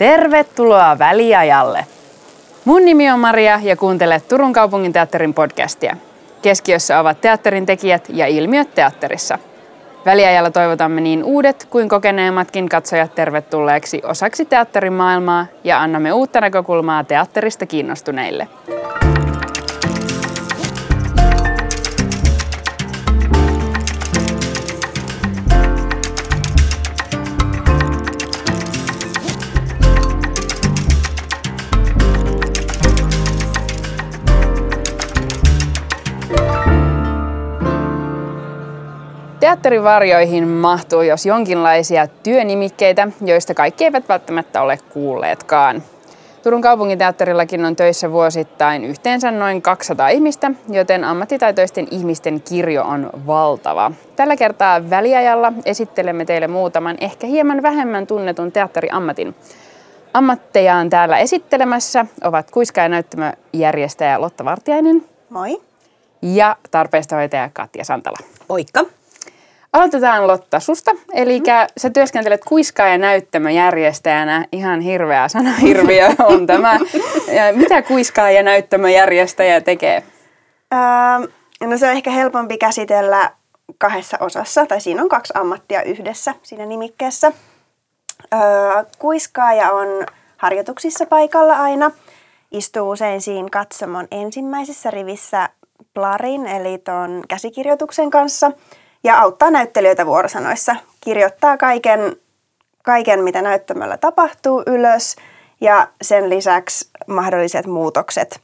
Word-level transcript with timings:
Tervetuloa 0.00 0.98
väliajalle! 0.98 1.86
Mun 2.64 2.84
nimi 2.84 3.10
on 3.10 3.18
Maria 3.18 3.60
ja 3.62 3.76
kuuntelet 3.76 4.28
Turun 4.28 4.52
kaupungin 4.52 4.92
teatterin 4.92 5.34
podcastia. 5.34 5.96
Keskiössä 6.42 7.00
ovat 7.00 7.20
teatterin 7.20 7.66
tekijät 7.66 8.08
ja 8.08 8.26
ilmiöt 8.26 8.74
teatterissa. 8.74 9.38
Väliajalla 10.06 10.50
toivotamme 10.50 11.00
niin 11.00 11.24
uudet 11.24 11.66
kuin 11.70 11.88
kokeneemmatkin 11.88 12.68
katsojat 12.68 13.14
tervetulleeksi 13.14 14.00
osaksi 14.04 14.44
teatterin 14.44 14.92
maailmaa 14.92 15.46
ja 15.64 15.82
annamme 15.82 16.12
uutta 16.12 16.40
näkökulmaa 16.40 17.04
teatterista 17.04 17.66
kiinnostuneille. 17.66 18.48
Teatterivarjoihin 39.70 40.48
mahtuu 40.48 41.02
jos 41.02 41.26
jonkinlaisia 41.26 42.06
työnimikkeitä, 42.06 43.08
joista 43.24 43.54
kaikki 43.54 43.84
eivät 43.84 44.08
välttämättä 44.08 44.62
ole 44.62 44.78
kuulleetkaan. 44.92 45.82
Turun 46.42 46.60
kaupunginteatterillakin 46.60 47.64
on 47.64 47.76
töissä 47.76 48.12
vuosittain 48.12 48.84
yhteensä 48.84 49.30
noin 49.30 49.62
200 49.62 50.08
ihmistä, 50.08 50.50
joten 50.68 51.04
ammattitaitoisten 51.04 51.88
ihmisten 51.90 52.42
kirjo 52.48 52.84
on 52.84 53.10
valtava. 53.26 53.92
Tällä 54.16 54.36
kertaa 54.36 54.90
väliajalla 54.90 55.52
esittelemme 55.64 56.24
teille 56.24 56.48
muutaman 56.48 56.96
ehkä 57.00 57.26
hieman 57.26 57.62
vähemmän 57.62 58.06
tunnetun 58.06 58.52
teatteriammatin. 58.52 59.34
Ammattejaan 60.14 60.90
täällä 60.90 61.18
esittelemässä 61.18 62.06
ovat 62.24 62.50
kuiska- 62.50 62.80
ja 62.80 62.88
näyttämöjärjestäjä 62.88 64.20
Lotta 64.20 64.44
Vartiainen. 64.44 65.04
Moi. 65.28 65.60
Ja 66.22 66.56
tarpeesta 66.70 67.16
hoitaja 67.16 67.50
Katja 67.52 67.84
Santala. 67.84 68.18
Moikka. 68.48 68.99
Aloitetaan 69.72 70.26
Lotta 70.26 70.60
susta. 70.60 70.90
Eli 71.14 71.40
mm. 71.40 71.44
sä 71.76 71.90
työskentelet 71.90 72.44
kuiskaa 72.44 72.88
ja 72.88 72.98
näyttämöjärjestäjänä. 72.98 74.46
Ihan 74.52 74.80
hirveä 74.80 75.28
sanahirviö 75.28 76.08
on 76.28 76.46
tämä. 76.46 76.78
Mitä 77.52 77.82
kuiskaa 77.82 78.30
ja 78.30 78.42
näyttämöjärjestäjä 78.42 79.60
tekee? 79.60 80.02
Öö, 80.74 81.68
no 81.68 81.78
se 81.78 81.86
on 81.86 81.92
ehkä 81.92 82.10
helpompi 82.10 82.58
käsitellä 82.58 83.30
kahdessa 83.78 84.16
osassa, 84.20 84.66
tai 84.66 84.80
siinä 84.80 85.02
on 85.02 85.08
kaksi 85.08 85.32
ammattia 85.36 85.82
yhdessä 85.82 86.34
siinä 86.42 86.66
nimikkeessä. 86.66 87.32
Öö, 88.34 88.40
kuiskaaja 88.98 89.70
on 89.70 90.06
harjoituksissa 90.36 91.06
paikalla 91.06 91.56
aina. 91.56 91.90
Istuu 92.50 92.90
usein 92.90 93.20
siinä 93.20 93.48
katsomon 93.52 94.08
ensimmäisessä 94.10 94.90
rivissä 94.90 95.48
plarin, 95.94 96.46
eli 96.46 96.78
tuon 96.78 97.24
käsikirjoituksen 97.28 98.10
kanssa– 98.10 98.52
ja 99.04 99.20
auttaa 99.20 99.50
näyttelijöitä 99.50 100.06
vuorosanoissa. 100.06 100.76
Kirjoittaa 101.00 101.56
kaiken, 101.56 102.16
kaiken, 102.82 103.24
mitä 103.24 103.42
näyttämällä 103.42 103.96
tapahtuu 103.96 104.62
ylös 104.66 105.16
ja 105.60 105.88
sen 106.02 106.30
lisäksi 106.30 106.90
mahdolliset 107.06 107.66
muutokset. 107.66 108.40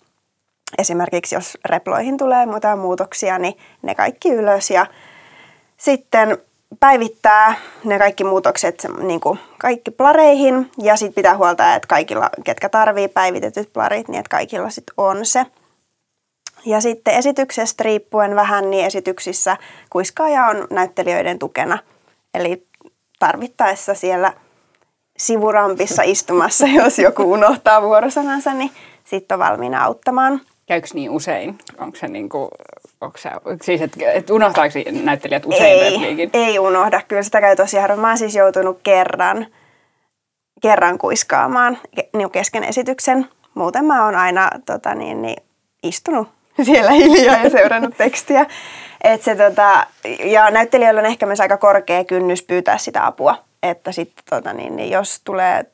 Esimerkiksi 0.79 1.35
jos 1.35 1.59
reploihin 1.65 2.17
tulee 2.17 2.47
muuta 2.47 2.77
muutoksia, 2.77 3.39
niin 3.39 3.59
ne 3.83 3.95
kaikki 3.95 4.31
ylös 4.31 4.71
ja 4.71 4.87
sitten 5.77 6.39
päivittää 6.81 7.55
ne 7.85 7.99
kaikki 7.99 8.25
muutokset 8.25 8.87
niin 9.03 9.21
kuin 9.21 9.39
kaikki 9.59 9.91
plareihin 9.91 10.71
ja 10.83 10.97
sitten 10.97 11.15
pitää 11.15 11.37
huolta, 11.37 11.75
että 11.75 11.89
kaikilla, 11.89 12.31
ketkä 12.45 12.69
tarvii 12.69 13.09
päivitetyt 13.09 13.73
plarit, 13.73 14.09
niin 14.09 14.19
että 14.19 14.31
kaikilla 14.31 14.71
sitten 14.71 14.95
on 14.97 15.27
se. 15.27 15.47
Ja 16.67 16.81
sitten 16.81 17.15
esityksestä 17.15 17.85
riippuen 17.85 18.37
vähän, 18.37 18.71
niin 18.71 18.87
esityksissä 18.87 19.57
kuiskaaja 19.91 20.47
on 20.47 20.67
näyttelijöiden 20.71 21.39
tukena. 21.39 21.79
Eli 22.35 22.67
tarvittaessa 23.19 23.95
siellä 23.95 24.33
sivurampissa 25.19 26.03
istumassa, 26.03 26.67
jos 26.85 26.99
joku 26.99 27.33
unohtaa 27.33 27.83
vuorosanansa, 27.83 28.55
niin 28.55 28.71
sitten 29.05 29.35
on 29.35 29.39
valmiina 29.39 29.85
auttamaan. 29.85 30.41
Käykö 30.67 30.89
niin 30.95 31.11
usein? 31.11 31.59
Onko 31.79 31.97
se 31.97 32.09
niin 32.09 32.29
kuin, 32.29 32.49
onko 33.01 33.19
se, 33.19 33.31
siis 33.63 33.81
että 33.81 34.13
et 34.13 34.31
unohtaako 34.31 34.75
näyttelijät 35.03 35.47
usein 35.47 35.65
ei, 35.65 35.91
repliikin? 35.91 36.31
Ei 36.33 36.59
unohda, 36.59 37.03
kyllä 37.09 37.23
sitä 37.23 37.41
käy 37.41 37.57
tosi 37.57 37.79
harvoin. 37.79 38.01
Mä 38.01 38.09
oon 38.09 38.19
siis 38.19 38.35
joutunut 38.35 38.79
kerran, 38.83 39.47
kerran 40.63 40.99
kuiskaamaan 40.99 41.79
niin 42.17 42.31
kesken 42.31 42.65
esityksen. 42.65 43.29
Muuten 43.55 43.85
mä 43.85 44.05
oon 44.05 44.15
aina 44.15 44.51
tota, 44.67 44.95
niin, 44.95 45.23
niin, 45.23 45.43
istunut 45.83 46.36
siellä 46.63 46.91
hiljaa 46.91 47.45
ja 47.45 47.51
seurannut 47.51 47.97
tekstiä. 47.97 48.47
Et 49.05 49.23
se, 49.23 49.37
tota, 49.37 49.87
ja 50.25 50.51
näyttelijöillä 50.51 50.99
on 50.99 51.07
ehkä 51.07 51.27
myös 51.27 51.41
aika 51.41 51.57
korkea 51.57 52.05
kynnys 52.05 52.43
pyytää 52.43 52.79
sitä 52.79 53.07
apua. 53.07 53.45
Että 53.63 53.93
sitten 53.93 54.25
tota, 54.31 54.53
niin, 54.53 54.77
niin 54.77 54.91
jos 54.91 55.21
tulee, 55.25 55.65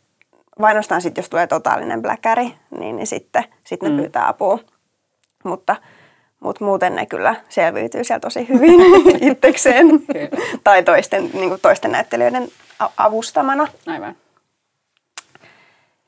vainostaan 0.60 1.02
sitten 1.02 1.22
jos 1.22 1.28
tulee 1.28 1.46
totaalinen 1.46 2.02
bläkäri, 2.02 2.54
niin, 2.78 2.96
niin 2.96 3.06
sitten 3.06 3.44
sit 3.64 3.82
ne 3.82 3.88
mm. 3.88 3.96
pyytää 3.96 4.28
apua. 4.28 4.58
Mutta, 5.44 5.76
mutta 6.40 6.64
muuten 6.64 6.94
ne 6.94 7.06
kyllä 7.06 7.34
selviytyy 7.48 8.04
siellä 8.04 8.20
tosi 8.20 8.48
hyvin 8.48 8.80
itsekseen. 9.30 9.86
tai 10.64 10.82
toisten, 10.82 11.30
niin 11.34 11.60
toisten 11.62 11.92
näyttelijöiden 11.92 12.48
avustamana. 12.96 13.68
Aivan. 13.86 14.16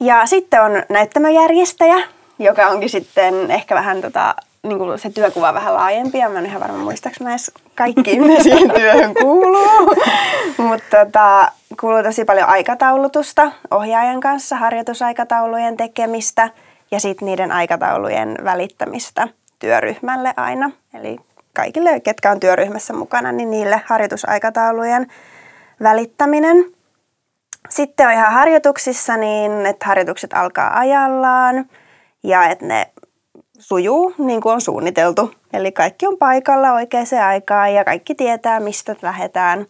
Ja 0.01 0.27
sitten 0.27 0.63
on 0.63 0.73
näyttämöjärjestäjä, 0.89 1.97
joka 2.39 2.67
onkin 2.67 2.91
sitten 2.91 3.51
ehkä 3.51 3.75
vähän 3.75 4.01
tota, 4.01 4.35
niin 4.65 4.79
kuin 4.79 4.99
se 4.99 5.11
työkuva 5.11 5.55
vähän 5.55 5.75
laajempi 5.75 6.19
ja 6.19 6.29
mä 6.29 6.39
en 6.39 6.47
ihan 6.47 6.61
varma 6.61 6.79
muistaaks 6.79 7.21
mä 7.21 7.31
edes 7.31 7.53
kaikki, 7.75 8.21
mitä 8.21 8.43
siihen 8.43 8.71
työhön 8.71 9.15
kuuluu. 9.15 9.95
Mutta 10.69 11.05
tota, 11.05 11.53
kuuluu 11.81 12.03
tosi 12.03 12.25
paljon 12.25 12.49
aikataulutusta 12.49 13.53
ohjaajan 13.71 14.21
kanssa, 14.21 14.57
harjoitusaikataulujen 14.57 15.77
tekemistä 15.77 16.51
ja 16.91 17.01
sitten 17.01 17.27
niiden 17.27 17.53
aikataulujen 17.53 18.39
välittämistä 18.45 19.29
työryhmälle 19.59 20.35
aina. 20.37 20.71
Eli 20.95 21.19
kaikille, 21.57 22.01
ketkä 22.01 22.31
on 22.31 22.41
työryhmässä 22.41 22.93
mukana, 22.93 23.33
niin 23.33 23.51
niille 23.51 23.83
harjoitusaikataulujen 23.87 25.07
välittäminen. 25.83 26.65
Sitten 27.69 28.07
on 28.07 28.13
ihan 28.13 28.33
harjoituksissa 28.33 29.17
niin, 29.17 29.67
että 29.67 29.87
harjoitukset 29.87 30.33
alkaa 30.33 30.79
ajallaan 30.79 31.67
ja 32.23 32.49
että 32.49 32.67
ne 32.67 32.87
sujuu 33.59 34.15
niin 34.19 34.41
kuin 34.41 34.53
on 34.53 34.61
suunniteltu. 34.61 35.35
Eli 35.53 35.73
kaikki 35.73 36.07
on 36.07 36.19
paikalla 36.19 36.73
oikeaan 36.73 37.07
aikaan 37.27 37.75
ja 37.75 37.85
kaikki 37.85 38.15
tietää, 38.15 38.61
mistä 38.61 38.97
lähdetään 39.03 39.67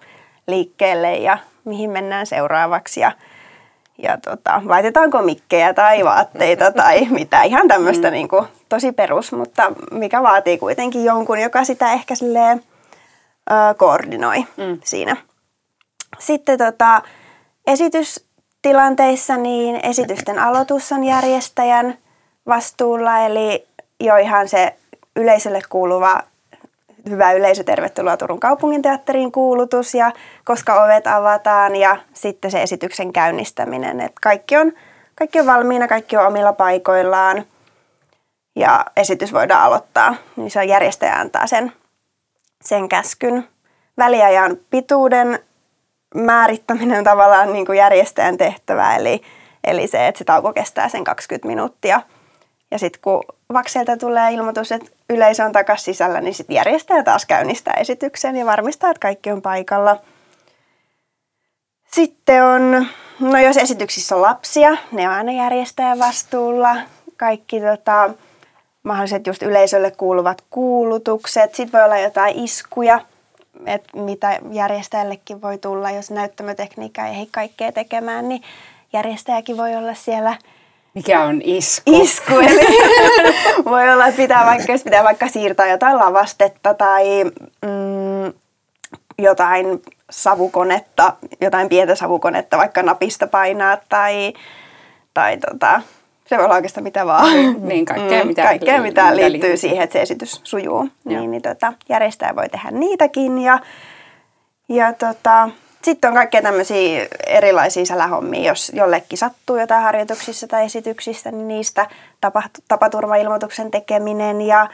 liikkeelle 0.47 1.17
ja 1.17 1.39
mihin 1.65 1.91
mennään 1.91 2.27
seuraavaksi. 2.27 3.01
Ja, 3.01 3.13
ja 4.03 4.19
tota, 4.19 4.63
laitetaanko 4.65 5.23
mikkejä 5.23 5.75
tai 5.75 6.05
vaatteita 6.05 6.73
tai 6.73 7.07
mitä. 7.11 7.43
Ihan 7.43 7.69
tämmöistä 7.69 8.09
mm. 8.09 8.13
niin 8.13 8.29
kuin, 8.29 8.47
tosi 8.69 8.93
perus, 8.93 9.33
mutta 9.33 9.73
mikä 9.91 10.23
vaatii 10.23 10.59
kuitenkin 10.59 11.05
jonkun, 11.05 11.39
joka 11.39 11.65
sitä 11.65 11.93
ehkä 11.93 12.15
silleen, 12.15 12.63
ö, 13.51 13.75
koordinoi 13.77 14.39
mm. 14.57 14.79
siinä. 14.85 15.17
Sitten 16.19 16.59
tota, 16.59 17.03
esitystilanteissa 17.67 19.37
niin 19.37 19.81
esitysten 19.83 20.39
aloitus 20.39 20.93
on 20.93 21.05
järjestäjän 21.05 21.99
vastuulla, 22.47 23.19
eli 23.19 23.67
jo 24.01 24.17
ihan 24.17 24.49
se 24.49 24.77
yleisölle 25.17 25.61
kuuluva 25.69 26.23
hyvä 27.11 27.33
yleisö, 27.33 27.65
tervetuloa 27.65 28.17
Turun 28.17 28.41
kaupunginteatteriin 28.41 29.33
kuulutus 29.33 29.95
ja 29.95 30.13
koska 30.45 30.85
ovet 30.85 31.07
avataan 31.07 31.77
ja 31.77 31.97
sitten 32.13 32.51
se 32.51 32.63
esityksen 32.63 33.13
käynnistäminen. 33.13 34.01
Et 34.01 34.13
kaikki, 34.23 34.57
on, 34.57 34.73
kaikki 35.15 35.41
on 35.41 35.47
valmiina, 35.47 35.89
kaikki 35.89 36.17
on 36.17 36.27
omilla 36.27 36.53
paikoillaan 36.53 37.45
ja 38.57 38.85
esitys 38.97 39.33
voidaan 39.33 39.63
aloittaa. 39.63 40.15
Niin 40.37 40.51
se 40.51 40.65
järjestäjä 40.65 41.15
antaa 41.15 41.47
sen, 41.47 41.73
sen 42.63 42.89
käskyn. 42.89 43.49
Väliajan 43.99 44.57
pituuden 44.71 45.39
määrittäminen 46.15 46.99
on 46.99 47.05
tavallaan 47.05 47.53
niin 47.53 47.67
kuin 47.67 47.79
järjestäjän 47.79 48.37
tehtävä, 48.37 48.97
eli, 48.97 49.23
eli 49.65 49.87
se, 49.87 50.07
että 50.07 50.19
se 50.19 50.25
tauko 50.25 50.53
kestää 50.53 50.89
sen 50.89 51.05
20 51.05 51.49
minuuttia– 51.49 52.01
ja 52.75 52.79
sitten 52.79 53.01
kun 53.03 53.25
Vakselta 53.53 53.97
tulee 53.97 54.33
ilmoitus, 54.33 54.73
että 54.73 54.91
yleisö 55.11 55.45
on 55.45 55.53
takaisin 55.53 55.85
sisällä, 55.85 56.21
niin 56.21 56.35
sitten 56.35 56.57
järjestäjä 56.57 57.03
taas 57.03 57.27
käynnistää 57.27 57.75
esityksen 57.81 58.37
ja 58.37 58.47
varmistaa, 58.47 58.91
että 58.91 59.01
kaikki 59.01 59.31
on 59.31 59.43
paikalla. 59.43 59.97
Sitten 61.93 62.45
on, 62.45 62.87
no 63.21 63.39
jos 63.39 63.57
esityksissä 63.57 64.17
on 64.17 64.23
lapsia, 64.23 64.77
ne 64.93 65.09
on 65.09 65.15
aina 65.15 65.33
järjestäjän 65.33 65.99
vastuulla. 65.99 66.77
Kaikki 67.17 67.61
tota, 67.61 68.11
mahdolliset 68.83 69.27
just 69.27 69.43
yleisölle 69.43 69.91
kuuluvat 69.91 70.45
kuulutukset. 70.51 71.55
Sitten 71.55 71.81
voi 71.81 71.85
olla 71.85 71.99
jotain 71.99 72.45
iskuja, 72.45 73.01
että 73.67 73.99
mitä 73.99 74.39
järjestäjällekin 74.51 75.43
voi 75.43 75.59
tulla, 75.59 75.91
jos 75.91 76.11
näyttämötekniikka 76.11 77.07
ei 77.07 77.29
kaikkea 77.31 77.73
tekemään, 77.73 78.29
niin 78.29 78.43
järjestäjäkin 78.93 79.57
voi 79.57 79.77
olla 79.77 79.95
siellä 79.95 80.37
Mikä 80.95 81.23
on 81.23 81.43
isku? 81.45 82.03
isku. 82.03 82.33
Eli 82.33 82.67
voi 83.71 83.91
olla, 83.91 84.07
että 84.07 84.23
pitää 84.23 84.47
vaikka, 84.47 84.73
jos 84.73 84.83
pitää 84.83 85.05
vaikka 85.05 85.29
siirtää 85.29 85.67
jotain 85.71 85.99
lavastetta 85.99 86.75
tai 86.75 87.25
mm, 87.63 88.33
jotain 89.19 89.83
savukonetta, 90.11 91.13
jotain 91.41 91.69
pientä 91.69 91.95
savukonetta 91.95 92.59
vaikka 92.59 92.83
napista 92.83 93.27
painaa 93.27 93.79
tai, 93.89 94.33
tai 95.15 95.37
tota, 95.37 95.81
se 96.27 96.37
voi 96.37 96.45
olla 96.45 96.55
oikeastaan 96.55 96.85
mitä 96.85 97.07
vaan. 97.07 97.35
Niin, 97.69 97.85
kaikkea, 97.85 98.25
mitä, 98.25 98.43
kaikkea, 98.43 98.83
mitä, 98.83 99.03
mitä 99.03 99.17
liittyy, 99.17 99.33
liittyy. 99.33 99.57
siihen, 99.57 99.85
että 99.85 99.93
se 99.93 100.03
esitys 100.03 100.41
sujuu. 100.45 100.79
Joo. 100.79 101.21
Niin, 101.21 101.31
niin 101.31 101.43
tota, 101.43 101.73
järjestäjä 101.89 102.37
voi 102.37 102.49
tehdä 102.49 102.71
niitäkin 102.71 103.39
ja, 103.39 103.59
ja 104.69 104.93
tota, 104.93 105.49
sitten 105.85 106.09
on 106.09 106.15
kaikkea 106.15 106.43
tämmöisiä 106.43 107.07
erilaisia 107.27 107.87
sälähommia, 107.87 108.49
jos 108.49 108.73
jollekin 108.75 109.19
sattuu 109.19 109.57
jotain 109.57 109.83
harjoituksissa 109.83 110.47
tai 110.47 110.65
esityksistä, 110.65 111.31
niin 111.31 111.49
niistä 111.49 111.87
tapaturmailmoituksen 112.69 113.71
tekeminen 113.71 114.43
ja 114.43 114.67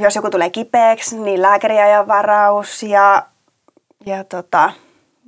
jos 0.00 0.16
joku 0.16 0.30
tulee 0.30 0.50
kipeäksi, 0.50 1.18
niin 1.18 1.42
lääkäriajan 1.42 2.08
varaus 2.08 2.82
ja, 2.82 3.22
ja 4.06 4.24
tota, 4.24 4.70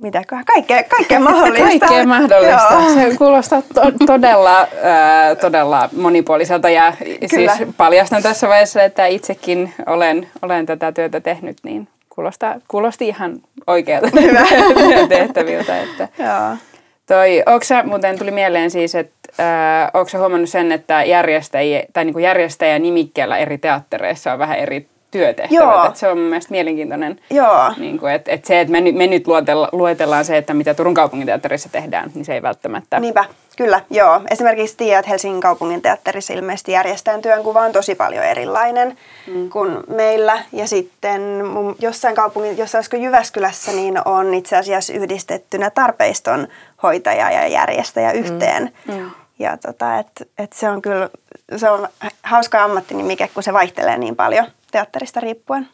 mitäköhän, 0.01 0.45
kaikkea, 0.45 0.83
kaikkea 0.83 1.19
mahdollista. 1.29 1.85
Kaikkea 1.87 2.07
mahdollista. 2.07 2.73
Joo. 2.73 2.93
Se 2.93 3.17
kuulostaa 3.17 3.61
to- 3.61 4.05
todella, 4.05 4.67
ää, 4.83 5.35
todella 5.35 5.89
monipuoliselta 5.97 6.69
ja 6.69 6.93
Kyllä. 7.29 7.55
siis 7.55 7.69
paljastan 7.77 8.23
tässä 8.23 8.47
vaiheessa, 8.47 8.83
että 8.83 9.05
itsekin 9.05 9.73
olen, 9.85 10.27
olen 10.41 10.65
tätä 10.65 10.91
työtä 10.91 11.19
tehnyt, 11.21 11.57
niin 11.63 11.87
kuulostaa, 12.19 12.55
kuulosti 12.67 13.07
ihan 13.07 13.39
oikealta 13.67 14.09
tehtäviltä. 15.09 15.81
Että. 15.81 16.07
Joo. 16.17 16.57
Toi, 17.05 17.43
onko 17.45 17.63
sä, 17.63 17.83
muuten 17.83 18.19
tuli 18.19 18.31
mieleen 18.31 18.71
siis, 18.71 18.95
että 18.95 19.29
äh, 19.39 19.91
onko 19.93 20.17
huomannut 20.17 20.49
sen, 20.49 20.71
että 20.71 21.03
järjestäjä, 21.03 21.83
tai 21.93 22.05
niinku 22.05 22.19
järjestäjä 22.19 22.79
nimikkeellä 22.79 23.37
eri 23.37 23.57
teattereissa 23.57 24.33
on 24.33 24.39
vähän 24.39 24.57
eri 24.57 24.87
työtehtävät. 25.11 25.63
Joo. 25.63 25.85
Et 25.85 25.95
se 25.95 26.07
on 26.07 26.17
mun 26.17 26.27
mielestä 26.27 26.51
mielenkiintoinen, 26.51 27.19
Joo. 27.29 27.73
niin 27.77 27.99
kuin, 27.99 28.13
että, 28.13 28.31
että 28.31 28.47
se, 28.47 28.59
että 28.59 28.71
me, 28.71 28.81
nyt- 28.81 28.95
me 28.95 29.07
nyt 29.07 29.27
luetella, 29.27 29.69
luetellaan 29.71 30.25
se, 30.25 30.37
että 30.37 30.53
mitä 30.53 30.73
Turun 30.73 30.93
kaupunginteatterissa 30.93 31.69
tehdään, 31.69 32.11
niin 32.15 32.25
se 32.25 32.33
ei 32.33 32.41
välttämättä. 32.41 32.99
Niinpä, 32.99 33.25
kyllä, 33.57 33.81
joo. 33.89 34.21
Esimerkiksi 34.31 34.77
tiedät, 34.77 34.99
että 34.99 35.09
Helsingin 35.09 35.41
kaupungin 35.41 35.81
teatterissa 35.81 36.33
ilmeisesti 36.33 36.71
järjestäjän 36.71 37.21
työnkuva 37.21 37.61
on 37.61 37.71
tosi 37.71 37.95
paljon 37.95 38.23
erilainen 38.23 38.97
mm. 39.27 39.49
kuin 39.49 39.77
meillä. 39.87 40.39
Ja 40.51 40.67
sitten 40.67 41.45
mun, 41.45 41.75
jossain 41.79 42.15
kaupungin, 42.15 42.57
jossain 42.57 42.79
olisiko 42.79 42.97
Jyväskylässä, 42.97 43.71
niin 43.71 44.01
on 44.05 44.33
itse 44.33 44.57
asiassa 44.57 44.93
yhdistettynä 44.93 45.69
tarpeiston 45.69 46.47
hoitaja 46.83 47.31
ja 47.31 47.47
järjestäjä 47.47 48.11
yhteen. 48.11 48.71
Mm. 48.87 49.11
Ja 49.39 49.57
tota, 49.57 49.99
et, 49.99 50.29
et 50.37 50.53
se 50.53 50.69
on 50.69 50.81
kyllä, 50.81 51.09
se 51.57 51.69
on 51.69 51.87
hauska 52.23 52.63
ammattinimike, 52.63 53.29
kun 53.33 53.43
se 53.43 53.53
vaihtelee 53.53 53.97
niin 53.97 54.15
paljon 54.15 54.45
teatterista 54.71 55.19
riippuen, 55.19 55.67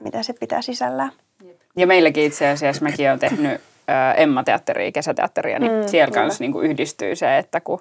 mitä 0.00 0.22
se 0.22 0.32
pitää 0.32 0.62
sisällään. 0.62 1.12
Ja 1.76 1.86
meilläkin 1.86 2.24
itse 2.24 2.48
asiassa 2.48 2.84
mäkin 2.84 3.08
olen 3.08 3.18
tehnyt 3.18 3.60
Emma-teatteria, 4.16 4.92
kesäteatteria, 4.92 5.58
niin 5.58 5.72
mm, 5.72 5.88
siellä 5.88 6.14
kanssa 6.14 6.44
niin 6.44 6.52
kuin 6.52 6.70
yhdistyy 6.70 7.16
se, 7.16 7.38
että 7.38 7.60
kun 7.60 7.80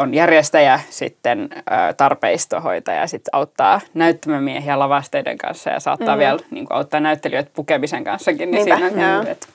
on 0.00 0.14
järjestäjä, 0.14 0.80
sitten 0.90 1.48
tarpeistohoitaja, 1.96 3.06
sitten 3.06 3.30
auttaa 3.34 3.80
näyttämömiehiä 3.94 4.78
lavasteiden 4.78 5.38
kanssa 5.38 5.70
ja 5.70 5.80
saattaa 5.80 6.16
mm. 6.16 6.18
vielä 6.18 6.38
niin 6.50 6.66
kuin, 6.66 6.76
auttaa 6.76 7.00
näyttelijöitä 7.00 7.50
pukemisen 7.54 8.04
kanssakin, 8.04 8.50
niin 8.50 8.64
Niinpä, 8.64 8.76
siinä 8.76 8.86
on 9.16 9.20
kyllä, 9.20 9.32
että 9.32 9.46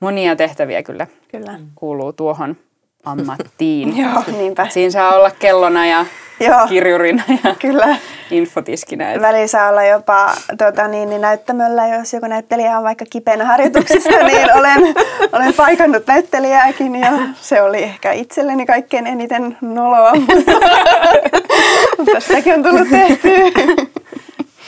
monia 0.00 0.36
tehtäviä 0.36 0.82
kyllä 0.82 1.06
Kyllä. 1.28 1.60
kuuluu 1.74 2.12
tuohon 2.12 2.56
ammattiin. 3.04 3.96
Joo, 4.02 4.22
niinpä. 4.38 4.66
Siinä 4.70 4.90
saa 4.90 5.16
olla 5.16 5.30
kellona 5.30 5.86
ja 5.86 6.06
Joo. 6.40 6.66
kirjurina 6.68 7.22
ja 7.44 7.54
Kyllä. 7.54 7.86
infotiskinä. 8.30 9.12
että- 9.12 9.28
Välillä 9.28 9.46
saa 9.46 9.68
olla 9.68 9.84
jopa 9.84 10.34
tota, 10.58 10.88
niin, 10.88 11.08
niin 11.10 11.20
näyttämöllä, 11.20 11.86
jos 11.88 12.12
joku 12.12 12.26
näyttelijä 12.26 12.78
on 12.78 12.84
vaikka 12.84 13.04
kipeänä 13.10 13.44
harjoituksissa, 13.44 14.10
niin 14.26 14.56
olen, 14.56 14.94
olen 15.32 15.54
paikannut 15.54 16.06
näyttelijääkin 16.06 16.96
ja 16.96 17.12
se 17.40 17.62
oli 17.62 17.82
ehkä 17.82 18.12
itselleni 18.12 18.66
kaikkein 18.66 19.06
eniten 19.06 19.56
noloa, 19.60 20.12
mutta 21.98 22.20
sitäkin 22.20 22.54
on 22.54 22.62
tullut 22.62 22.88
tehtyä. 22.90 23.38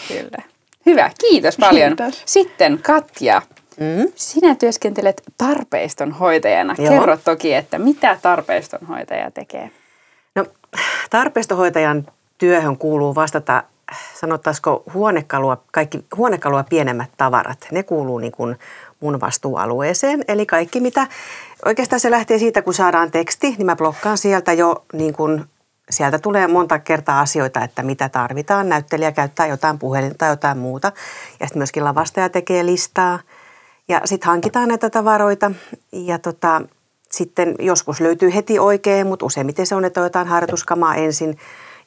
Kyllä. 0.09 0.39
Hyvä, 0.87 1.11
kiitos 1.21 1.57
paljon. 1.57 1.97
Kiitos. 1.97 2.23
Sitten 2.27 2.79
Katja, 2.83 3.43
Mm. 3.77 4.13
sinä 4.15 4.55
työskentelet 4.55 5.23
tarpeistonhoitajana. 5.39 6.75
Joo. 6.79 6.89
Kerro 6.89 7.17
toki, 7.17 7.55
että 7.55 7.79
mitä 7.79 8.17
tarpeistonhoitaja 8.23 9.31
tekee. 9.31 9.71
No, 10.35 10.45
tarpeistohoitajan 11.11 12.07
työhön 12.41 12.79
kuuluu 12.79 13.15
vastata, 13.15 13.63
sanottaisiko 14.15 14.83
huonekalua, 14.95 15.63
kaikki 15.73 16.05
huonekalua 16.17 16.65
pienemmät 16.65 17.11
tavarat. 17.17 17.69
Ne 17.71 17.83
kuuluu 17.83 18.19
niin 18.19 18.33
kuin 18.33 18.57
mun 19.01 19.21
vastuualueeseen. 19.21 20.25
Eli 20.29 20.47
kaikki 20.47 20.81
mitä, 20.81 21.07
oikeastaan 21.65 22.01
se 22.01 22.11
lähtee 22.11 22.39
siitä, 22.39 22.63
kun 22.63 22.75
saadaan 22.75 23.11
teksti, 23.11 23.55
niin 23.59 23.67
mä 23.67 23.77
blokkaan 23.77 24.19
sieltä 24.19 24.53
jo 24.53 24.85
niin 24.93 25.13
kuin 25.13 25.45
Sieltä 25.91 26.19
tulee 26.19 26.47
monta 26.47 26.79
kertaa 26.79 27.21
asioita, 27.21 27.65
että 27.65 27.83
mitä 27.83 28.09
tarvitaan. 28.09 28.69
Näyttelijä 28.69 29.13
käyttää 29.13 29.47
jotain 29.47 29.79
puhelinta 29.79 30.19
tai 30.19 30.31
jotain 30.31 30.59
muuta. 30.59 30.93
Ja 31.41 31.47
sitten 31.47 31.59
myöskin 31.59 31.85
lavastaja 31.85 32.29
tekee 32.29 32.67
listaa. 32.67 33.19
Ja 33.89 34.01
sitten 34.05 34.27
hankitaan 34.27 34.69
näitä 34.69 34.91
tavaroita. 34.91 35.51
Ja 35.93 36.19
tota, 36.19 36.63
sitten 37.11 37.55
joskus 37.59 38.01
löytyy 38.01 38.35
heti 38.35 38.59
oikein, 38.59 39.07
mutta 39.07 39.27
useimmiten 39.27 39.67
se 39.67 39.75
on, 39.75 39.85
että 39.85 40.01
jotain 40.01 40.27
harjoituskamaa 40.27 40.95
ensin. 40.95 41.39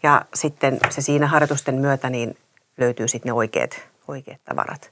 Ja 0.03 0.25
sitten 0.33 0.79
se 0.89 1.01
siinä 1.01 1.27
harjoitusten 1.27 1.75
myötä 1.75 2.09
niin 2.09 2.37
löytyy 2.77 3.07
sitten 3.07 3.29
ne 3.29 3.33
oikeat, 3.33 3.81
oikeat 4.07 4.41
tavarat. 4.45 4.91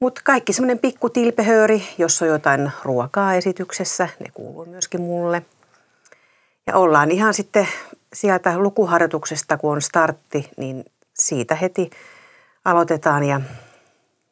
Mutta 0.00 0.20
kaikki 0.24 0.52
semmoinen 0.52 0.78
pikku 0.78 1.10
tilpehööri, 1.10 1.82
jos 1.98 2.22
on 2.22 2.28
jotain 2.28 2.72
ruokaa 2.82 3.34
esityksessä, 3.34 4.08
ne 4.18 4.26
kuuluu 4.34 4.66
myöskin 4.66 5.00
mulle. 5.00 5.42
Ja 6.66 6.76
ollaan 6.76 7.10
ihan 7.10 7.34
sitten 7.34 7.68
sieltä 8.12 8.58
lukuharjoituksesta, 8.58 9.56
kun 9.56 9.72
on 9.72 9.82
startti, 9.82 10.50
niin 10.56 10.84
siitä 11.14 11.54
heti 11.54 11.90
aloitetaan 12.64 13.24
ja, 13.24 13.40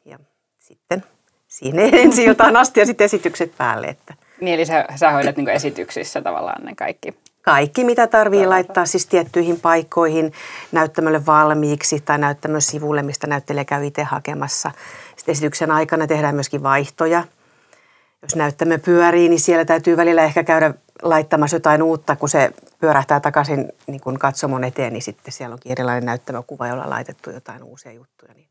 ja 0.04 0.18
sitten 0.58 1.04
siinä 1.48 1.82
ensi 2.02 2.24
iltaan 2.24 2.56
asti 2.56 2.80
ja 2.80 2.86
sitten 2.86 3.04
esitykset 3.04 3.52
päälle. 3.58 3.86
Että 3.86 4.14
Niin, 4.40 4.54
eli 4.54 4.66
sä, 4.66 4.84
sä 4.96 5.10
hoidat 5.10 5.36
niin 5.36 5.48
esityksissä 5.48 6.22
tavallaan 6.22 6.64
ne 6.64 6.74
kaikki. 6.74 7.14
Kaikki, 7.42 7.84
mitä 7.84 8.06
tarvii 8.06 8.46
laittaa 8.46 8.86
siis 8.86 9.06
tiettyihin 9.06 9.60
paikkoihin 9.60 10.32
näyttämölle 10.72 11.26
valmiiksi 11.26 12.00
tai 12.00 12.18
näyttämön 12.18 12.62
sivulle, 12.62 13.02
mistä 13.02 13.26
näyttelijä 13.26 13.64
käy 13.64 13.86
itse 13.86 14.02
hakemassa. 14.02 14.70
Sitten 15.16 15.32
esityksen 15.32 15.70
aikana 15.70 16.06
tehdään 16.06 16.34
myöskin 16.34 16.62
vaihtoja. 16.62 17.24
Jos 18.22 18.36
näyttämö 18.36 18.78
pyörii, 18.78 19.28
niin 19.28 19.40
siellä 19.40 19.64
täytyy 19.64 19.96
välillä 19.96 20.22
ehkä 20.22 20.44
käydä 20.44 20.74
laittamassa 21.02 21.56
jotain 21.56 21.82
uutta, 21.82 22.16
kun 22.16 22.28
se 22.28 22.50
pyörähtää 22.80 23.20
takaisin 23.20 23.72
niin 23.86 24.00
kuin 24.00 24.18
katsomon 24.18 24.64
eteen, 24.64 24.92
niin 24.92 25.02
sitten 25.02 25.32
siellä 25.32 25.54
onkin 25.54 25.72
erilainen 25.72 26.06
näyttämökuva, 26.06 26.66
jolla 26.66 26.84
on 26.84 26.90
laitettu 26.90 27.30
jotain 27.30 27.62
uusia 27.62 27.92
juttuja. 27.92 28.34
Niin 28.34 28.48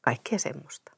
kaikkea 0.00 0.38
semmoista. 0.38 0.92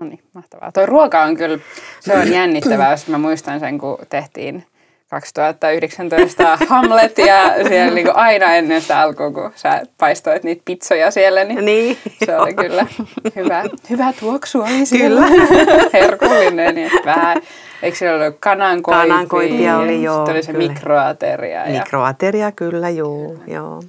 No 0.00 0.06
niin, 0.06 0.22
mahtavaa. 0.34 0.72
Toi 0.72 0.86
ruoka 0.86 1.22
on 1.22 1.36
kyllä, 1.36 1.58
se 2.00 2.18
on 2.18 2.32
jännittävää, 2.38 2.90
jos 2.90 3.08
mä 3.08 3.18
muistan 3.18 3.60
sen, 3.60 3.78
kun 3.78 3.98
tehtiin 4.08 4.66
2019 5.08 6.58
Hamlet 6.68 7.18
ja 7.18 7.68
siellä 7.68 7.94
niin 7.94 8.16
aina 8.16 8.54
ennen 8.54 8.82
sitä 8.82 9.00
alkua, 9.00 9.30
kun 9.30 9.52
sä 9.54 9.82
paistoit 9.98 10.44
niitä 10.44 10.62
pizzoja 10.64 11.10
siellä, 11.10 11.44
niin, 11.44 11.64
Niin, 11.64 11.98
se 12.24 12.36
oli 12.36 12.54
kyllä 12.64 12.86
hyvä, 13.36 13.64
hyvä 13.90 14.12
tuoksu 14.20 14.60
oli 14.60 14.68
Kyllä. 14.68 14.84
siellä. 14.84 15.26
Herkullinen, 15.92 16.74
niin 16.74 16.90
vähän, 17.04 17.42
eikö 17.82 17.98
siellä 17.98 18.24
ollut 18.24 18.36
kanankoipia? 18.40 19.02
Kanankoipia 19.02 19.78
oli, 19.78 20.02
joo, 20.02 20.16
Sitten 20.16 20.34
oli 20.34 20.42
se 20.42 20.52
kyllä. 20.52 20.68
mikroateria. 20.68 21.68
Ja, 21.68 21.78
Mikroateria 21.78 22.52
kyllä, 22.52 22.90
joo. 22.90 23.34
joo. 23.46 23.82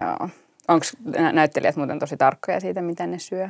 joo. 0.00 0.28
Onko 0.68 0.86
näyttelijät 1.32 1.76
muuten 1.76 1.98
tosi 1.98 2.16
tarkkoja 2.16 2.60
siitä, 2.60 2.82
mitä 2.82 3.06
ne 3.06 3.18
syö? 3.18 3.48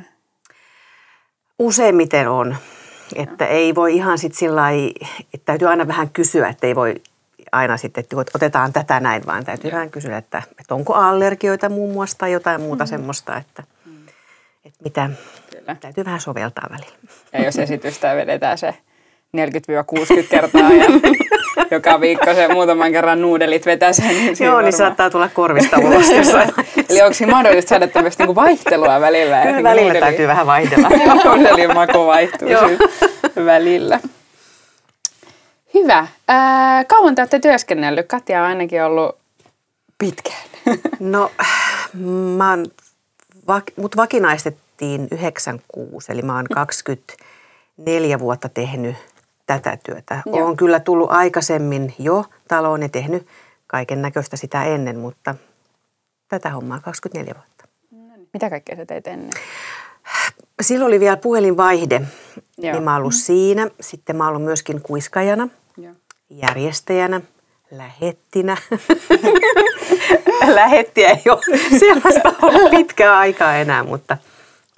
Useimmiten 1.59 2.29
on. 2.29 2.55
Että 3.15 3.45
ei 3.45 3.75
voi 3.75 3.95
ihan 3.95 4.17
sitten 4.17 4.39
sillä 4.39 4.69
että 5.33 5.45
täytyy 5.45 5.67
aina 5.67 5.87
vähän 5.87 6.09
kysyä, 6.09 6.49
että 6.49 6.67
ei 6.67 6.75
voi 6.75 6.95
aina 7.51 7.77
sitten, 7.77 8.01
että 8.03 8.15
otetaan 8.35 8.73
tätä 8.73 8.99
näin, 8.99 9.25
vaan 9.25 9.45
täytyy 9.45 9.71
vähän 9.71 9.89
kysyä, 9.89 10.17
että, 10.17 10.43
että 10.59 10.75
onko 10.75 10.93
allergioita 10.93 11.69
muun 11.69 11.93
muassa 11.93 12.17
tai 12.17 12.31
jotain 12.31 12.61
muuta 12.61 12.83
mm. 12.83 12.87
semmoista, 12.87 13.37
että, 13.37 13.63
että 14.65 14.83
mitä 14.83 15.09
Kyllä. 15.51 15.75
täytyy 15.75 16.05
vähän 16.05 16.21
soveltaa 16.21 16.67
välillä. 16.71 16.97
Ja 17.33 17.43
jos 17.43 17.59
esitystä 17.59 18.15
vedetään 18.15 18.57
se 18.57 18.75
40-60 19.37 20.23
kertaa 20.29 20.71
ja 20.71 20.85
joka 21.71 22.01
viikko 22.01 22.33
se 22.33 22.47
muutaman 22.53 22.91
kerran 22.91 23.21
nuudelit 23.21 23.65
vetää 23.65 23.93
sen. 23.93 24.07
Niin 24.07 24.25
Joo, 24.25 24.35
niin 24.37 24.45
varmaan- 24.53 24.73
saattaa 24.73 25.09
tulla 25.09 25.29
korvista 25.33 25.77
ulos. 25.77 26.09
Eli 26.89 27.01
onko 27.01 27.13
siinä 27.13 27.31
mahdollista 27.33 27.69
saada 27.69 27.87
tämmöistä 27.87 28.23
niinku 28.23 28.35
vaihtelua 28.35 29.01
välillä? 29.01 29.37
Kyllä 29.41 29.51
Niinku 29.51 29.63
välillä 29.69 29.93
nuudeli- 29.93 29.99
täytyy 29.99 30.27
vähän 30.27 30.47
vaihdella. 30.47 30.89
Nuudelin 31.35 31.73
maku 31.73 32.05
vaihtuu 32.07 32.47
välillä. 33.45 33.99
Hyvä. 35.73 36.07
Ää, 36.27 36.85
kauan 36.85 37.15
te 37.15 37.21
olette 37.21 37.39
työskennellyt? 37.39 38.07
Katja 38.07 38.41
on 38.41 38.47
ainakin 38.47 38.83
ollut 38.83 39.17
pitkään. 39.97 40.37
No, 40.99 41.31
mä 42.37 42.49
oon, 42.49 42.65
mut 43.75 43.97
vakinaistettiin 43.97 45.07
96, 45.11 46.11
eli 46.11 46.21
mä 46.21 46.35
oon 46.35 46.45
24 46.53 48.19
vuotta 48.19 48.49
tehnyt 48.49 48.95
tätä 49.45 49.77
työtä. 49.85 50.21
Joo. 50.25 50.45
Olen 50.45 50.57
kyllä 50.57 50.79
tullut 50.79 51.11
aikaisemmin 51.11 51.93
jo 51.99 52.25
taloon 52.47 52.81
ja 52.81 52.89
tehnyt 52.89 53.27
kaiken 53.67 54.01
näköistä 54.01 54.37
sitä 54.37 54.63
ennen, 54.63 54.99
mutta 54.99 55.35
tätä 56.29 56.49
hommaa 56.49 56.79
24 56.79 57.33
vuotta. 57.35 57.67
Mitä 58.33 58.49
kaikkea 58.49 58.75
sä 58.75 58.85
teit 58.85 59.07
ennen? 59.07 59.31
Silloin 60.61 60.87
oli 60.87 60.99
vielä 60.99 61.17
puhelinvaihde, 61.17 62.01
Joo. 62.57 62.73
niin 62.73 62.83
mä 62.83 62.95
ollut 62.95 63.13
siinä. 63.13 63.67
Sitten 63.81 64.15
mä 64.15 64.27
ollut 64.27 64.43
myöskin 64.43 64.81
kuiskajana, 64.81 65.47
Joo. 65.77 65.93
järjestäjänä, 66.29 67.21
lähettinä. 67.71 68.57
Lähettiä 70.55 71.09
ei 71.09 71.23
ole 71.29 71.57
sellaista 71.79 72.33
ollut 72.41 72.71
pitkää 72.71 73.17
aikaa 73.17 73.55
enää, 73.55 73.83
mutta 73.83 74.17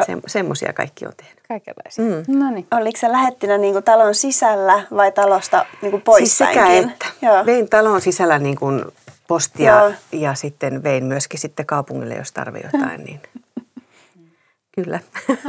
se, 0.06 0.18
semmoisia 0.28 0.74
kaikki 0.74 1.06
on 1.06 1.14
tehnyt. 1.18 1.37
Kaikenlaisia. 1.48 2.06
Mm. 2.06 2.40
No 2.40 2.52
niin. 2.52 2.68
Oliko 2.72 2.98
se 2.98 3.12
lähettinä 3.12 3.58
niin 3.58 3.74
kuin 3.74 3.84
talon 3.84 4.16
sisällä 4.16 4.84
vai 4.96 5.12
talosta 5.12 5.66
niin 5.82 5.92
kuin 5.92 6.04
Siis 6.18 6.38
sekä 6.38 6.68
että. 6.68 7.06
Joo. 7.22 7.46
Vein 7.46 7.70
talon 7.70 8.02
sisällä 8.02 8.40
niin 8.40 8.56
kuin 8.56 8.86
postia 9.28 9.82
Joo. 9.82 9.92
ja 10.12 10.36
sitten 10.36 10.84
vein 10.84 11.06
myöskin 11.06 11.40
sitten 11.40 11.66
kaupungille, 11.66 12.16
jos 12.16 12.32
tarvii 12.32 12.62
jotain. 12.74 13.04
Niin. 13.04 13.22
Kyllä. 14.76 15.00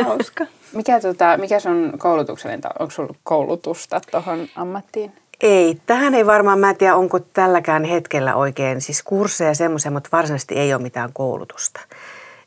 Hauska. 0.05 0.47
Mikä, 0.73 1.01
tota, 1.01 1.37
mikä 1.37 1.61
sun 1.61 1.93
koulutuksellinen, 1.99 2.63
onko 2.79 2.91
sulla 2.91 3.15
koulutusta 3.23 4.01
tuohon 4.11 4.49
ammattiin? 4.57 5.13
Ei, 5.41 5.79
tähän 5.87 6.15
ei 6.15 6.27
varmaan, 6.27 6.59
mä 6.59 6.71
en 6.71 6.77
tiedä 6.77 6.97
onko 6.97 7.19
tälläkään 7.19 7.85
hetkellä 7.85 8.35
oikein, 8.35 8.81
siis 8.81 9.03
kursseja 9.03 9.51
ja 9.51 9.55
semmoisia, 9.55 9.91
mutta 9.91 10.09
varsinaisesti 10.13 10.55
ei 10.55 10.75
ole 10.75 10.83
mitään 10.83 11.13
koulutusta. 11.13 11.81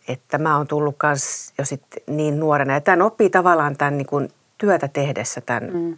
Että 0.08 0.38
mä 0.38 0.58
oon 0.58 0.68
tullut 0.68 0.96
kans 0.98 1.54
jo 1.58 1.66
sit 1.66 1.84
niin 2.08 2.40
nuorena 2.40 2.74
ja 2.74 2.82
tämän 2.82 3.02
oppii 3.02 3.30
tavallaan 3.30 3.78
tämän 3.78 3.98
niin 3.98 4.08
kuin 4.08 4.30
työtä 4.58 4.88
tehdessä 4.88 5.42
tämän, 5.42 5.70
mm. 5.74 5.98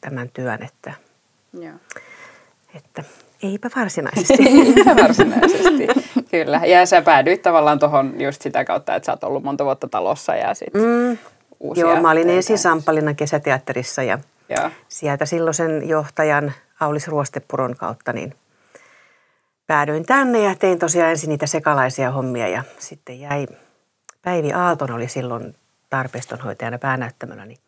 tämän 0.00 0.30
työn, 0.32 0.62
että, 0.62 0.94
Joo. 1.52 1.74
että 2.74 3.04
eipä 3.42 3.70
varsinaisesti. 3.76 4.42
Ihan 4.80 4.96
varsinaisesti, 4.96 5.86
kyllä. 6.30 6.60
Ja 6.66 6.86
sä 6.86 7.02
päädyit 7.02 7.42
tavallaan 7.42 7.78
tuohon 7.78 8.20
just 8.20 8.42
sitä 8.42 8.64
kautta, 8.64 8.94
että 8.94 9.06
sä 9.06 9.12
oot 9.12 9.24
ollut 9.24 9.44
monta 9.44 9.64
vuotta 9.64 9.88
talossa 9.88 10.34
ja 10.34 10.54
sitten 10.54 10.82
mm. 10.82 11.18
uusia 11.60 11.86
Joo, 11.86 12.00
mä 12.00 12.10
olin 12.10 12.30
ensin 12.30 12.58
Sampalina 12.58 13.14
kesäteatterissa 13.14 14.02
ja 14.02 14.18
Joo. 14.48 14.70
sieltä 14.88 15.26
silloisen 15.26 15.88
johtajan 15.88 16.52
Aulis 16.80 17.08
Ruostepuron 17.08 17.76
kautta 17.76 18.12
niin 18.12 18.34
päädyin 19.66 20.06
tänne 20.06 20.40
ja 20.40 20.54
tein 20.54 20.78
tosiaan 20.78 21.10
ensin 21.10 21.28
niitä 21.28 21.46
sekalaisia 21.46 22.10
hommia 22.10 22.48
ja 22.48 22.64
sitten 22.78 23.20
jäi, 23.20 23.46
Päivi 24.22 24.52
Aalton 24.52 24.90
oli 24.90 25.08
silloin 25.08 25.56
tarpeistonhoitajana 25.90 26.78
päänäyttämöllä, 26.78 27.46
niin 27.46 27.58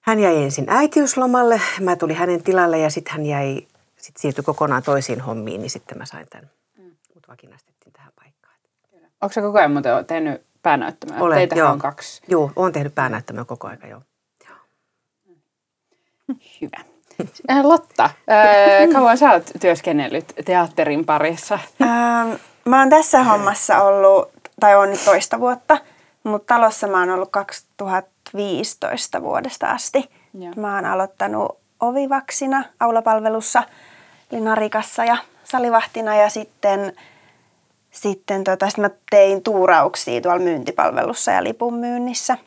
hän 0.00 0.20
jäi 0.20 0.42
ensin 0.42 0.66
äitiyslomalle, 0.68 1.60
mä 1.80 1.96
tulin 1.96 2.16
hänen 2.16 2.42
tilalle 2.42 2.78
ja 2.78 2.90
sitten 2.90 3.12
hän 3.12 3.26
jäi, 3.26 3.66
sitten 3.96 4.20
siirtyi 4.20 4.44
kokonaan 4.44 4.82
toisiin 4.82 5.20
hommiin, 5.20 5.60
niin 5.60 5.70
sitten 5.70 5.98
mä 5.98 6.06
sain 6.06 6.26
tämän, 6.30 6.50
mut 7.14 7.28
vakinaistettiin 7.28 7.92
tähän 7.92 8.12
paikkaan. 8.16 8.54
Onko 9.20 9.32
sä 9.32 9.40
koko 9.40 9.58
ajan 9.58 9.72
muuten 9.72 10.06
tehnyt 10.06 10.42
päänäyttämöä? 10.62 11.20
Olen, 11.20 11.36
Teitähän 11.36 11.58
joo. 11.58 11.72
on 11.72 11.78
kaksi. 11.78 12.22
Joo, 12.28 12.52
oon 12.56 12.72
tehnyt 12.72 12.94
päänäyttämöä 12.94 13.44
koko 13.44 13.68
aika, 13.68 13.86
joo. 13.86 14.02
Hyvä. 16.60 16.91
Äh, 17.50 17.64
Lotta, 17.64 18.04
äh, 18.04 18.92
kauan 18.92 19.18
sä 19.18 19.30
oot 19.30 19.50
työskennellyt 19.60 20.32
teatterin 20.44 21.04
parissa? 21.04 21.58
Ähm, 21.82 22.30
mä 22.64 22.78
oon 22.78 22.90
tässä 22.90 23.22
hommassa 23.22 23.82
ollut, 23.82 24.30
tai 24.60 24.76
on 24.76 24.90
nyt 24.90 25.04
toista 25.04 25.40
vuotta, 25.40 25.78
mutta 26.24 26.54
talossa 26.54 26.86
mä 26.86 27.00
oon 27.00 27.10
ollut 27.10 27.30
2015 27.30 29.22
vuodesta 29.22 29.70
asti. 29.70 30.10
Joo. 30.34 30.52
Mä 30.56 30.74
oon 30.74 30.86
aloittanut 30.86 31.58
ovivaksina 31.80 32.64
aulapalvelussa, 32.80 33.62
eli 34.32 34.40
narikassa 34.40 35.04
ja 35.04 35.16
salivahtina 35.44 36.16
ja 36.16 36.28
sitten, 36.30 36.92
sitten 37.90 38.44
tota, 38.44 38.70
sit 38.70 38.78
mä 38.78 38.90
tein 39.10 39.42
tuurauksia 39.42 40.20
tuolla 40.20 40.38
myyntipalvelussa 40.38 41.30
ja 41.30 41.44
lipun 41.44 41.74
myynnissä. 41.74 42.38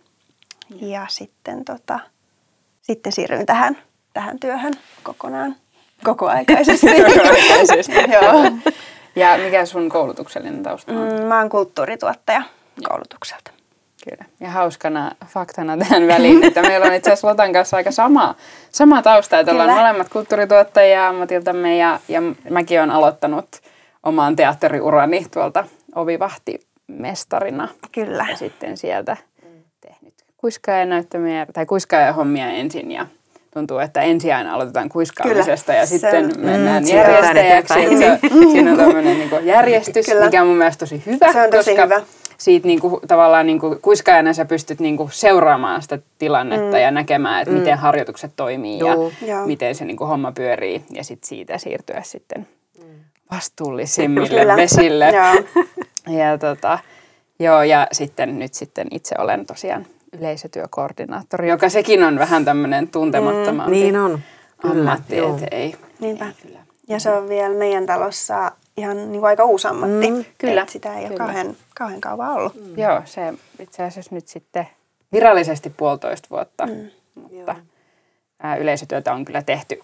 Ja 0.82 1.06
sitten, 1.10 1.66
tota, 1.66 2.00
sitten 2.82 3.12
siirryin 3.12 3.46
tähän, 3.46 3.78
tähän 4.16 4.40
työhön 4.40 4.74
kokonaan 5.04 5.56
kokoaikaisesti. 6.04 6.88
Kokoaikaisesti. 7.14 7.94
Joo. 8.22 8.52
Ja 9.16 9.38
mikä 9.38 9.66
sun 9.66 9.90
koulutuksellinen 9.90 10.64
tausta 10.64 10.92
on? 10.92 11.20
Mm, 11.20 11.26
mä 11.26 11.40
oon 11.40 11.50
kulttuurituottaja 11.50 12.42
koulutukselta. 12.88 13.52
Kyllä. 14.10 14.26
Ja 14.40 14.50
hauskana 14.50 15.12
faktana 15.26 15.78
tähän 15.78 16.08
väliin, 16.08 16.44
että 16.44 16.62
meillä 16.62 16.86
on 16.86 16.94
itse 16.94 17.10
asiassa 17.10 17.28
Lotan 17.28 17.54
kanssa 17.54 17.78
aika 17.78 17.92
sama, 17.92 18.36
sama 18.72 19.02
tausta, 19.02 19.40
että 19.40 19.52
ollaan 19.52 19.70
Kyllä. 19.70 19.82
molemmat 19.82 20.10
kulttuurituottajia 20.10 21.08
ammatiltamme 21.08 21.78
ja, 21.78 22.00
ja 22.08 22.22
mäkin 22.50 22.80
olen 22.80 22.92
aloittanut 22.92 23.48
oman 24.04 24.36
teatteriurani 24.36 25.26
tuolta 25.34 25.66
ovivahtimestarina. 25.96 27.68
Kyllä. 27.92 28.26
Ja 28.30 28.38
sitten 28.38 28.78
sieltä 28.78 29.18
tehnyt 29.82 30.14
kuiskaajanäyttämiä 30.38 31.46
tai 31.54 31.66
kuiskaajahommia 31.66 32.48
ensin 32.48 32.92
ja 32.92 33.06
tuntuu, 33.56 33.80
että 33.80 34.02
ensin 34.02 34.36
aina 34.36 34.54
aloitetaan 34.54 34.90
kuiskaamisesta 34.90 35.66
Kyllä. 35.66 35.80
ja 35.80 35.86
Se 35.86 35.90
sitten 35.98 36.26
on- 36.26 36.32
mennään 36.46 36.84
Mm, 36.84 36.90
järjestäjäksi. 36.90 37.74
että 37.84 37.98
se- 37.98 38.20
Siinä 38.52 38.72
on 38.72 38.78
tämmöinen 38.78 39.18
niin 39.20 39.30
järjestys, 39.46 40.06
Kyllä. 40.06 40.26
mikä 40.26 40.42
on 40.42 40.48
mun 40.48 40.58
mielestä 40.58 40.80
tosi 40.80 41.04
hyvä, 41.06 41.32
Se 41.32 41.42
on 41.42 41.50
tosi 41.50 41.70
koska 41.72 41.84
hyvä. 41.84 42.02
siitä 42.38 42.68
niinku, 42.68 43.02
tavallaan 43.08 43.46
niinku, 43.46 43.78
kuiskaajana 43.82 44.34
sä 44.34 44.46
pystyt 44.46 44.80
niinku 44.80 45.10
seuraamaan 45.12 45.82
sitä 45.82 46.00
tilannetta 46.18 46.76
mm. 46.78 46.82
ja 46.82 46.92
näkemään, 46.92 47.42
että 47.42 47.52
mm. 47.54 47.60
miten 47.60 47.78
harjoitukset 47.78 48.32
toimii 48.36 48.80
Joo. 48.80 49.12
ja 49.22 49.28
Joo. 49.36 49.46
miten 49.48 49.76
se 49.76 49.86
niinku, 49.86 50.06
homma 50.06 50.32
pyörii 50.32 50.84
ja 50.92 51.04
sit 51.04 51.24
siitä 51.24 51.58
siirtyä 51.58 52.02
sitten 52.04 52.48
vastuullisemmille 53.32 54.40
Kyllä. 54.40 54.56
vesille. 54.56 55.10
Joo. 55.10 55.66
Ja, 56.20 56.38
tota, 56.38 56.80
joo, 57.40 57.64
ja 57.64 57.88
sitten 57.92 58.40
nyt 58.40 58.54
sitten 58.54 58.88
itse 58.92 59.16
olen 59.18 59.46
tosiaan 59.46 59.86
yleisötyökoordinaattori, 60.20 61.50
joka 61.50 61.70
sekin 61.70 62.04
on 62.04 62.20
vähän 62.20 62.46
tämmöinen 62.46 62.88
tuntemattomampi 62.88 63.72
Niin 63.72 63.98
on. 63.98 64.20
Kyllä, 64.62 64.92
ammatti, 64.92 65.18
joo. 65.18 65.36
että 65.36 65.48
ei, 65.52 65.76
Niinpä. 66.00 66.26
ei 66.26 66.32
kyllä. 66.42 66.60
Ja 66.88 67.00
se 67.00 67.12
on 67.12 67.30
vielä 67.30 67.56
meidän 67.56 67.86
talossa 67.86 68.52
ihan 68.78 68.98
niin 68.98 69.20
kuin 69.20 69.26
aika 69.26 69.44
uusi 69.44 69.68
ammatti. 69.68 70.12
Mm, 70.12 70.26
kyllä. 70.38 70.62
Et 70.62 70.70
sitä 70.70 70.94
ei 70.94 71.00
ole 71.00 71.08
Kyllä. 71.08 71.18
kauhean, 71.18 71.56
kauhean 71.76 72.02
kauan 72.02 72.30
ollut. 72.32 72.56
Mm. 72.56 72.78
Joo, 72.78 73.02
se 73.06 73.34
itse 73.60 73.84
asiassa 73.84 74.16
nyt 74.16 74.28
sitten 74.28 74.68
virallisesti 75.12 75.70
puolitoista 75.70 76.28
vuotta, 76.32 76.66
mm. 76.68 76.90
mutta 77.16 77.56
ää, 78.44 78.56
yleisötyötä 78.56 79.14
on 79.14 79.26
kyllä 79.26 79.42
tehty 79.42 79.80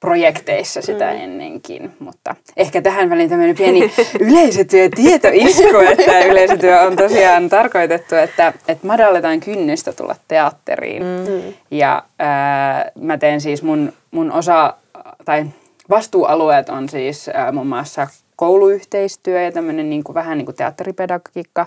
projekteissa 0.00 0.82
sitä 0.82 1.12
mm. 1.12 1.20
ennenkin, 1.20 1.90
mutta 1.98 2.34
ehkä 2.56 2.82
tähän 2.82 3.10
väliin 3.10 3.30
tämmöinen 3.30 3.56
pieni 3.56 3.92
yleisötyötietoisku, 4.20 5.76
että 5.92 6.20
yleisötyö 6.20 6.80
on 6.80 6.96
tosiaan 6.96 7.48
tarkoitettu, 7.48 8.14
että, 8.14 8.52
että 8.68 8.86
madalletaan 8.86 9.40
kynnystä 9.40 9.92
tulla 9.92 10.16
teatteriin. 10.28 11.02
Mm. 11.02 11.54
Ja 11.70 12.02
ää, 12.18 12.90
mä 13.00 13.18
teen 13.18 13.40
siis 13.40 13.62
mun, 13.62 13.92
mun 14.10 14.32
osa, 14.32 14.74
tai 15.24 15.46
vastuualueet 15.90 16.68
on 16.68 16.88
siis 16.88 17.30
ää, 17.34 17.52
muun 17.52 17.66
muassa 17.66 18.06
kouluyhteistyö 18.36 19.42
ja 19.42 19.52
tämmöinen 19.52 19.90
niin 19.90 20.04
kuin, 20.04 20.14
vähän 20.14 20.38
niin 20.38 20.46
kuin 20.46 20.56
teatteripedagogiikka 20.56 21.66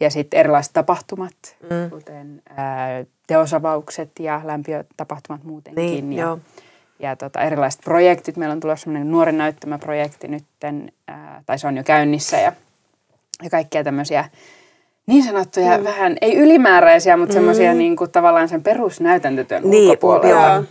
ja 0.00 0.10
sitten 0.10 0.40
erilaiset 0.40 0.72
tapahtumat, 0.72 1.56
mm. 1.62 1.90
kuten 1.90 2.42
ää, 2.56 3.04
teosavaukset 3.26 4.10
ja 4.20 4.40
lämpiötapahtumat 4.44 5.44
muutenkin. 5.44 5.84
Niin, 5.84 6.12
ja, 6.12 6.24
joo. 6.24 6.38
Ja 6.98 7.16
tota, 7.16 7.40
erilaiset 7.40 7.80
projektit. 7.84 8.36
Meillä 8.36 8.52
on 8.52 8.60
tulossa 8.60 8.84
semmoinen 8.84 9.10
nuoren 9.10 9.38
näyttämäprojekti 9.38 10.28
nytten, 10.28 10.92
ää, 11.08 11.42
tai 11.46 11.58
se 11.58 11.66
on 11.66 11.76
jo 11.76 11.84
käynnissä 11.84 12.36
ja, 12.36 12.52
ja 13.42 13.50
kaikkia 13.50 13.84
tämmöisiä 13.84 14.24
niin 15.06 15.24
sanottuja 15.24 15.78
mm. 15.78 15.84
vähän, 15.84 16.16
ei 16.20 16.36
ylimääräisiä, 16.36 17.16
mutta 17.16 17.32
mm. 17.32 17.36
semmoisia 17.36 17.74
niin 17.74 17.96
kuin, 17.96 18.10
tavallaan 18.10 18.48
sen 18.48 18.62
perusnäytäntötyön 18.62 19.62
Niin, 19.70 19.90
ulkopuolella. 19.90 20.64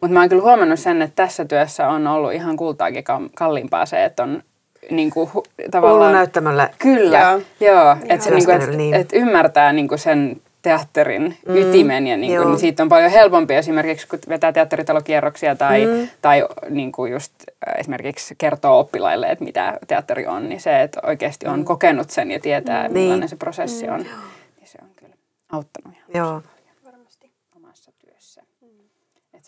Mutta 0.00 0.14
mä 0.14 0.20
oon 0.20 0.28
kyllä 0.28 0.42
huomannut 0.42 0.78
sen, 0.78 1.02
että 1.02 1.16
tässä 1.16 1.44
työssä 1.44 1.88
on 1.88 2.06
ollut 2.06 2.32
ihan 2.32 2.56
kultaakin 2.56 3.04
kalliimpaa 3.34 3.86
se, 3.86 4.04
että 4.04 4.22
on 4.22 4.42
niin 4.90 5.10
kuin, 5.10 5.30
tavallaan... 5.70 6.02
Ollut 6.02 6.12
näyttämällä. 6.12 6.70
Kyllä, 6.78 7.20
joo. 7.20 7.40
Joo. 7.72 7.96
että 8.08 8.24
se, 8.24 8.30
niinku, 8.30 8.50
et, 8.50 8.76
niin. 8.76 8.94
et 8.94 9.08
ymmärtää 9.12 9.72
niinku 9.72 9.96
sen 9.96 10.40
teatterin 10.62 11.38
mm, 11.48 11.56
ytimen 11.56 12.06
ja 12.06 12.16
niinku, 12.16 12.34
joo. 12.34 12.48
niin 12.48 12.58
siitä 12.58 12.82
on 12.82 12.88
paljon 12.88 13.10
helpompi 13.10 13.54
esimerkiksi, 13.54 14.08
kun 14.08 14.18
vetää 14.28 14.52
teatteritalokierroksia 14.52 15.56
tai, 15.56 15.86
mm. 15.86 16.08
tai 16.22 16.46
niinku 16.68 17.06
just 17.06 17.32
äh, 17.48 17.80
esimerkiksi 17.80 18.34
kertoo 18.38 18.78
oppilaille, 18.78 19.30
että 19.30 19.44
mitä 19.44 19.78
teatteri 19.86 20.26
on, 20.26 20.48
niin 20.48 20.60
se, 20.60 20.82
että 20.82 21.00
oikeasti 21.06 21.46
on 21.46 21.58
mm. 21.58 21.64
kokenut 21.64 22.10
sen 22.10 22.30
ja 22.30 22.40
tietää, 22.40 22.88
mm. 22.88 22.92
millainen 22.92 23.20
Niin. 23.20 23.28
se 23.28 23.36
prosessi 23.36 23.88
on, 23.88 24.00
niin 24.00 24.68
se 24.68 24.78
on 24.82 24.88
kyllä 24.96 25.14
auttanut 25.52 25.94
ihan 25.96 26.08
Joo. 26.14 26.42
omassa 27.56 27.92
työssä. 27.98 28.42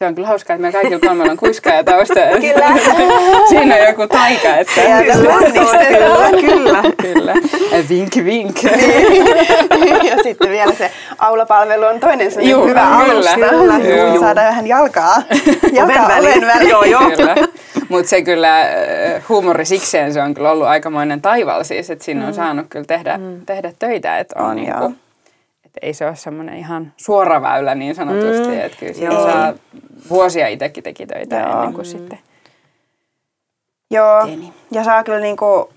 Se 0.02 0.06
on 0.06 0.14
kyllä 0.14 0.28
hauskaa, 0.28 0.54
että 0.54 0.62
meillä 0.62 0.80
kaikilla 0.80 1.09
kolmella 1.09 1.30
on 1.32 1.37
kuiskaaja 1.37 1.85
tausta. 1.85 2.14
Kyllä. 2.40 2.66
Siinä 3.49 3.75
on 3.75 3.80
joku 3.87 4.06
taika. 4.09 4.56
Että 4.56 4.75
Sieltä 4.75 5.18
ponnistellaan. 5.30 6.30
Kyllä. 6.40 6.82
Kyllä. 7.02 7.35
Vink, 7.88 8.12
vink. 8.25 8.62
ja 10.02 10.23
sitten 10.23 10.50
vielä 10.50 10.73
se 10.75 10.90
aulapalvelu 11.18 11.85
on 11.85 12.00
toinen 12.00 12.30
sellainen 12.30 12.50
Juu, 12.50 12.66
hyvä 12.66 12.80
kyllä. 12.80 13.14
alusta, 13.14 13.35
Kyllä. 13.35 13.75
Juu, 13.78 13.97
Joo. 13.97 14.21
saada 14.21 14.40
vähän 14.40 14.66
jalkaa, 14.66 15.23
jalkaa 15.73 16.09
väliin. 16.09 16.38
oven 16.38 16.47
väliin. 16.47 16.71
Joo, 16.71 16.85
joo. 16.85 17.11
Kyllä. 17.16 17.35
Mutta 17.88 18.09
se 18.11 18.23
kyllä, 18.23 18.61
äh, 18.61 18.68
huumori 19.28 19.64
sikseen 19.64 20.12
se 20.12 20.23
on 20.23 20.35
kyllä 20.35 20.50
ollut 20.50 20.66
aikamoinen 20.66 21.23
taival 21.23 21.64
siis, 21.64 21.90
että 21.90 22.04
siinä 22.04 22.26
on 22.26 22.35
saanut 22.35 22.66
kyllä 22.71 22.85
tehdä, 22.85 23.21
tehdä 23.47 23.73
töitä, 23.78 24.18
että 24.18 24.35
on, 24.38 24.50
On, 24.50 24.56
niinku, 24.56 24.94
että 25.76 25.86
ei 25.86 25.94
se 25.94 26.06
ole 26.06 26.16
semmoinen 26.16 26.58
ihan 26.58 26.92
suora 26.96 27.42
väylä 27.42 27.74
niin 27.74 27.94
sanotusti, 27.94 28.46
mm, 28.46 28.60
että 28.60 28.78
kyllä 28.78 28.92
siinä 28.92 29.14
joo. 29.14 29.22
saa 29.32 29.54
vuosia 30.10 30.48
itsekin 30.48 30.84
teki 30.84 31.06
töitä 31.06 31.36
Joo. 31.36 31.52
ennen 31.52 31.72
kuin 31.72 31.84
sitten 31.84 32.18
Joo, 33.90 34.26
Teini. 34.26 34.52
ja 34.70 34.84
saa 34.84 35.04
kyllä 35.04 35.20
niinku, 35.20 35.72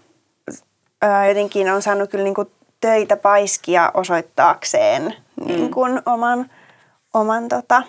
ää, 1.01 1.27
jotenkin 1.27 1.71
on 1.71 1.81
saanut 1.81 2.09
kyllä 2.09 2.23
niinku 2.23 2.51
töitä 2.81 3.17
paiskia 3.17 3.91
osoittaakseen 3.93 5.03
mm. 5.41 5.47
niinku 5.47 5.81
oman, 6.05 6.49
oman 7.13 7.47
tota, 7.47 7.83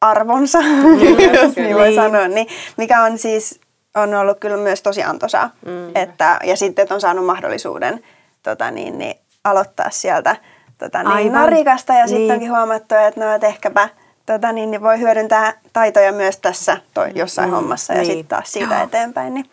arvonsa, 0.00 0.58
jos 1.42 1.56
niin 1.56 1.76
voi 1.76 1.86
Niin. 1.86 1.94
sanoa. 1.94 2.28
Niin, 2.28 2.46
mikä 2.76 3.02
on 3.02 3.18
siis 3.18 3.60
on 3.96 4.14
ollut 4.14 4.38
kyllä 4.40 4.56
myös 4.56 4.82
tosi 4.82 5.02
antoisaa. 5.02 5.50
Mm. 5.66 5.96
Että, 5.96 6.38
ja 6.44 6.56
sitten, 6.56 6.82
että 6.82 6.94
on 6.94 7.00
saanut 7.00 7.26
mahdollisuuden 7.26 8.04
tota, 8.42 8.70
niin, 8.70 8.98
niin, 8.98 9.14
aloittaa 9.44 9.90
sieltä 9.90 10.36
tota, 10.84 10.98
niin, 10.98 11.12
Aivan. 11.12 11.32
narikasta 11.32 11.92
ja 11.92 12.06
Niin. 12.06 12.16
sitten 12.16 12.34
onkin 12.34 12.50
huomattu, 12.50 12.94
että 12.94 13.20
no, 13.20 13.34
että 13.34 13.46
ehkäpä 13.46 13.88
tota, 14.26 14.52
niin, 14.52 14.70
niin 14.70 14.82
voi 14.82 15.00
hyödyntää 15.00 15.52
taitoja 15.72 16.12
myös 16.12 16.36
tässä 16.38 16.76
toi, 16.94 17.10
jossain 17.14 17.48
mm. 17.48 17.54
hommassa 17.54 17.92
ja 17.92 17.98
Niin. 17.98 18.06
sitten 18.06 18.26
taas 18.26 18.52
siitä 18.52 18.82
eteenpäin. 18.82 19.34
Niin 19.34 19.46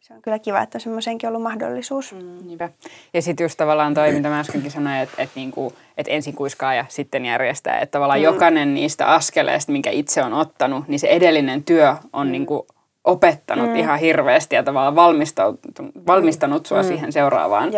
se 0.00 0.14
on 0.14 0.22
kyllä 0.22 0.38
kiva, 0.38 0.60
että 0.62 0.78
semmoisenkin 0.78 1.28
ollut 1.28 1.42
mahdollisuus. 1.42 2.12
Mm. 2.12 2.46
Niinpä. 2.46 2.68
Ja 3.14 3.22
sitten 3.22 3.44
just 3.44 3.56
tavallaan 3.56 3.94
toi, 3.94 4.12
mitä 4.12 4.28
mä 4.28 4.40
äskenkin 4.40 4.70
sanoin, 4.70 4.96
että 4.96 5.22
et 5.22 5.30
niinku, 5.34 5.72
et 5.98 6.06
ensin 6.08 6.34
kuiskaa 6.34 6.74
ja 6.74 6.84
sitten 6.88 7.26
järjestää. 7.26 7.78
Että 7.78 7.92
tavallaan 7.92 8.20
mm. 8.20 8.24
jokainen 8.24 8.74
niistä 8.74 9.06
askeleista, 9.06 9.72
minkä 9.72 9.90
itse 9.90 10.22
on 10.22 10.34
ottanut, 10.34 10.88
niin 10.88 11.00
se 11.00 11.06
edellinen 11.06 11.64
työ 11.64 11.96
on 12.12 12.26
mm. 12.26 12.32
niinku 12.32 12.66
opettanut 13.10 13.68
mm. 13.68 13.76
ihan 13.76 13.98
hirveästi 13.98 14.54
ja 14.56 14.62
tavallaan 14.62 14.96
valmistanut, 14.96 15.60
valmistanut 16.06 16.66
sua 16.66 16.82
mm. 16.82 16.88
siihen 16.88 17.12
seuraavaan. 17.12 17.70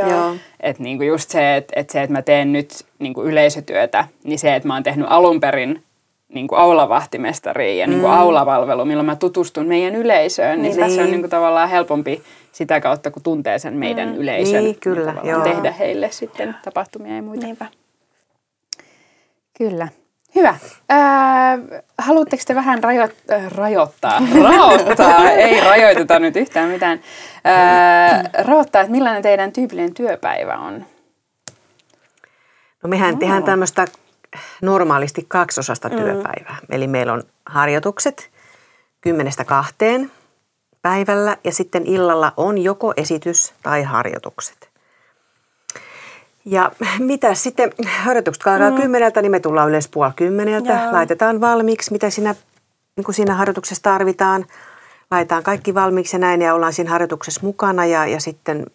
Että 0.61 0.83
niinku 0.83 1.05
just 1.05 1.31
se, 1.31 1.57
että 1.57 1.73
et 1.77 1.91
se, 1.91 2.03
että 2.03 2.12
mä 2.12 2.23
teen 2.23 2.53
nyt 2.53 2.87
niinku 2.99 3.23
yleisötyötä, 3.23 4.05
niin 4.25 4.39
se, 4.39 4.55
että 4.55 4.69
mä 4.69 4.75
oon 4.75 4.83
tehnyt 4.83 5.07
alun 5.11 5.41
perin 5.41 5.83
niinku 6.29 6.55
aulavahtimestariin 6.55 7.79
ja 7.79 7.87
niinku 7.87 8.07
aulapalvelu, 8.07 8.85
milloin 8.85 9.07
mä 9.07 9.17
tutustun 9.17 9.67
meidän 9.67 9.95
yleisöön, 9.95 10.62
niin, 10.62 10.77
niin 10.77 10.91
se 10.91 11.03
on 11.03 11.11
niinku 11.11 11.29
tavallaan 11.29 11.69
helpompi 11.69 12.23
sitä 12.53 12.81
kautta, 12.81 13.11
kun 13.11 13.23
tuntee 13.23 13.59
sen 13.59 13.75
meidän 13.75 14.09
mm. 14.09 14.15
yleisön. 14.15 14.65
Niin, 14.65 14.77
kyllä, 14.81 15.12
tavallaan 15.12 15.29
joo. 15.29 15.55
Tehdä 15.55 15.73
heille 15.73 16.11
sitten 16.11 16.55
tapahtumia 16.65 17.17
ja 17.17 17.23
muita. 17.23 17.47
Niinpä. 17.47 17.67
Kyllä. 19.59 19.89
Hyvä. 20.35 20.57
Ää, 20.89 21.59
haluatteko 21.99 22.43
te 22.47 22.55
vähän 22.55 22.85
rajo- 22.85 23.33
äh, 23.33 23.51
rajoittaa? 23.51 24.23
Raottaa. 24.43 25.31
Ei 25.31 25.61
rajoiteta 25.61 26.19
nyt 26.19 26.37
yhtään 26.37 26.69
mitään. 26.69 27.01
Ää, 27.45 28.31
raottaa, 28.39 28.83
että 28.83 28.93
millainen 28.93 29.23
teidän 29.23 29.53
tyypillinen 29.53 29.95
työpäivä 29.95 30.59
on? 30.59 30.85
No 32.83 32.89
mehän 32.89 33.19
tehdään 33.19 33.45
tämmöistä 33.45 33.87
normaalisti 34.62 35.25
kaksosasta 35.29 35.91
työpäivää. 35.91 36.57
Eli 36.71 36.87
meillä 36.87 37.12
on 37.12 37.23
harjoitukset 37.47 38.31
kymmenestä 39.01 39.45
kahteen 39.45 40.11
päivällä 40.83 41.37
ja 41.45 41.53
sitten 41.53 41.87
illalla 41.87 42.33
on 42.37 42.59
joko 42.59 42.92
esitys 42.97 43.55
tai 43.62 43.83
harjoitukset. 43.83 44.62
Ja 46.44 46.72
mitä 46.98 47.35
sitten, 47.35 47.72
harjoitukset 47.98 48.46
alkaa 48.46 48.70
mm. 48.70 48.76
kymmeneltä, 48.76 49.22
niin 49.22 49.33
me 49.33 49.40
tullaan 49.40 49.68
yleensä 49.68 49.88
puoli 49.92 50.12
kymmeneltä. 50.16 50.72
Joo. 50.72 50.92
Laitetaan 50.92 51.40
valmiiksi, 51.40 51.92
mitä 51.92 52.11
siinä, 52.11 52.35
niin 52.96 53.05
kuin 53.05 53.14
siinä 53.14 53.35
harjoituksessa 53.35 53.83
tarvitaan. 53.83 54.46
Laitetaan 55.11 55.42
kaikki 55.42 55.74
valmiiksi 55.74 56.16
ja 56.16 56.20
näin 56.20 56.42
ja 56.42 56.55
ollaan 56.55 56.72
siinä 56.72 56.90
harjoituksessa 56.90 57.40
mukana 57.44 57.87
ja, 57.87 58.07
ja 58.07 58.20
sitten, 58.20 58.66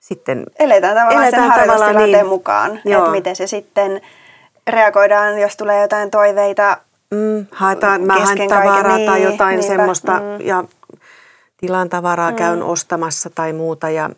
sitten 0.00 0.46
Eletään 0.58 0.96
tavallaan 0.96 1.24
Eletään 1.24 1.42
sen 1.42 1.52
tavallaan 1.52 1.78
harjoitustilanteen 1.78 2.12
niin. 2.12 2.26
mukaan, 2.26 2.80
Joo. 2.84 3.00
että 3.00 3.10
miten 3.10 3.36
se 3.36 3.46
sitten 3.46 4.00
reagoidaan, 4.70 5.38
jos 5.38 5.56
tulee 5.56 5.82
jotain 5.82 6.10
toiveita. 6.10 6.76
Mm, 7.10 7.46
haetaan, 7.50 8.02
mä 8.02 8.12
haen 8.12 8.48
tavaraa 8.48 8.82
kaiken, 8.82 9.06
tai 9.06 9.18
niin, 9.18 9.30
jotain 9.32 9.60
niinpä, 9.60 9.76
semmoista 9.76 10.12
mm. 10.12 10.46
ja 10.46 10.64
tilan 11.56 11.88
tavaraa 11.88 12.30
mm. 12.30 12.36
käyn 12.36 12.62
ostamassa 12.62 13.30
tai 13.30 13.52
muuta 13.52 13.90
ja, 13.90 14.10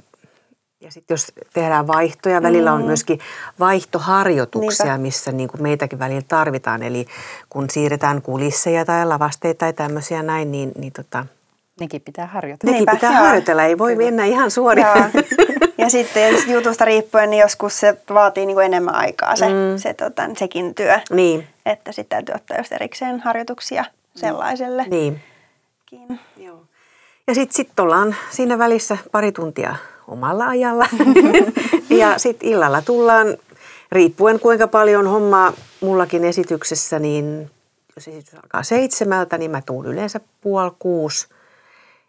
ja 0.85 0.91
sitten 0.91 1.15
jos 1.15 1.33
tehdään 1.53 1.87
vaihtoja, 1.87 2.43
välillä 2.43 2.73
on 2.73 2.83
myöskin 2.85 3.19
vaihtoharjoituksia, 3.61 4.85
Mm. 4.87 4.91
Niinpä. 4.91 5.03
missä 5.03 5.33
niin 5.33 5.49
kuin 5.49 5.63
meitäkin 5.63 5.99
välillä 5.99 6.23
tarvitaan. 6.29 6.83
Eli 6.83 7.07
kun 7.51 7.71
siirretään 7.71 8.23
kulisseja 8.23 8.85
tai 8.85 9.07
lavasteita 9.07 9.59
tai 9.59 9.73
tämmöisiä 9.73 10.23
näin, 10.23 10.53
niin, 10.53 10.73
niin 10.79 10.93
tota, 10.93 11.27
Nekin 11.81 12.03
pitää 12.03 12.27
harjoitella. 12.27 12.73
nekin 12.73 12.79
Niinpä, 12.79 12.93
pitää 12.93 13.13
joo. 13.13 13.25
harjoitella, 13.25 13.65
ei 13.65 13.79
voi 13.79 13.97
mennä 13.97 14.25
ihan 14.25 14.51
suoraan. 14.51 15.11
Ja 15.79 15.91
sitten 15.91 16.35
jutusta 16.53 16.85
riippuen, 16.85 17.31
niin 17.31 17.41
joskus 17.41 17.81
se 17.81 17.97
vaatii 18.15 18.47
niin 18.47 18.55
kuin 18.55 18.67
enemmän 18.67 18.95
aikaa 18.95 19.37
se, 19.37 19.47
mm. 19.49 19.53
se 19.77 19.95
tota, 19.95 20.23
sekin 20.37 20.75
työ. 20.75 21.01
niin, 21.11 21.47
Että 21.67 21.93
sitten 21.93 22.17
täytyy 22.17 22.35
ottaa 22.35 22.57
just 22.57 22.73
erikseen 22.73 23.21
harjoituksia 23.21 23.85
sellaiselle. 24.15 24.85
niin. 24.91 25.21
Niin. 25.91 26.21
Joo. 26.37 26.61
Ja 27.27 27.35
sitten 27.35 27.55
sit 27.57 27.81
ollaan 27.81 28.17
siinä 28.31 28.59
välissä 28.59 28.99
pari 29.13 29.33
tuntia 29.33 29.77
omalla 30.09 30.47
ajalla. 30.47 30.87
ja 32.01 32.19
sitten 32.19 32.49
illalla 32.49 32.83
tullaan, 32.83 33.27
riippuen 33.93 34.41
kuinka 34.41 34.69
paljon 34.69 35.07
hommaa 35.07 35.53
mullakin 35.81 36.25
esityksessä, 36.25 36.99
niin 36.99 37.51
jos 37.97 38.09
esitys 38.09 38.35
alkaa 38.35 38.63
seitsemältä, 38.63 39.39
niin 39.39 39.51
mä 39.51 39.63
tuun 39.63 39.87
yleensä 39.87 40.21
puoli 40.41 40.73
kuusi 40.79 41.29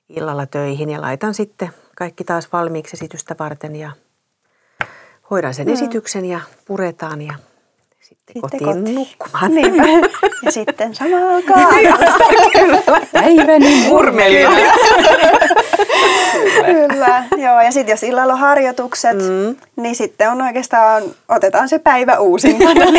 illalla 0.09 0.45
töihin 0.45 0.89
ja 0.89 1.01
laitan 1.01 1.33
sitten 1.33 1.69
kaikki 1.97 2.23
taas 2.23 2.47
valmiiksi 2.53 2.97
esitystä 2.97 3.35
varten 3.39 3.75
ja 3.75 3.91
hoidan 5.29 5.53
sen 5.53 5.69
esityksen 5.69 6.25
ja 6.25 6.39
puretaan 6.65 7.21
ja 7.21 7.33
sitten, 8.01 8.33
Sitten 8.33 8.41
kotiin, 8.41 8.65
kotiin. 8.65 8.95
nukkumaan. 8.95 9.55
Niinpä. 9.55 9.83
Ja 10.43 10.51
sitten 10.51 10.95
sama 10.95 11.15
alkaa. 11.33 11.57
Päiväni 13.13 13.87
murmelina. 13.87 14.49
Kyllä, 16.65 17.23
joo. 17.37 17.61
Ja 17.61 17.71
sitten 17.71 17.93
jos 17.93 18.03
illalla 18.03 18.33
on 18.33 18.39
harjoitukset, 18.39 19.17
mm. 19.17 19.55
niin 19.75 19.95
sitten 19.95 20.29
on 20.31 20.41
oikeastaan, 20.41 21.03
otetaan 21.29 21.69
se 21.69 21.79
päivä 21.79 22.19
uusimpana. 22.19 22.85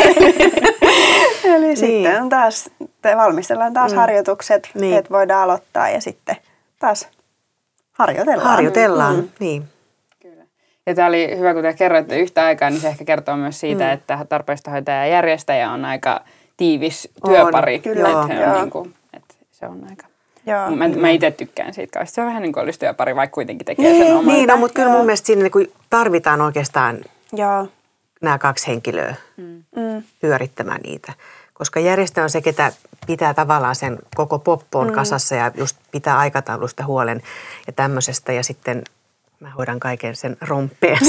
Eli 1.43 1.65
niin. 1.65 1.77
sitten 1.77 2.21
on 2.21 2.29
taas, 2.29 2.69
te 3.01 3.17
valmistellaan 3.17 3.73
taas 3.73 3.91
mm. 3.91 3.97
harjoitukset, 3.97 4.69
Niin. 4.73 4.81
niin. 4.81 4.97
että 4.97 5.09
voidaan 5.09 5.43
aloittaa 5.43 5.89
ja 5.89 6.01
sitten 6.01 6.35
taas 6.79 7.07
harjoitellaan. 7.91 8.49
Harjoitellaan, 8.49 9.15
mm. 9.15 9.29
niin. 9.39 9.63
Kyllä. 10.21 10.43
Ja 10.85 10.95
tämä 10.95 11.07
oli 11.07 11.37
hyvä, 11.37 11.53
kun 11.53 11.63
te 11.63 11.73
kerroitte 11.73 12.19
yhtä 12.19 12.45
aikaa, 12.45 12.69
niin 12.69 12.81
se 12.81 12.87
ehkä 12.87 13.05
kertoo 13.05 13.35
myös 13.37 13.59
siitä, 13.59 13.83
mm. 13.83 13.91
että 13.91 14.25
tarpeistohoitaja 14.29 14.97
ja 14.97 15.07
järjestäjä 15.07 15.71
on 15.71 15.85
aika 15.85 16.21
tiivis 16.57 17.09
On, 17.23 17.31
työpari. 17.31 17.79
kyllä, 17.79 18.07
että 18.07 18.19
on 18.19 18.31
joo. 18.31 18.59
niin 18.61 18.69
kuin, 18.69 18.93
että 19.13 19.35
se 19.51 19.65
on 19.65 19.87
aika... 19.89 20.07
Joo. 20.47 20.71
Mä, 20.71 20.87
mä 20.87 21.09
itse 21.09 21.31
tykkään 21.31 21.73
siitä 21.73 21.93
kauheasti. 21.93 22.15
Se 22.15 22.21
on 22.21 22.27
vähän 22.27 22.41
niin 22.41 22.53
kuin 22.53 22.63
olisi 22.63 22.79
työpari, 22.79 23.15
vaikka 23.15 23.33
kuitenkin 23.33 23.65
tekee 23.65 23.91
Niin, 23.91 24.05
sen 24.05 24.15
oman. 24.15 24.35
Niin, 24.35 24.47
no, 24.47 24.57
mutta 24.57 24.73
kyllä 24.73 24.91
mun 24.91 25.05
mielestä 25.05 25.25
siinä 25.25 25.43
niin 25.43 25.51
kuin 25.51 25.71
tarvitaan 25.89 26.41
oikeastaan 26.41 26.97
Joo. 27.33 27.67
nämä 28.21 28.37
kaksi 28.37 28.67
henkilöä 28.67 29.15
Mm. 29.75 30.03
pyörittämään 30.21 30.81
niitä. 30.81 31.13
Koska 31.53 31.79
järjestö 31.79 32.23
on 32.23 32.29
se, 32.29 32.41
ketä 32.41 32.71
pitää 33.07 33.33
tavallaan 33.33 33.75
sen 33.75 33.99
koko 34.15 34.39
poppoon 34.39 34.87
mm. 34.87 34.93
kasassa 34.93 35.35
ja 35.35 35.51
just 35.55 35.77
pitää 35.91 36.17
aikataulusta 36.17 36.85
huolen 36.85 37.21
ja 37.67 37.73
tämmöisestä. 37.73 38.33
Ja 38.33 38.43
sitten 38.43 38.83
mä 39.39 39.49
hoidan 39.49 39.79
kaiken 39.79 40.15
sen 40.15 40.37
romppeen. 40.41 40.97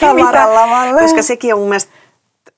Tavaranlavalle. 0.00 1.00
Koska 1.00 1.22
sekin 1.22 1.54
on 1.54 1.60
mun 1.60 1.68
mielestä 1.68 1.92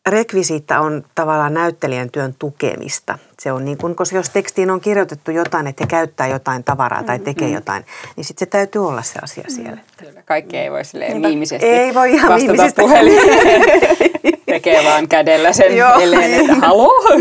rekvisiitta 0.07 0.81
on 0.81 1.05
tavallaan 1.15 1.55
näyttelijän 1.55 2.11
työn 2.11 2.35
tukemista. 2.39 3.19
Se 3.45 3.53
on 3.53 3.65
niin 3.65 3.79
kuin, 3.79 3.95
koska 3.95 4.17
jos 4.17 4.31
tekstiin 4.31 4.71
on 4.71 4.81
kirjoitettu 4.81 5.31
jotain, 5.31 5.67
että 5.67 5.85
he 5.85 5.89
käyttää 5.89 6.27
jotain 6.27 6.65
tavaraa 6.65 7.03
tai 7.03 7.19
tekee 7.19 7.49
jotain, 7.49 7.85
niin 8.17 8.25
sitten 8.25 8.47
se 8.47 8.51
täytyy 8.51 8.89
olla 8.89 9.03
se 9.03 9.19
asia 9.23 9.45
siellä. 9.49 9.79
Kyllä, 9.97 10.23
kaikki 10.23 10.57
ei 10.57 10.71
voi 10.71 10.85
silleen 10.85 11.21
miimisesti 11.21 11.67
Ei 11.67 11.95
voi 11.95 12.13
ihan 12.13 12.33
vastata 12.33 12.53
miimisesti. 12.53 12.83
puhelimeen. 12.83 13.63
Tekee 14.47 14.85
vaan 14.85 15.09
kädellä 15.09 15.53
sen 15.53 15.77
Joo. 15.77 16.01
eleen, 16.01 16.41
että 16.41 16.55
haloo. 16.55 17.03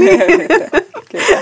Kyllä. 1.11 1.41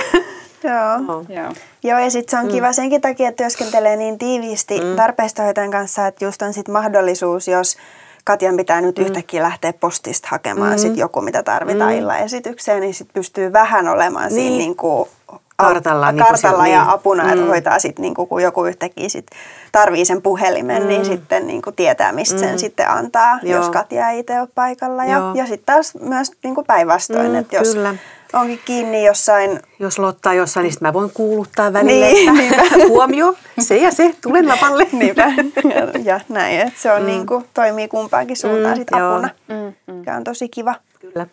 Joo. 0.63 1.25
Joo. 1.29 1.53
Joo, 1.83 1.99
ja 1.99 2.09
sitten 2.09 2.39
se 2.39 2.45
on 2.45 2.51
kiva 2.51 2.73
senkin 2.73 3.01
takia, 3.01 3.29
että 3.29 3.43
työskentelee 3.43 3.95
niin 3.95 4.17
tiiviisti 4.17 4.81
mm. 4.81 4.95
tarpeistohoitajan 4.95 5.71
kanssa, 5.71 6.07
että 6.07 6.25
just 6.25 6.41
on 6.41 6.53
sit 6.53 6.67
mahdollisuus, 6.67 7.47
jos 7.47 7.77
Katjan 8.23 8.57
pitää 8.57 8.81
nyt 8.81 8.99
yhtäkkiä 8.99 9.43
lähteä 9.43 9.73
postista 9.73 10.27
hakemaan 10.31 10.79
sit 10.79 10.97
joku, 10.97 11.21
mitä 11.21 11.43
tarvitaan 11.43 11.91
mm. 11.91 11.97
illan 11.97 12.19
esitykseen, 12.19 12.81
niin 12.81 12.93
sit 12.93 13.07
pystyy 13.13 13.53
vähän 13.53 13.87
olemaan 13.87 14.27
niin. 14.27 14.35
siinä 14.35 14.57
niin 14.57 14.75
kuin 14.75 15.09
kartalla, 15.55 16.11
niin 16.11 16.25
kartalla 16.25 16.63
se, 16.63 16.69
ja 16.69 16.81
niin. 16.81 16.93
apuna, 16.93 17.23
että 17.23 17.35
mm. 17.35 17.47
hoitaa 17.47 17.79
sitten, 17.79 18.03
niin 18.03 18.13
kun 18.13 18.41
joku 18.41 18.65
yhtäkkiä 18.65 19.09
sit 19.09 19.27
tarvii 19.71 20.05
sen 20.05 20.21
puhelimen, 20.21 20.75
niin 20.75 20.83
mm. 20.83 20.87
niin 20.87 21.05
sitten 21.05 21.47
niin 21.47 21.61
kuin 21.61 21.75
tietää, 21.75 22.11
mistä 22.11 22.35
mm. 22.35 22.39
sen 22.39 22.59
sitten 22.59 22.89
antaa, 22.89 23.39
Joo. 23.43 23.57
jos 23.57 23.69
Katja 23.69 24.09
ei 24.09 24.19
itse 24.19 24.39
ole 24.39 24.47
paikalla. 24.55 25.05
Ja, 25.05 25.31
ja 25.33 25.45
sitten 25.45 25.75
taas 25.75 25.95
myös 25.95 26.31
niin 26.43 26.55
kuin 26.55 26.67
päinvastoin, 26.67 27.31
mm, 27.31 27.35
että 27.35 27.55
jos 27.55 27.73
kyllä. 27.73 27.95
Onkin 28.33 28.59
kiinni 28.65 29.05
jossain... 29.05 29.59
Jos 29.79 29.99
lottaa 29.99 30.33
jossain, 30.33 30.63
niin 30.63 30.73
mä 30.81 30.93
voin 30.93 31.11
kuuluttaa 31.13 31.73
välillä, 31.73 32.05
niin, 32.05 32.53
että 32.53 32.87
huomio, 32.89 33.35
se 33.59 33.77
ja 33.77 33.91
se, 33.91 34.15
tulen 34.21 34.47
lapalle. 34.47 34.87
Niinpä, 34.91 35.21
ja, 35.75 36.01
ja 36.03 36.19
näin, 36.29 36.59
että 36.59 36.79
se 36.81 36.91
on 36.91 37.01
mm. 37.01 37.07
niin 37.07 37.25
kuin, 37.25 37.45
toimii 37.53 37.87
kumpaankin 37.87 38.37
suuntaan 38.37 38.73
mm, 38.73 38.79
sit 38.79 38.93
apuna, 38.93 39.29
mm, 39.47 39.73
mm. 39.87 39.93
mikä 39.93 40.15
on 40.15 40.23
tosi 40.23 40.49
kiva. 40.49 40.75
Kyllä. 40.99 41.27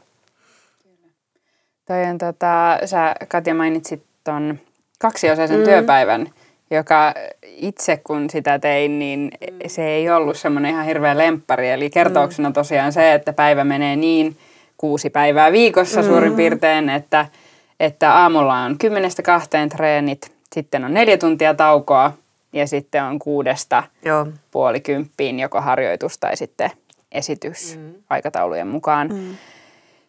Toi 1.87 2.05
on, 2.05 2.19
tota, 2.19 2.79
sä 2.85 3.15
Katja 3.29 3.55
mainitsit 3.55 4.03
ton 4.25 4.59
kaksiosaisen 4.99 5.59
mm. 5.59 5.65
työpäivän, 5.65 6.27
joka 6.71 7.15
itse 7.43 7.97
kun 7.97 8.31
sitä 8.31 8.59
tein, 8.59 8.99
niin 8.99 9.31
se 9.67 9.89
ei 9.89 10.11
ollut 10.11 10.37
semmoinen 10.37 10.71
ihan 10.71 10.85
hirveä 10.85 11.19
lemppari. 11.19 11.71
Eli 11.71 11.91
kertauksena 11.91 12.53
tosiaan 12.53 12.93
se, 12.93 13.13
että 13.13 13.33
päivä 13.33 13.65
menee 13.65 13.97
niin 13.97 14.37
kuusi 14.79 15.11
päivää 15.11 15.53
viikossa 15.53 16.03
mm. 16.03 16.07
suurin 16.07 16.35
piirtein, 16.35 16.91
että, 16.91 17.27
että 17.81 18.15
aamulla 18.15 18.55
on 18.55 18.79
kymmenestä 18.79 19.23
kahteen 19.23 19.69
treenit, 19.69 20.33
sitten 20.53 20.85
on 20.85 20.95
neljä 20.95 21.17
tuntia 21.17 21.55
taukoa 21.55 22.13
ja 22.53 22.67
sitten 22.67 23.05
on 23.05 23.19
kuudesta 23.19 23.83
Joo. 24.05 24.27
puoli 24.51 24.81
kymppiin 24.81 25.41
joko 25.41 25.61
harjoitus 25.61 26.19
tai 26.19 26.37
sitten 26.37 26.71
esitys 27.13 27.79
mm. 27.79 27.95
aikataulujen 28.11 28.67
mukaan. 28.67 29.09
Mm. 29.09 29.37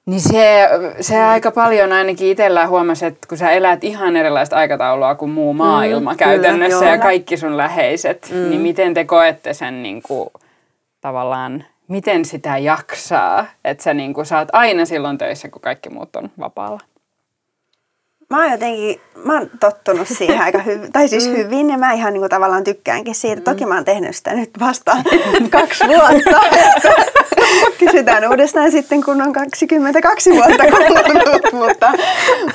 Niin 0.05 0.21
se, 0.21 0.69
se 1.01 1.21
aika 1.21 1.51
paljon 1.51 1.91
ainakin 1.91 2.27
itsellä 2.27 2.67
huomasi, 2.67 3.05
että 3.05 3.27
kun 3.27 3.37
sä 3.37 3.51
elät 3.51 3.83
ihan 3.83 4.15
erilaista 4.15 4.55
aikataulua 4.55 5.15
kuin 5.15 5.31
muu 5.31 5.53
maailma 5.53 6.11
mm, 6.11 6.17
käytännössä 6.17 6.79
kyllä, 6.79 6.91
ja 6.91 6.97
kaikki 6.97 7.37
sun 7.37 7.57
läheiset, 7.57 8.29
mm. 8.31 8.49
niin 8.49 8.61
miten 8.61 8.93
te 8.93 9.05
koette 9.05 9.53
sen 9.53 9.83
niin 9.83 10.01
kuin, 10.01 10.29
tavallaan, 11.01 11.65
miten 11.89 12.25
sitä 12.25 12.57
jaksaa, 12.57 13.45
että 13.65 13.83
sä 13.83 13.93
niin 13.93 14.13
kuin, 14.13 14.25
saat 14.25 14.49
aina 14.53 14.85
silloin 14.85 15.17
töissä, 15.17 15.49
kun 15.49 15.61
kaikki 15.61 15.89
muut 15.89 16.15
on 16.15 16.31
vapaalla? 16.39 16.79
mä 18.29 18.41
oon 18.41 18.51
jotenkin, 18.51 19.01
mä 19.23 19.33
oon 19.33 19.49
tottunut 19.59 20.07
siihen 20.07 20.41
aika 20.41 20.59
hyvin, 20.59 20.91
tai 20.91 21.07
siis 21.07 21.27
mm. 21.27 21.35
hyvin, 21.35 21.69
ja 21.69 21.77
mä 21.77 21.93
ihan 21.93 22.13
niin 22.13 22.21
kuin 22.21 22.29
tavallaan 22.29 22.63
tykkäänkin 22.63 23.15
siitä. 23.15 23.41
Toki 23.41 23.65
mä 23.65 23.75
oon 23.75 23.85
tehnyt 23.85 24.15
sitä 24.15 24.33
nyt 24.33 24.49
vasta 24.59 24.97
kaksi 25.51 25.83
vuotta. 25.87 26.41
Kysytään 27.79 28.29
uudestaan 28.29 28.71
sitten, 28.71 29.03
kun 29.03 29.21
on 29.21 29.33
22 29.33 30.31
vuotta 30.31 30.63
kulunut. 30.63 31.53
mutta, 31.53 31.91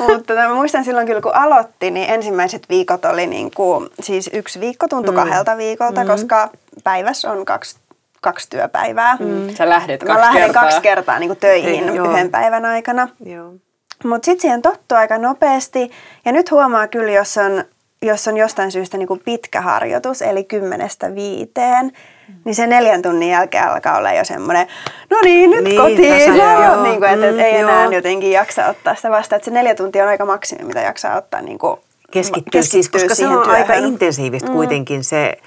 mutta 0.09 0.35
mä 0.35 0.55
muistan 0.55 0.85
silloin 0.85 1.07
kyllä, 1.07 1.21
kun 1.21 1.35
aloitti, 1.35 1.91
niin 1.91 2.11
ensimmäiset 2.11 2.67
viikot 2.69 3.05
oli 3.05 3.27
niin 3.27 3.51
kuin, 3.51 3.89
siis 4.01 4.31
yksi 4.33 4.61
viikko 4.61 4.89
tuntui 4.89 5.15
mm. 5.15 5.17
kahdelta 5.17 5.57
viikolta, 5.57 6.01
mm. 6.01 6.07
koska 6.07 6.51
päivässä 6.85 7.33
on 7.33 7.45
kaksi 7.45 7.77
kaksi 8.25 8.51
työpäivää. 8.51 9.17
Mm. 9.21 9.55
Sä 9.55 9.69
lähdet 9.69 10.01
kaksi 10.01 10.15
Mä 10.15 10.21
lähden 10.21 10.43
kertaa. 10.43 10.63
kaksi 10.63 10.81
kertaa 10.81 11.19
niin 11.19 11.29
kuin 11.29 11.39
töihin 11.39 11.89
Ei, 11.89 11.97
yhden 11.97 12.31
päivän 12.31 12.65
aikana. 12.65 13.09
Joo. 13.25 13.53
Mutta 14.05 14.27
sitten 14.27 14.41
siihen 14.41 14.63
tottuu 14.63 14.99
aika 14.99 15.19
nopeasti. 15.19 15.91
Ja 16.25 16.33
nyt 16.33 16.51
huomaa 16.51 16.89
kyllä, 16.89 17.13
jos 17.13 17.39
on, 17.39 17.65
jos 18.03 18.29
on 18.29 18.37
jostain 18.37 18.73
syystä 18.73 18.99
niin 18.99 19.09
kuin 19.09 19.21
pitkä 19.25 19.61
harjoitus, 19.61 20.23
eli 20.23 20.45
kymmenestä 20.45 21.15
viiteen, 21.15 21.93
niin 22.45 22.55
se 22.55 22.67
neljän 22.67 23.03
tunnin 23.03 23.29
jälkeen 23.29 23.69
alkaa 23.69 23.99
olla 23.99 24.13
jo 24.13 24.25
semmoinen, 24.25 24.67
no 25.11 25.17
niin, 25.25 25.51
nyt 25.51 25.65
niin, 25.65 25.81
kotiin. 25.81 26.39
No, 26.39 26.83
niin 26.83 26.99
kuin, 26.99 27.11
että 27.11 27.33
mm, 27.33 27.39
ei 27.39 27.57
enää 27.57 27.83
joo. 27.83 27.93
jotenkin 27.93 28.31
jaksa 28.31 28.67
ottaa 28.67 28.95
sitä 28.95 29.11
vastaan. 29.11 29.37
Että 29.37 29.45
se 29.45 29.51
neljä 29.51 29.75
tuntia 29.75 30.03
on 30.03 30.09
aika 30.09 30.25
maksimi, 30.25 30.65
mitä 30.65 30.81
jaksaa 30.81 31.17
ottaa 31.17 31.41
niin 31.41 31.59
kuin 31.59 31.77
keskittyy, 32.11 32.61
keskittyy 32.61 32.63
siis, 32.63 32.89
koska 32.89 33.15
se 33.15 33.29
on 33.29 33.43
työhön. 33.43 33.61
aika 33.61 33.75
intensiivistä 33.75 34.49
mm. 34.49 34.55
kuitenkin 34.55 35.05
se 35.05 35.39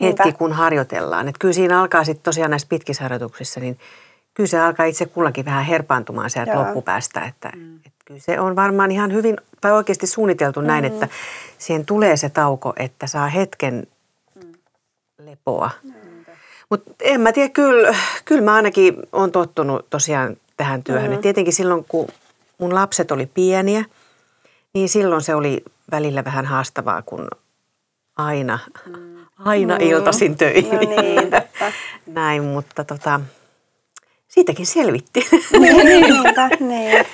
hetki, 0.00 0.22
Niinpä. 0.22 0.38
kun 0.38 0.52
harjoitellaan. 0.52 1.28
Et 1.28 1.38
kyllä 1.38 1.54
siinä 1.54 1.80
alkaa 1.80 2.04
sitten 2.04 2.24
tosiaan 2.24 2.50
näissä 2.50 2.68
pitkissä 2.68 3.02
harjoituksissa, 3.04 3.60
niin 3.60 3.78
kyllä 4.34 4.48
se 4.48 4.60
alkaa 4.60 4.86
itse 4.86 5.06
kullakin 5.06 5.44
vähän 5.44 5.64
herpaantumaan 5.64 6.30
sieltä 6.30 6.52
Joo. 6.52 6.62
loppupäästä. 6.62 7.20
Että, 7.20 7.52
mm. 7.56 7.76
et 7.86 7.92
kyllä 8.04 8.20
se 8.20 8.40
on 8.40 8.56
varmaan 8.56 8.90
ihan 8.90 9.12
hyvin 9.12 9.36
tai 9.60 9.72
oikeasti 9.72 10.06
suunniteltu 10.06 10.60
mm. 10.60 10.66
näin, 10.66 10.84
että 10.84 11.08
siihen 11.58 11.86
tulee 11.86 12.16
se 12.16 12.28
tauko, 12.28 12.72
että 12.76 13.06
saa 13.06 13.28
hetken 13.28 13.86
mm. 14.34 14.52
lepoa. 15.18 15.70
Mm. 15.82 15.92
Mutta 16.70 16.90
en 17.00 17.20
mä 17.20 17.32
tiedä, 17.32 17.48
kyllä, 17.48 17.94
kyllä 18.24 18.42
mä 18.42 18.54
ainakin 18.54 18.96
olen 19.12 19.32
tottunut 19.32 19.90
tosiaan 19.90 20.36
tähän 20.56 20.82
työhön. 20.82 21.10
Mm-hmm. 21.10 21.22
tietenkin 21.22 21.52
silloin, 21.52 21.84
kun 21.88 22.08
mun 22.58 22.74
lapset 22.74 23.10
oli 23.10 23.26
pieniä, 23.26 23.84
niin 24.74 24.88
silloin 24.88 25.22
se 25.22 25.34
oli 25.34 25.62
välillä 25.90 26.24
vähän 26.24 26.44
haastavaa, 26.44 27.02
kun 27.02 27.28
aina, 28.16 28.58
mm. 28.86 29.09
Aina 29.44 29.76
mm. 29.78 29.86
iltasin 29.86 30.36
töihin. 30.36 30.72
No 30.72 30.78
niin, 30.78 31.30
Näin, 32.06 32.42
mutta 32.42 32.84
tota, 32.84 33.20
siitäkin 34.28 34.66
selvitti. 34.66 35.26
Niin, 35.58 35.86
niinpä, 35.86 36.50
niin. 36.60 37.06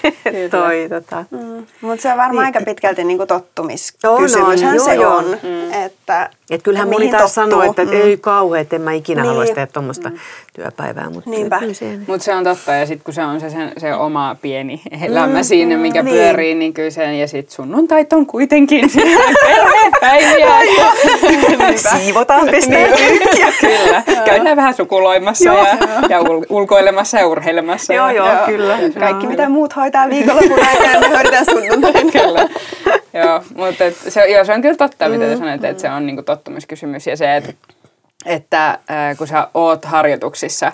Toi, 0.51 0.87
tota. 0.89 1.25
mm. 1.31 1.67
Mutta 1.81 2.03
se 2.03 2.13
on 2.13 2.19
varmaan 2.19 2.47
niin. 2.47 2.57
aika 2.57 2.65
pitkälti 2.65 3.05
niinku 3.05 3.27
tottumiskysymyshän 3.27 4.77
no, 4.77 4.79
no, 4.79 4.85
se 4.85 4.95
joo, 4.95 5.17
on. 5.17 5.25
Mm. 5.25 5.85
Että, 5.85 6.31
et 6.51 6.63
kyllähän 6.63 6.89
moni 6.89 7.11
taas 7.11 7.35
sanoo, 7.35 7.63
että 7.63 7.85
mm. 7.85 7.93
ei 7.93 8.17
kauhean, 8.17 8.63
että 8.63 8.77
en 8.77 8.83
mä 8.83 8.93
ikinä 8.93 9.23
niin. 9.23 9.29
haluaisi 9.29 9.55
tehdä 9.55 9.67
tuommoista 9.67 10.11
mm. 10.11 10.19
Työpäivää. 10.57 11.11
Mutta 11.11 11.31
se, 11.73 11.99
Mut 12.07 12.23
se 12.23 12.35
on 12.35 12.45
totta 12.45 12.73
ja 12.73 12.87
sitten 12.87 13.05
kun 13.05 13.15
se 13.15 13.25
on 13.25 13.41
se, 13.41 13.51
se, 13.51 13.57
se 13.79 13.95
oma 13.95 14.37
pieni 14.43 14.83
elämä 15.03 15.39
mm. 15.39 15.45
siinä, 15.45 15.77
mikä 15.77 16.03
niin. 16.03 16.17
pyörii, 16.17 16.55
niin 16.55 16.73
kyllä 16.73 16.91
sen 16.91 17.19
ja 17.19 17.29
sitten 17.29 17.55
sunnuntait 17.55 18.13
on 18.13 18.27
kuitenkin 18.27 18.91
päiviä. 20.01 20.47
Siivotaan, 21.97 22.49
pestään 22.51 22.91
niin. 22.91 23.21
Kyllä, 23.61 24.03
käydään 24.25 24.57
vähän 24.57 24.75
sukuloimassa 24.75 25.53
ja, 25.53 25.79
ja 26.09 26.19
ulkoilemassa 26.49 27.19
ja 27.19 27.27
urheilemassa. 27.27 27.95
Joo, 27.95 28.11
joo, 28.11 28.29
kyllä. 28.47 28.79
Kaikki 28.99 29.27
mitä 29.27 29.49
muut 29.49 29.77
hoitaa 29.77 30.09
viikonlopun 30.09 30.67
aikana, 30.69 31.01
me 31.01 31.09
hoidetaan 31.09 31.45
sunnuntain. 31.45 32.13
Kyllä. 32.13 32.49
Joo, 33.25 33.43
mutta 33.55 33.85
et 33.85 33.97
se, 34.09 34.27
joo, 34.27 34.45
se 34.45 34.53
on 34.53 34.63
kyllä 34.63 34.77
totta, 34.77 35.09
mitä 35.09 35.25
te 35.25 35.35
mm. 35.35 35.39
sanoitte, 35.39 35.69
että 35.69 35.81
se 35.81 35.91
on 35.91 36.07
niinku 36.07 36.23
tottumiskysymys 36.23 37.07
ja 37.07 37.17
se, 37.17 37.37
että, 37.37 37.53
että 38.27 38.69
äh, 38.69 39.17
kun 39.19 39.27
sä 39.27 39.49
oot 39.55 39.85
harjoituksissa, 39.85 40.73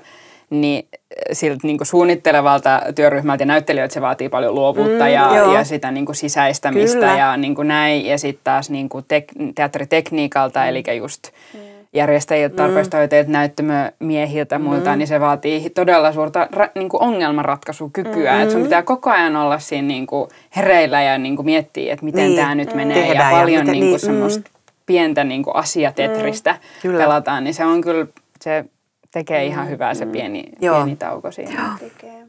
niin 0.50 0.88
siltä 1.32 1.66
niin 1.66 1.78
kuin 1.78 1.86
suunnittelevalta 1.86 2.82
työryhmältä 2.94 3.42
ja 3.42 3.46
näyttelijöiltä 3.46 3.94
se 3.94 4.00
vaatii 4.00 4.28
paljon 4.28 4.54
luovuutta 4.54 5.04
mm, 5.04 5.10
ja, 5.10 5.52
ja 5.54 5.64
sitä 5.64 5.90
niin 5.90 6.06
kuin 6.06 6.16
sisäistämistä 6.16 6.98
Kyllä. 6.98 7.18
ja 7.18 7.36
niin 7.36 7.54
kuin 7.54 7.68
näin. 7.68 8.06
Ja 8.06 8.18
sitten 8.18 8.44
taas 8.44 8.70
niin 8.70 8.88
kuin 8.88 9.04
tek- 9.04 9.52
teatteritekniikalta, 9.54 10.60
mm. 10.60 10.68
eli 10.68 10.84
just 10.98 11.28
mm 11.54 11.60
järjestäjiltä, 11.94 12.56
tarpeistohoitajilta, 12.56 13.28
mm. 13.28 13.32
näyttömiehiltä 13.32 14.58
mm. 14.58 14.64
muilta, 14.64 14.96
niin 14.96 15.08
se 15.08 15.20
vaatii 15.20 15.70
todella 15.70 16.12
suurta 16.12 16.48
ra, 16.52 16.68
niin 16.74 16.88
kuin 16.88 17.02
ongelmanratkaisukykyä. 17.02 18.32
Mm. 18.32 18.40
Että 18.40 18.52
sun 18.52 18.62
pitää 18.62 18.82
koko 18.82 19.10
ajan 19.10 19.36
olla 19.36 19.58
siinä 19.58 19.88
niin 19.88 20.06
kuin 20.06 20.30
hereillä 20.56 21.02
ja 21.02 21.18
niin 21.18 21.36
kuin 21.36 21.46
miettiä, 21.46 21.92
että 21.92 22.04
miten 22.04 22.24
niin. 22.24 22.36
tämä 22.36 22.54
nyt 22.54 22.74
menee. 22.74 23.02
Tehdään 23.02 23.32
ja 23.32 23.38
paljon 23.38 23.58
ja 23.58 23.60
miten, 23.60 23.72
niin 23.72 23.82
kuin 23.82 23.90
niin, 23.90 24.00
semmoista 24.00 24.40
mm. 24.40 24.61
Pientä 24.92 25.24
niin 25.24 25.42
kuin 25.42 25.56
asiatetristä 25.56 26.56
mm. 26.84 26.96
pelataan, 26.96 27.44
niin 27.44 27.54
se 27.54 27.64
on 27.64 27.80
kyllä, 27.80 28.06
se 28.40 28.64
tekee 29.10 29.46
ihan 29.46 29.68
hyvää 29.68 29.94
se 29.94 30.06
pieni, 30.06 30.42
mm. 30.42 30.58
pieni 30.58 30.96
tauko 30.96 31.32
siinä. 31.32 31.76
Tekee. 31.78 32.26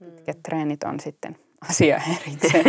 Mitkä 0.00 0.34
treenit 0.42 0.84
on 0.84 1.00
sitten 1.00 1.36
asia 1.70 2.00
erikseen. 2.20 2.64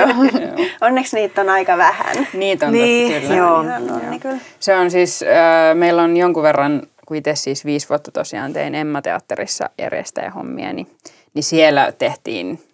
Onneksi 0.80 1.16
niitä 1.16 1.40
on 1.40 1.48
aika 1.48 1.76
vähän. 1.76 2.28
Niitä 2.32 2.66
on 2.66 2.72
niin, 2.72 3.22
kyllä. 3.22 3.36
Joo. 3.36 3.62
Ihan 3.62 4.20
kyllä. 4.20 4.38
Se 4.58 4.76
on 4.76 4.90
siis, 4.90 5.22
äh, 5.22 5.76
meillä 5.76 6.02
on 6.02 6.16
jonkun 6.16 6.42
verran, 6.42 6.82
kun 7.06 7.16
itse 7.16 7.34
siis 7.34 7.64
viisi 7.64 7.88
vuotta 7.88 8.10
tosiaan 8.10 8.52
tein 8.52 8.74
Emma-teatterissa 8.74 9.70
järjestäjähommia, 9.78 10.72
niin, 10.72 10.90
niin 11.34 11.42
siellä 11.42 11.92
tehtiin 11.98 12.67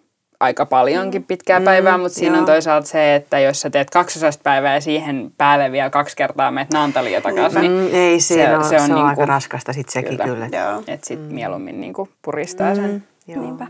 aika 0.45 0.65
paljonkin 0.65 1.21
mm. 1.21 1.25
pitkää 1.25 1.59
mm, 1.59 1.65
päivää, 1.65 1.97
mutta 1.97 2.15
siinä 2.15 2.35
joo. 2.35 2.39
on 2.39 2.45
toisaalta 2.45 2.87
se, 2.87 3.15
että 3.15 3.39
jos 3.39 3.61
sä 3.61 3.69
teet 3.69 3.89
kaksosasta 3.89 4.43
päivää 4.43 4.73
ja 4.73 4.81
siihen 4.81 5.31
päälle 5.37 5.71
vielä 5.71 5.89
kaksi 5.89 6.15
kertaa 6.15 6.51
meet 6.51 6.73
Naantalia 6.73 7.21
takaisin, 7.21 7.61
niin 7.61 7.71
mm, 7.71 7.89
ei, 7.91 8.19
se, 8.19 8.33
se, 8.33 8.57
on, 8.57 8.63
se 8.63 8.75
on, 8.75 8.81
se 8.81 8.93
on 8.93 8.99
niinku, 8.99 9.09
aika 9.09 9.25
raskasta 9.25 9.73
sitten 9.73 9.93
sekin 9.93 10.09
kyllä. 10.09 10.25
kyllä. 10.25 10.45
Että 10.87 11.07
sitten 11.07 11.27
mm. 11.27 11.33
mieluummin 11.33 11.81
niinku 11.81 12.09
puristaa 12.21 12.69
mm, 12.69 12.75
sen. 12.75 13.03
Joo. 13.27 13.41
Niinpä. 13.41 13.67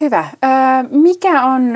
Hyvä. 0.00 0.28
mikä 0.90 1.44
on 1.44 1.72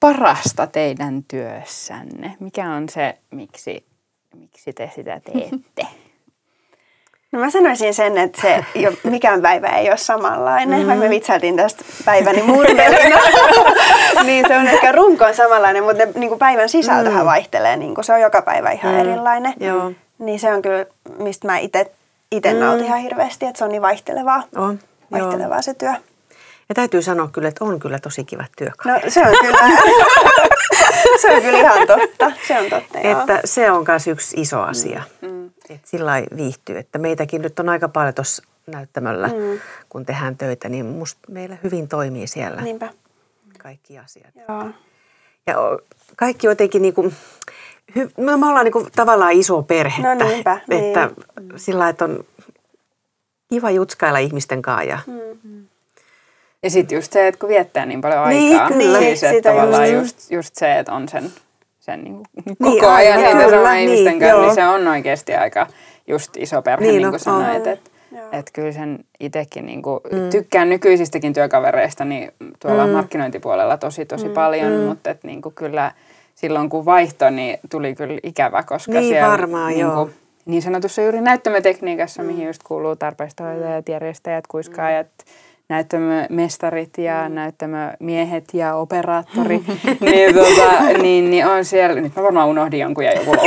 parasta 0.00 0.66
teidän 0.66 1.24
työssänne? 1.28 2.36
Mikä 2.40 2.72
on 2.72 2.88
se, 2.88 3.18
miksi, 3.30 3.86
miksi 4.36 4.72
te 4.72 4.90
sitä 4.94 5.20
teette? 5.32 5.86
No 7.36 7.42
mä 7.42 7.50
sanoisin 7.50 7.94
sen, 7.94 8.18
että 8.18 8.40
se 8.40 8.64
jo, 8.74 8.92
mikään 9.04 9.42
päivä 9.42 9.68
ei 9.68 9.88
ole 9.88 9.96
samanlainen. 9.96 10.80
Mm. 10.80 10.86
Vaikka 10.86 11.04
me 11.04 11.10
vitsailtiin 11.10 11.56
tästä 11.56 11.84
päiväni 12.04 12.42
murmelina, 12.42 13.18
niin 14.24 14.44
se 14.48 14.56
on 14.56 14.66
ehkä 14.66 14.92
runkoon 14.92 15.34
samanlainen, 15.34 15.84
mutta 15.84 16.04
ne, 16.04 16.12
niin 16.14 16.28
kuin 16.28 16.38
päivän 16.38 16.68
sisältöhän 16.68 17.22
mm. 17.22 17.26
vaihtelee. 17.26 17.76
Niin 17.76 17.94
kuin 17.94 18.04
se 18.04 18.12
on 18.12 18.20
joka 18.20 18.42
päivä 18.42 18.70
ihan 18.70 18.94
mm. 18.94 19.00
erilainen. 19.00 19.54
Joo. 19.60 19.92
niin 20.18 20.40
se 20.40 20.54
on 20.54 20.62
kyllä, 20.62 20.86
mistä 21.18 21.46
mä 21.46 21.58
itse 21.58 21.90
ite 22.32 22.52
mm. 22.52 22.60
nautin 22.60 22.86
ihan 22.86 23.00
hirveästi, 23.00 23.46
että 23.46 23.58
se 23.58 23.64
on 23.64 23.70
niin 23.70 23.82
vaihtelevaa, 23.82 24.42
On, 24.56 24.78
vaihtelevaa 25.12 25.56
joo. 25.56 25.62
se 25.62 25.74
työ. 25.74 25.92
Ja 26.68 26.74
täytyy 26.74 27.02
sanoa 27.02 27.28
kyllä, 27.32 27.48
että 27.48 27.64
on 27.64 27.78
kyllä 27.78 27.98
tosi 27.98 28.24
kiva 28.24 28.44
työkalu. 28.58 28.94
No 28.94 29.00
se 29.08 29.20
on 29.20 29.34
kyllä, 29.40 29.58
se 31.22 31.30
on 31.30 31.42
kyllä 31.42 31.58
ihan 31.58 31.86
totta. 31.86 32.32
Se 32.48 32.58
on 32.58 32.70
totta, 32.70 32.98
joo. 32.98 33.20
Että 33.20 33.40
se 33.44 33.70
on 33.70 33.84
myös 33.88 34.06
yksi 34.06 34.40
iso 34.40 34.62
asia. 34.62 35.02
Mm. 35.20 35.35
Että 35.74 35.88
sillä 35.88 36.06
lailla 36.06 36.36
viihtyy. 36.36 36.78
Että 36.78 36.98
meitäkin 36.98 37.42
nyt 37.42 37.58
on 37.58 37.68
aika 37.68 37.88
paljon 37.88 38.14
tuossa 38.14 38.42
näyttämöllä, 38.66 39.28
mm. 39.28 39.60
kun 39.88 40.06
tehdään 40.06 40.36
töitä, 40.36 40.68
niin 40.68 40.86
musta 40.86 41.20
meillä 41.28 41.56
hyvin 41.64 41.88
toimii 41.88 42.26
siellä 42.26 42.62
Niinpä. 42.62 42.88
kaikki 43.58 43.98
asiat. 43.98 44.34
Joo. 44.48 44.64
Ja 45.46 45.54
kaikki 46.16 46.46
jotenkin 46.46 46.82
niinku, 46.82 47.12
hy, 47.96 48.10
me 48.18 48.36
me 48.36 48.46
ollaan 48.46 48.64
niinku 48.64 48.86
tavallaan 48.96 49.32
iso 49.32 49.62
perhettä. 49.62 50.14
No 50.14 50.28
niinpä, 50.28 50.60
Että 50.70 51.10
niin. 51.40 51.52
sillä 51.56 51.78
lailla, 51.78 51.90
että 51.90 52.04
on 52.04 52.24
kiva 53.50 53.70
jutskailla 53.70 54.18
ihmisten 54.18 54.62
kanssa. 54.62 54.84
Ja, 54.88 54.98
Mm. 55.06 55.66
Ja 56.62 56.70
sitten 56.70 56.96
just 56.96 57.12
se, 57.12 57.26
että 57.28 57.38
kun 57.38 57.48
viettää 57.48 57.86
niin 57.86 58.00
paljon 58.00 58.28
Niin, 58.28 58.52
aikaa, 58.60 58.68
kyllä. 58.78 58.98
siis 58.98 59.22
että 59.22 59.36
Sitä 59.36 59.50
tavallaan 59.50 59.92
just. 59.92 60.16
just, 60.16 60.30
just 60.30 60.54
se, 60.54 60.78
että 60.78 60.92
on 60.92 61.08
sen, 61.08 61.32
sen 61.86 62.04
niin 62.04 62.14
kuin 62.14 62.26
Niin, 62.44 62.56
koko 62.80 62.88
ajan 62.88 63.18
aivan, 63.18 63.24
niitä 63.24 63.44
kyllä, 63.44 63.58
samaa 63.58 63.74
niin, 63.74 63.88
ihmisten 63.88 64.18
kanssa, 64.18 64.36
joo. 64.36 64.42
niin 64.42 64.54
se 64.54 64.66
on 64.66 64.88
oikeasti 64.88 65.34
aika 65.34 65.66
just 66.06 66.36
iso 66.36 66.62
perhe, 66.62 66.86
Niin, 66.86 66.92
niin, 66.92 67.02
no, 67.02 67.10
kuin 67.10 67.20
sanoit. 67.20 67.66
on. 67.66 67.72
Että 67.72 67.90
et 68.32 68.50
kyllä 68.52 68.72
sen 68.72 68.98
itsekin 69.20 69.66
niin 69.66 69.82
kuin, 69.82 70.00
mm. 70.12 70.30
tykkään 70.30 70.68
nykyisistäkin 70.68 71.32
työkavereista 71.32 72.04
niin 72.04 72.32
tuolla 72.60 72.86
mm. 72.86 72.92
markkinointipuolella 72.92 73.76
tosi 73.76 74.06
tosi 74.06 74.28
mm. 74.28 74.34
paljon, 74.34 74.72
mm. 74.72 74.78
mutta 74.80 75.10
et, 75.10 75.24
niin 75.24 75.42
kuin, 75.42 75.54
kyllä 75.54 75.92
silloin 76.34 76.68
kun 76.68 76.84
vaihto, 76.84 77.30
niin 77.30 77.58
tuli 77.70 77.94
kyllä 77.94 78.18
ikävä, 78.22 78.62
koska 78.62 78.92
Niin, 78.92 79.08
siellä 79.08 79.30
varmaan, 79.30 79.68
niin, 79.68 79.80
joo. 79.80 79.94
kuin, 79.94 80.14
niin 80.46 80.62
sanotussa 80.62 81.02
juuri 81.02 81.20
näyttämötekniikassa, 81.20 82.22
mm. 82.22 82.26
mihin 82.26 82.46
just 82.46 82.62
kuuluu 82.62 82.96
tarpeistohoitajat, 82.96 83.88
järjestäjät, 83.88 84.46
kuiskaajat, 84.46 85.06
näyttämömestarit 85.68 86.98
ja 86.98 87.28
näyttämömiehet 87.28 88.44
ja 88.52 88.74
operaattori, 88.74 89.60
niin, 90.00 90.34
tota, 90.34 90.98
niin, 91.02 91.30
niin 91.30 91.46
on 91.46 91.64
siellä, 91.64 92.00
nyt 92.00 92.16
mä 92.16 92.22
varmaan 92.22 92.48
unohdin 92.48 92.80
jonkun 92.80 93.04
ja 93.04 93.12
joku. 93.12 93.36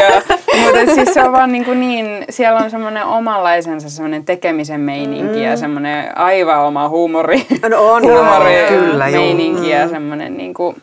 Joo. 0.00 0.22
Mutta 0.62 0.94
siis 0.94 1.14
se 1.14 1.22
on 1.22 1.32
vaan 1.32 1.52
niin, 1.52 1.64
kuin 1.64 1.80
niin 1.80 2.24
siellä 2.30 2.60
on 2.60 2.70
semmoinen 2.70 3.04
omanlaisensa 3.04 3.90
semmoinen 3.90 4.24
tekemisen 4.24 4.80
meininki 4.80 5.36
mm. 5.36 5.42
ja 5.42 5.56
semmoinen 5.56 6.18
aivan 6.18 6.60
oma 6.60 6.88
huumori, 6.88 7.46
No 7.70 7.92
on, 7.92 8.04
joo, 8.04 8.16
huumori 8.16 8.54
kyllä, 8.68 9.08
joo. 9.08 9.22
meininki 9.22 9.70
ja 9.70 9.88
semmoinen 9.88 10.36
niin 10.36 10.54
kuin, 10.54 10.76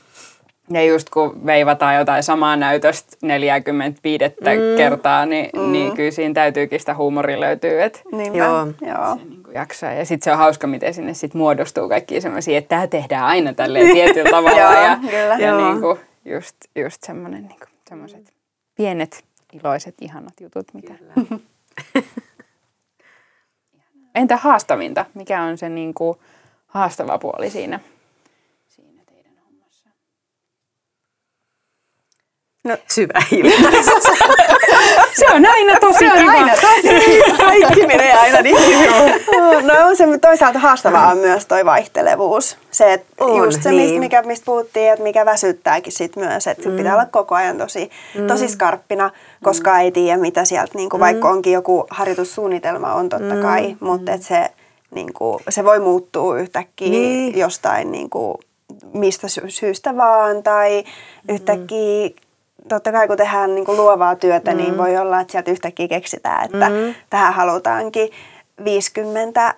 ja 0.69 0.83
just 0.83 1.09
kun 1.09 1.45
veivataan 1.45 1.95
jotain 1.95 2.23
samaa 2.23 2.55
näytöstä 2.55 3.17
45 3.21 4.23
mm. 4.23 4.77
kertaa, 4.77 5.25
niin, 5.25 5.49
mm. 5.55 5.71
niin 5.71 5.91
kyllä 5.91 6.11
siinä 6.11 6.33
täytyykin 6.33 6.79
sitä 6.79 6.95
huumoria 6.95 7.39
löytyy, 7.39 7.81
että 7.81 7.99
Niinpä. 8.11 8.37
Joo. 8.37 8.47
Joo. 8.47 8.73
Joo. 8.81 9.15
niin 9.15 9.40
jaksaa. 9.53 9.93
Ja 9.93 10.05
sitten 10.05 10.23
se 10.23 10.31
on 10.31 10.37
hauska, 10.37 10.67
miten 10.67 10.93
sinne 10.93 11.13
sit 11.13 11.33
muodostuu 11.33 11.89
kaikki 11.89 12.21
semmoisia, 12.21 12.57
että 12.57 12.69
tämä 12.69 12.87
tehdään 12.87 13.25
aina 13.25 13.53
tälleen 13.53 13.93
tietyllä 13.93 14.29
tavalla. 14.37 14.59
Joo, 14.59 14.83
ja 14.83 14.97
kyllä. 15.01 15.35
ja 15.39 15.47
Joo. 15.47 15.69
niin 15.69 15.81
kuin 15.81 15.99
just, 16.25 16.55
just 16.75 17.03
semmoinen 17.03 17.47
niin 17.47 17.59
semmoiset 17.89 18.33
pienet, 18.75 19.25
iloiset, 19.53 19.95
ihanat 20.01 20.33
jutut. 20.41 20.73
Mitä. 20.73 20.93
Entä 24.15 24.37
haastavinta? 24.37 25.05
Mikä 25.13 25.41
on 25.41 25.57
se 25.57 25.69
niin 25.69 25.93
kuin 25.93 26.17
haastava 26.67 27.17
puoli 27.17 27.49
siinä, 27.49 27.79
siinä 28.67 29.03
teidän 29.05 29.33
hommassa? 29.45 29.89
Syvä 32.87 33.21
hiljaisuus. 33.31 34.03
Se 35.19 35.25
on 35.33 35.45
aina 35.45 35.79
tosi 35.79 35.99
Se 35.99 36.11
on 36.11 36.17
kiva. 36.19 36.31
aina 36.31 36.53
tosi 36.53 37.21
Kaikki 37.45 37.87
menee 37.87 38.13
aina 38.13 38.41
niin 38.41 38.57
No 39.63 39.87
on 39.87 39.95
se 39.97 40.05
toisaalta 40.21 40.59
haastavaa 40.59 41.11
on 41.11 41.17
myös 41.17 41.45
toi 41.45 41.65
vaihtelevuus. 41.65 42.57
Se, 42.71 42.93
että 42.93 43.25
On, 43.25 43.37
just 43.37 43.63
se, 43.63 43.69
niin. 43.71 43.81
mistä, 43.81 43.99
mikä, 43.99 44.21
mistä 44.21 44.45
puhuttiin, 44.45 44.91
että 44.91 45.03
mikä 45.03 45.25
väsyttääkin 45.25 45.93
sit 45.93 46.15
myös. 46.15 46.47
Että 46.47 46.69
mm. 46.69 46.75
pitää 46.77 46.93
olla 46.93 47.05
koko 47.05 47.35
ajan 47.35 47.57
tosi, 47.57 47.89
tosi 48.27 48.47
skarppina, 48.47 49.11
koska 49.43 49.79
ei 49.79 49.91
tiedä 49.91 50.17
mitä 50.17 50.45
sieltä, 50.45 50.71
niin 50.75 50.89
kuin, 50.89 50.99
vaikka 50.99 51.29
onkin 51.29 51.53
joku 51.53 51.85
harjoitussuunnitelma 51.89 52.93
on 52.93 53.09
totta 53.09 53.35
kai, 53.41 53.75
mutta 53.79 54.11
että 54.11 54.27
se, 54.27 54.49
niin 54.95 55.13
kuin, 55.13 55.43
se 55.49 55.65
voi 55.65 55.79
muuttua 55.79 56.39
yhtäkkiä 56.39 56.89
Niin. 56.89 57.37
jostain 57.39 57.91
niin 57.91 58.09
kuin, 58.09 58.37
mistä 58.93 59.27
sy- 59.27 59.49
syystä 59.49 59.97
vaan 59.97 60.43
tai 60.43 60.83
yhtäkkiä 61.29 62.09
totta 62.69 62.91
kai 62.91 63.07
kun 63.07 63.17
tehdään 63.17 63.55
niin 63.55 63.65
kuin 63.65 63.77
luovaa 63.77 64.15
työtä, 64.15 64.51
mm. 64.51 64.57
niin 64.57 64.77
voi 64.77 64.97
olla, 64.97 65.19
että 65.19 65.31
sieltä 65.31 65.51
yhtäkkiä 65.51 65.87
keksitään, 65.87 66.45
että 66.45 66.69
mm. 66.69 66.95
tähän 67.09 67.33
halutaankin 67.33 68.09
50 68.63 69.55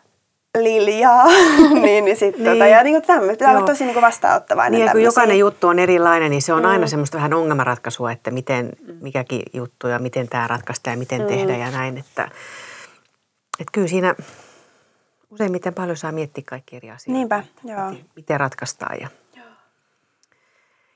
liljaa. 0.57 1.25
niin, 1.83 2.05
niin 2.05 2.17
sit, 2.17 2.37
Niin. 2.37 2.51
Tota, 2.51 2.67
ja 2.67 2.83
niin 2.83 2.93
kuin 2.93 3.07
tämmöistä 3.07 3.31
pitää 3.31 3.49
olla 3.49 3.59
Joo. 3.59 3.67
tosi 3.67 3.83
niin 3.83 3.93
kuin 3.93 4.01
vastaanottavainen. 4.01 4.71
Niin, 4.71 4.85
ja 4.85 4.91
kun 4.91 5.03
jokainen 5.03 5.39
juttu 5.39 5.67
on 5.67 5.79
erilainen, 5.79 6.31
niin 6.31 6.41
se 6.41 6.53
on 6.53 6.65
aina 6.65 6.87
semmoista 6.87 7.17
vähän 7.17 7.33
ongelmanratkaisua, 7.33 8.11
että 8.11 8.31
miten 8.31 8.69
mikäkin 9.01 9.43
juttu 9.53 9.87
ja 9.87 9.99
miten 9.99 10.29
tämä 10.29 10.47
ratkaistaan 10.47 10.93
ja 10.93 10.99
miten 10.99 11.21
mm. 11.21 11.27
tehdään 11.27 11.59
ja 11.59 11.71
näin. 11.71 11.97
Että, 11.97 12.23
että 13.59 13.71
kyllä 13.71 13.87
siinä 13.87 14.15
useimmiten 15.29 15.73
paljon 15.73 15.97
saa 15.97 16.11
miettiä 16.11 16.43
kaikki 16.47 16.75
eri 16.75 16.91
asioita. 16.91 17.17
Niinpä, 17.17 17.43
joo. 17.63 17.89
Miten, 17.89 18.05
miten 18.15 18.39
ratkaistaan. 18.39 18.97
Ja, 19.01 19.07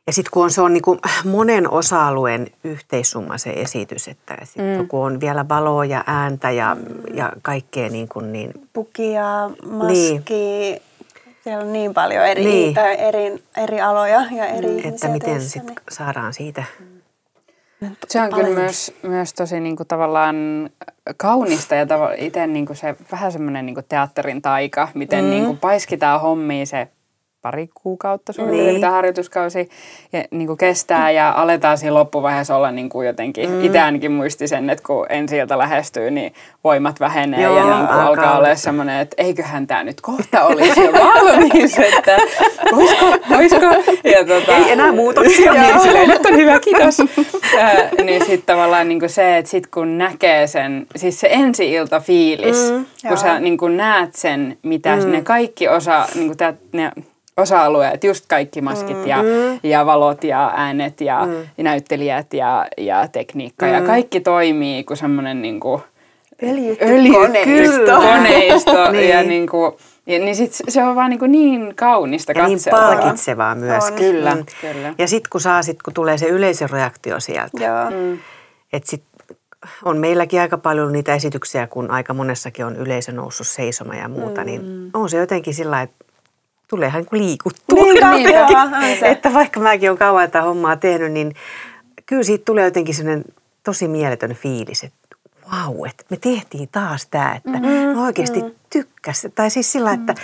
ja 0.08 0.14
sitten 0.14 0.32
kun 0.32 0.44
on, 0.44 0.52
se 0.52 0.62
on 0.62 0.74
niin 0.74 0.82
kuin 0.82 1.00
monen 1.26 1.72
osa-alueen 1.72 2.48
yhteissumma 2.64 3.38
se 3.38 3.50
esitys, 3.50 4.08
että 4.08 4.38
sit 4.44 4.62
mm. 4.78 4.88
kun 4.88 5.06
on 5.06 5.20
vielä 5.20 5.48
valoa 5.50 5.86
ja 5.86 6.04
ääntä 6.08 6.52
ja, 6.52 6.78
ja 7.14 7.32
kaikkea 7.42 7.90
niin 7.90 8.08
kuin 8.08 8.34
niin 8.34 8.52
Pukia, 8.74 9.50
maski, 9.72 10.82
siellä 11.44 11.64
on 11.66 11.74
niin 11.74 11.94
paljon 11.94 12.26
eri, 12.26 12.44
Niin. 12.44 12.74
tai 12.74 12.96
eri, 13.00 13.44
eri 13.58 13.82
aloja 13.82 14.22
ja 14.32 14.46
eri 14.46 14.68
ihmisiä 14.68 14.90
että 14.90 15.08
miten 15.08 15.42
sitten 15.42 15.76
niin- 15.76 15.84
saadaan 15.92 16.34
siitä 16.34 16.64
Se 18.08 18.22
on 18.22 18.34
kyllä 18.34 18.50
myös, 18.50 18.94
myös 19.04 19.34
tosi 19.34 19.60
niin 19.60 19.76
kuin 19.76 19.88
tavallaan 19.88 20.36
kaunista 21.18 21.76
ja 21.76 21.86
itse 22.18 22.48
niin 22.48 22.66
kuin 22.66 22.78
se 22.78 22.96
vähän 23.12 23.32
semmoinen 23.32 23.66
niin 23.66 23.74
kuin 23.74 23.86
teatterin 23.90 24.42
taika, 24.42 24.88
miten 24.94 25.24
mm. 25.24 25.30
niin 25.30 25.46
kuin 25.46 25.58
paiskitaan 25.58 26.22
hommia 26.22 26.66
se 26.66 26.88
pari 27.48 27.70
kuukautta 27.74 28.34
suunnilleen, 28.34 28.66
Niin. 28.68 28.76
mitä 28.76 28.90
harjoituskausi 28.92 29.70
ja, 30.14 30.24
niin 30.32 30.48
kuin 30.48 30.58
kestää 30.58 31.12
ja 31.12 31.34
aletaan 31.36 31.78
siinä 31.78 31.94
loppuvaiheessa 31.94 32.56
olla 32.56 32.72
niin 32.72 32.90
kuin 32.90 33.08
jotenkin, 33.08 33.50
mm. 33.50 33.64
itse 33.64 33.80
ainakin 33.80 34.12
muisti 34.12 34.48
sen, 34.48 34.70
että 34.70 34.84
kun 34.88 35.06
ensi 35.10 35.38
ilta 35.38 35.58
lähestyy, 35.58 36.12
niin 36.12 36.34
voimat 36.64 37.00
vähenee 37.00 37.42
Joo, 37.42 37.58
ja 37.58 37.64
niin 37.64 37.88
kuin 37.88 38.00
alkaa 38.00 38.38
olla. 38.38 38.56
semmoinen, 38.56 39.00
että 39.00 39.16
eiköhän 39.18 39.68
tämä 39.68 39.84
nyt 39.84 40.02
kohta 40.02 40.44
olisi 40.46 40.84
jo 40.84 40.92
valmis, 40.94 41.80
että 41.80 42.18
voisiko, 42.76 43.06
voisiko. 43.30 43.66
Ja 44.04 44.26
tota, 44.26 44.56
Ei 44.56 44.72
enää 44.72 44.92
muutoksia. 44.92 45.54
niin, 45.62 45.80
silleen, 45.80 46.10
nyt 46.10 46.26
on 46.26 46.36
hyvä, 46.36 46.60
kiitos. 46.60 46.98
Ää, 47.60 47.90
niin 48.04 48.26
sitten 48.26 48.56
tavallaan 48.56 48.88
niin 48.88 49.10
se, 49.10 49.38
että 49.38 49.52
sit 49.52 49.68
kun 49.68 49.98
näkee 49.98 50.48
sen, 50.48 50.88
siis 50.96 51.20
se 51.20 51.28
ensi-ilta 51.32 52.00
fiilis, 52.00 52.72
mm, 52.72 52.86
kun 53.02 53.10
joo. 53.10 53.18
sä 53.18 53.40
niin 53.40 53.58
näet 53.78 54.16
sen, 54.16 54.58
mitä 54.64 54.96
mm. 54.96 55.12
ne 55.12 55.22
kaikki 55.22 55.68
osa, 55.68 56.06
niin 56.16 56.38
tää, 56.38 56.54
ne 56.72 56.92
osa-alueet, 57.38 58.04
just 58.04 58.26
kaikki 58.28 58.62
maskit 58.62 58.98
mm, 58.98 59.08
ja, 59.08 59.24
ja 59.64 59.86
valot 59.86 60.24
ja 60.24 60.54
äänet 60.56 61.02
ja, 61.02 61.26
mm. 61.26 61.34
ja 61.58 61.64
näyttelijät 61.64 62.34
ja, 62.34 62.68
ja 62.78 63.08
tekniikka 63.08 63.66
mm. 63.66 63.74
ja 63.74 63.82
kaikki 63.82 64.20
toimii 64.20 64.84
kuin 64.84 64.98
semmoinen 64.98 65.42
niin 65.42 65.60
kuin, 65.60 65.82
öljytty 66.44 67.12
koneisto. 67.14 68.02
koneisto. 68.02 68.92
Niin. 68.92 69.10
ja, 69.14 69.24
niin 69.24 69.48
kuin, 69.48 69.72
ja 70.08 70.20
niin 70.20 70.36
sit 70.36 70.54
se 70.68 70.84
on 70.84 70.96
vaan 70.96 71.10
niin, 71.10 71.20
kuin 71.20 71.32
niin 71.32 71.76
kaunista 71.76 72.32
Ja 72.32 72.48
niin 72.48 72.60
palkitsevaa 72.72 73.56
myös. 73.56 73.84
On. 73.84 73.94
Kyllä, 73.94 74.36
Mm. 74.36 74.46
kyllä. 74.62 74.94
Ja 74.98 75.08
sitten 75.08 75.30
kun 75.32 75.42
saa, 75.42 75.64
sit, 75.64 75.84
kun 75.84 75.94
tulee 75.94 76.18
se 76.18 76.28
yleisöreaktio 76.28 77.20
sieltä, 77.20 77.64
Joo. 77.66 77.92
Mm. 77.92 78.18
että 78.74 78.90
sit 78.90 79.04
on 79.86 79.98
meilläkin 79.98 80.42
aika 80.42 80.58
paljon 80.58 80.92
niitä 80.94 81.16
esityksiä, 81.16 81.68
kun 81.68 81.92
aika 81.92 82.14
monessakin 82.14 82.66
on 82.66 82.76
yleisö 82.76 83.12
noussut 83.12 83.48
seisomaan 83.48 84.00
ja 84.00 84.10
muuta, 84.10 84.42
mm. 84.42 84.46
niin 84.46 84.90
on 84.94 85.10
se 85.10 85.18
jotenkin 85.18 85.54
sillä 85.54 85.82
että 85.82 86.07
tulee 86.68 86.88
ihan 86.88 87.06
kuin 87.06 87.22
liikuttua. 87.22 87.84
Niinpä, 87.84 88.12
Niinpä. 88.12 88.32
joo, 88.32 88.52
että 89.02 89.34
vaikka 89.34 89.60
mäkin 89.60 89.90
olen 89.90 90.00
kauan 90.00 90.28
tätä 90.28 90.42
hommaa 90.42 90.76
tehnyt, 90.76 91.12
niin 91.12 91.36
kyllä 92.06 92.24
siitä 92.24 92.46
tulee 92.46 92.66
jotenkin 92.66 92.96
sellainen 92.96 93.26
tosi 93.64 93.88
mieletön 93.88 94.34
fiilis, 94.34 94.84
että 94.84 95.08
vau, 95.52 95.86
että 95.86 96.04
me 96.10 96.18
tehtiin 96.18 96.70
taas 96.72 97.06
tämä, 97.06 97.36
että 97.36 97.50
mm-hmm. 97.50 97.98
mä 97.98 98.06
oikeasti 98.06 98.42
mm. 98.42 98.52
tykkäsin. 98.70 99.32
Tai 99.32 99.50
siis 99.50 99.72
sillä, 99.72 99.92
että 99.92 100.16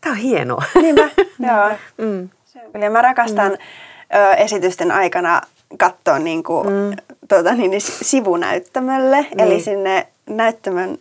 tämä 0.00 0.12
on 0.12 0.18
hienoa. 0.18 0.62
Niinpä, 0.82 1.10
joo. 1.38 1.70
Mm. 1.98 2.28
Se 2.44 2.60
on 2.64 2.72
kyllä. 2.72 2.90
Mä 2.90 3.02
rakastan 3.02 3.52
ö, 3.52 4.34
esitysten 4.34 4.90
aikana 4.90 5.40
katsoa 5.78 6.18
niin 6.18 6.42
kuin, 6.42 6.68
mm. 6.68 6.96
tuota, 7.28 7.54
niin, 7.54 7.70
niin 7.70 7.80
sivunäyttämölle, 7.80 9.20
niin. 9.20 9.40
eli 9.40 9.60
sinne 9.60 10.06
näyttämön 10.26 10.98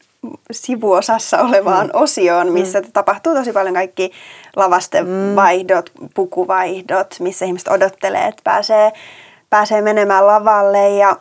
sivuosassa 0.51 1.41
olevaan 1.41 1.85
mm. 1.85 1.91
osioon, 1.93 2.51
missä 2.51 2.79
mm. 2.81 2.91
tapahtuu 2.93 3.33
tosi 3.33 3.53
paljon 3.53 3.73
kaikki 3.73 4.11
lavastevaihdot, 4.55 5.91
mm. 6.01 6.09
pukuvaihdot, 6.13 7.15
missä 7.19 7.45
ihmiset 7.45 7.67
odottelee, 7.67 8.27
että 8.27 8.41
pääsee, 8.43 8.91
pääsee 9.49 9.81
menemään 9.81 10.27
lavalle 10.27 10.89
ja 10.89 11.15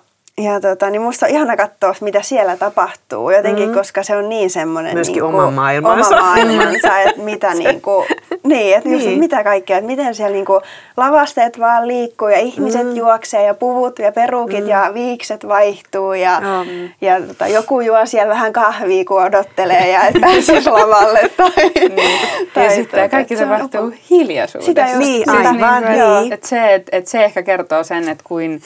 Ja 0.44 0.60
tota, 0.60 0.90
niin 0.90 1.02
musta 1.02 1.26
on 1.26 1.32
ihana 1.32 1.56
katsoa, 1.56 1.94
mitä 2.00 2.22
siellä 2.22 2.56
tapahtuu 2.56 3.30
jotenkin, 3.30 3.68
mm. 3.68 3.74
koska 3.74 4.02
se 4.02 4.16
on 4.16 4.28
niin 4.28 4.50
semmoinen... 4.50 4.94
Myöskin 4.94 5.14
niin 5.14 5.22
oma 5.24 5.50
maailmansa. 5.50 6.16
Oma 6.16 6.24
maailmansa, 6.26 6.98
että 7.00 7.20
mitä 7.22 7.54
niin 7.54 7.80
kuin, 7.80 8.06
niin, 8.44 8.76
että 8.76 8.88
just, 8.88 9.04
Niin. 9.06 9.18
mitä 9.18 9.44
kaikkea, 9.44 9.76
että 9.76 9.86
miten 9.86 10.14
siellä 10.14 10.32
niin 10.32 10.44
kuin 10.44 10.60
lavasteet 10.96 11.58
vaan 11.60 11.88
liikkuu 11.88 12.28
ja 12.28 12.38
ihmiset 12.38 12.86
mm. 12.86 12.96
juoksee 12.96 13.42
ja 13.46 13.54
puvut 13.54 13.98
ja 13.98 14.12
peruukit 14.12 14.64
mm. 14.64 14.70
ja 14.70 14.90
viikset 14.94 15.48
vaihtuu 15.48 16.12
ja, 16.12 16.40
Joo. 16.42 16.64
ja 17.00 17.20
tota, 17.26 17.46
joku 17.48 17.80
juo 17.80 18.06
siellä 18.06 18.28
vähän 18.34 18.52
kahvia, 18.52 19.04
kun 19.04 19.22
odottelee 19.22 19.90
ja 19.90 20.02
et 20.06 20.20
pääsisi 20.20 20.70
lavalle. 20.80 21.30
Tai, 21.36 21.50
tai, 22.54 22.64
Ja 22.64 22.70
sitten 22.70 23.00
tota, 23.00 23.08
kaikki 23.08 23.36
se 23.36 23.44
on 23.44 23.60
joku- 23.60 23.94
hiljaisuudessa. 24.10 24.70
Sitä 24.70 24.86
just, 24.86 24.98
Niin, 24.98 25.18
sitä. 25.18 25.48
aivan, 25.48 25.98
Joo. 25.98 26.20
niin. 26.20 26.32
Et 26.32 26.42
se, 26.44 26.74
et, 26.74 26.88
et 26.92 27.06
se 27.06 27.24
ehkä 27.24 27.42
kertoo 27.42 27.84
sen, 27.84 28.08
että 28.08 28.24
kuin 28.26 28.62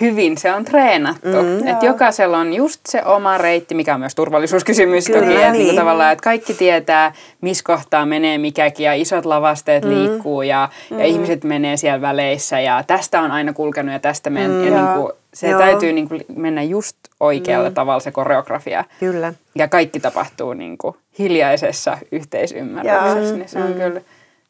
hyvin 0.00 0.38
se 0.38 0.54
on 0.54 0.64
treenattu. 0.64 1.42
Mm, 1.42 1.66
että 1.66 1.86
jokaisella 1.86 2.38
on 2.38 2.54
just 2.54 2.80
se 2.88 3.02
oma 3.04 3.38
reitti, 3.38 3.74
mikä 3.74 3.94
on 3.94 4.00
myös 4.00 4.14
turvallisuuskysymys 4.14 5.06
Kyllä, 5.06 5.20
toki. 5.20 5.34
Että 5.34 5.52
niin. 5.52 5.76
tavallaan, 5.76 6.12
että 6.12 6.22
kaikki 6.22 6.54
tietää, 6.54 7.12
missä 7.40 7.64
kohtaa 7.64 8.06
menee 8.06 8.38
mikäkin 8.38 8.84
ja 8.84 8.94
isot 8.94 9.26
lavasteet 9.26 9.84
mm. 9.84 9.90
liikkuu 9.90 10.42
ja, 10.42 10.68
mm. 10.90 10.98
ja 10.98 11.04
ihmiset 11.04 11.44
menee 11.44 11.76
siellä 11.76 12.00
väleissä 12.00 12.60
ja 12.60 12.84
tästä 12.86 13.20
on 13.20 13.30
aina 13.30 13.52
kulkenut 13.52 13.92
ja 13.92 13.98
tästä 13.98 14.30
men, 14.30 14.50
mm, 14.50 14.64
ja 14.64 14.70
Joo. 14.70 14.86
niinku, 14.86 15.12
se 15.34 15.48
Joo. 15.48 15.60
täytyy 15.60 15.92
niinku 15.92 16.14
mennä 16.36 16.62
just 16.62 16.96
oikealla 17.20 17.68
mm. 17.68 17.74
tavalla 17.74 18.00
se 18.00 18.10
koreografia. 18.10 18.84
Kyllä. 19.00 19.34
Ja 19.54 19.68
kaikki 19.68 20.00
tapahtuu 20.00 20.54
niinku 20.54 20.96
hiljaisessa 21.18 21.98
yhteisymmärryksessä. 22.12 23.36
Niin 23.36 23.48
se 23.48 23.58
on 23.58 23.74
kyllä, 23.74 24.00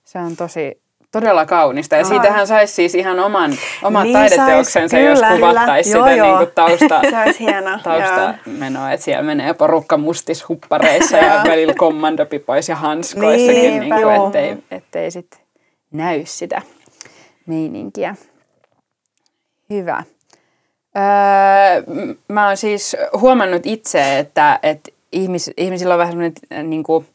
se 0.05 0.19
on 0.19 0.37
tosi, 0.37 0.81
todella 1.21 1.47
kaunista. 1.47 1.97
Ja 1.97 2.05
siitähän 2.05 2.47
saisi 2.47 2.75
siis 2.75 2.95
ihan 2.95 3.21
oman, 3.21 3.53
oman 3.83 4.03
Niin 4.05 4.13
taideteoksensa, 4.13 4.97
sais, 4.97 5.07
jos 5.07 5.19
kyllä, 5.21 5.35
kuvattaisi 5.35 5.93
kyllä. 5.93 6.05
sitä 6.07 6.17
Joo, 6.17 6.27
niin 6.27 6.39
kuin 6.39 6.55
tausta, 6.55 7.01
Se 7.11 7.23
olisi 7.27 7.41
hienoa. 7.41 7.79
taustamenoa. 7.85 8.93
Että 8.93 9.05
siellä 9.05 9.23
menee 9.23 9.55
porukka 9.55 9.97
mustishuppareissa 9.97 11.17
ja 11.17 11.43
välillä 11.49 11.75
kommandopipoissa 11.75 12.73
ja 12.73 12.77
hanskoissakin, 12.77 13.63
Niin, 13.63 13.81
niin, 13.81 14.01
joo. 14.01 14.17
kuin, 14.17 14.27
ettei, 14.27 14.79
ettei 14.79 15.11
sit 15.11 15.41
näy 15.93 16.23
sitä 16.25 16.63
meininkiä. 17.47 18.15
Hyvä. 19.71 20.03
Öö, 20.97 21.83
mä 22.29 22.47
oon 22.47 22.57
siis 22.57 22.97
huomannut 23.21 23.63
itse, 23.65 24.19
että, 24.19 24.59
että 24.63 24.91
ihmis, 25.13 25.51
ihmisillä 25.57 25.95
on 25.95 25.99
vähän 25.99 26.13
semmoinen 26.13 26.33
äh, 26.53 26.63
niin 26.65 26.83
kuin, 26.83 27.07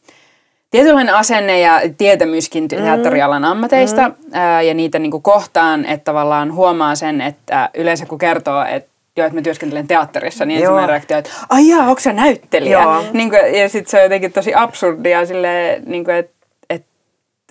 tietynlainen 0.70 1.14
asenne 1.14 1.60
ja 1.60 1.80
tietämyskin 1.98 2.68
teatterialan 2.68 3.44
ammateista 3.44 4.08
mm. 4.08 4.14
ää, 4.32 4.62
ja 4.62 4.74
niitä 4.74 4.98
niin 4.98 5.10
kuin 5.10 5.22
kohtaan, 5.22 5.84
että 5.84 6.04
tavallaan 6.04 6.54
huomaa 6.54 6.94
sen, 6.94 7.20
että 7.20 7.70
yleensä 7.74 8.06
kun 8.06 8.18
kertoo, 8.18 8.64
että 8.64 8.90
joo, 9.16 9.26
että 9.26 9.38
mä 9.38 9.42
työskentelen 9.42 9.88
teatterissa, 9.88 10.44
niin 10.44 10.60
ensimmäinen 10.60 10.88
reaktio, 10.88 11.18
että 11.18 11.30
ai 11.48 11.68
jaa, 11.68 11.88
onko 11.88 12.00
sä 12.00 12.12
näyttelijä? 12.12 12.82
Joo. 12.82 13.04
Niin 13.12 13.30
kuin, 13.30 13.54
ja 13.54 13.68
sitten 13.68 13.90
se 13.90 13.96
on 13.96 14.02
jotenkin 14.02 14.32
tosi 14.32 14.54
absurdia 14.54 15.26
silleen, 15.26 15.82
niin 15.86 16.04
kuin, 16.04 16.16
että 16.16 16.32
et, 16.70 16.84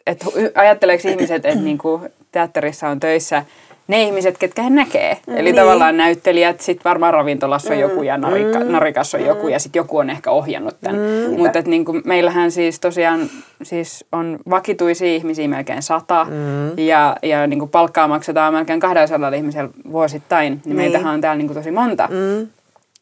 et, 0.07 0.25
ajatteleeko 0.55 1.09
ihmiset, 1.09 1.45
että 1.45 1.61
niin 1.61 1.77
kuin 1.77 2.09
teatterissa 2.31 2.89
on 2.89 2.99
töissä 2.99 3.45
ne 3.89 4.03
ihmiset, 4.03 4.37
ketkä 4.37 4.61
he 4.61 4.69
näkee. 4.69 5.17
Eli 5.27 5.43
Niin. 5.43 5.55
tavallaan 5.55 5.97
näyttelijät, 5.97 6.61
sitten 6.61 6.83
varmaan 6.83 7.13
ravintolassa 7.13 7.73
on 7.73 7.79
joku 7.79 8.03
ja 8.03 8.17
narika, 8.17 8.59
narikassa 8.59 9.17
on 9.17 9.25
joku 9.25 9.47
ja 9.47 9.59
sitten 9.59 9.79
joku 9.79 9.97
on 9.97 10.09
ehkä 10.09 10.31
ohjannut 10.31 10.75
tämän. 10.81 11.01
Mutta 11.37 11.61
niin 11.65 11.85
meillähän 12.05 12.51
siis 12.51 12.79
tosiaan 12.79 13.19
siis 13.63 14.05
on 14.11 14.39
vakituisia 14.49 15.07
ihmisiä 15.07 15.47
melkein 15.47 15.81
sata 15.81 16.27
ja, 16.77 17.15
ja 17.23 17.47
niin 17.47 17.59
kuin 17.59 17.71
palkkaa 17.71 18.07
maksetaan 18.07 18.53
melkein 18.53 18.79
200 18.79 19.29
ihmisellä 19.33 19.69
vuosittain. 19.91 20.53
Niin, 20.53 20.61
Niin. 20.65 20.75
meitähän 20.75 21.13
on 21.13 21.21
täällä 21.21 21.37
niin 21.37 21.47
kuin 21.47 21.57
tosi 21.57 21.71
monta. 21.71 22.09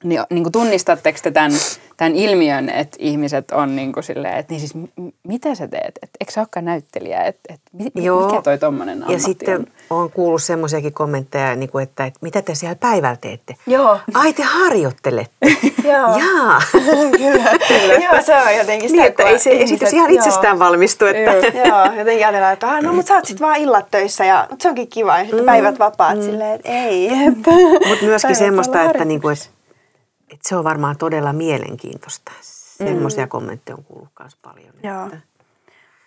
Niin, 0.04 0.22
niin 0.30 0.44
kuin 0.44 0.52
tunnistatteko 0.52 1.20
te 1.24 1.32
tämän, 1.32 1.52
tämän 1.98 2.16
ilmiön, 2.16 2.70
että 2.70 2.98
ihmiset 3.00 3.52
on 3.52 3.76
niin 3.76 3.94
kuin 3.94 4.04
silleen, 4.04 4.38
että 4.38 4.54
niin 4.54 4.60
siis 4.60 4.74
mitä 5.28 5.56
sä 5.56 5.68
teet? 5.68 6.00
Et, 6.04 6.10
eikö 6.22 6.32
sä 6.32 6.42
olekaan 6.42 6.66
näyttelijä? 6.66 7.22
Et, 7.24 7.38
et, 7.50 7.60
mi- 7.74 7.92
mi- 7.96 8.04
Joo. 8.06 8.28
mikä 8.28 8.42
toi 8.42 8.58
tommonen 8.58 8.96
ammatti 8.96 9.14
Ja 9.14 9.20
sitten 9.20 9.56
on? 9.60 9.66
On 9.90 10.12
kuullut 10.12 10.44
semmoisiakin 10.44 10.94
kommentteja, 10.94 11.56
niin 11.56 11.70
kuin, 11.70 11.84
että, 11.84 12.06
että 12.06 12.20
mitä 12.22 12.42
te 12.42 12.56
siellä 12.56 12.76
päivällä 12.76 13.18
teette? 13.22 13.56
Joo. 13.68 14.00
Ai 14.14 14.34
te 14.34 14.44
harjoittelette. 14.44 15.38
Joo. 15.84 16.18
Jaa. 16.18 16.62
kyllä, 17.18 17.52
kyllä. 17.68 17.94
Joo, 17.94 18.22
se 18.26 18.36
on 18.36 18.56
jotenkin 18.58 18.90
sitä, 18.90 19.02
niin, 19.02 19.10
että 19.10 19.24
ei 19.24 19.40
se 19.40 19.68
siitä 19.68 19.90
ihan 19.94 20.14
joo. 20.14 20.18
itsestään 20.20 20.60
valmistu. 20.60 21.06
Että, 21.06 21.32
Joo, 21.68 21.86
jotenkin 21.86 22.26
ajatellaan, 22.26 22.54
että 22.54 22.70
"Ah, 22.72 22.82
no 22.84 22.94
mutta 22.94 23.08
sä 23.08 23.16
oot 23.16 23.26
sit 23.26 23.42
vaan 23.42 23.56
illat 23.58 23.92
töissä 23.92 24.26
ja 24.26 24.48
mut 24.52 24.62
se 24.62 24.70
onkin 24.70 24.88
kiva. 24.88 25.18
Ja 25.18 25.26
sitten 25.26 25.46
päivät 25.46 25.80
vapaat 25.80 26.22
silleen, 26.22 26.56
että 26.56 26.70
ei. 26.70 27.08
Että 27.28 27.52
Mutta 27.90 28.06
myöskin 28.06 28.22
päivät 28.28 28.38
semmoista, 28.38 28.82
että, 28.84 29.06
niinku, 29.06 29.28
harjoituksissa. 29.28 29.52
että, 30.30 30.34
että 30.34 30.50
se 30.50 30.56
on 30.56 30.64
varmaan 30.64 30.98
todella 30.98 31.34
mielenkiintoista. 31.34 32.32
Semmoisia 32.78 33.28
kommentteja 33.28 33.76
on 33.76 33.84
kuullut 33.84 34.10
myös 34.20 34.36
paljon. 34.42 34.74
Joo. 34.84 35.06
Että, 35.06 35.18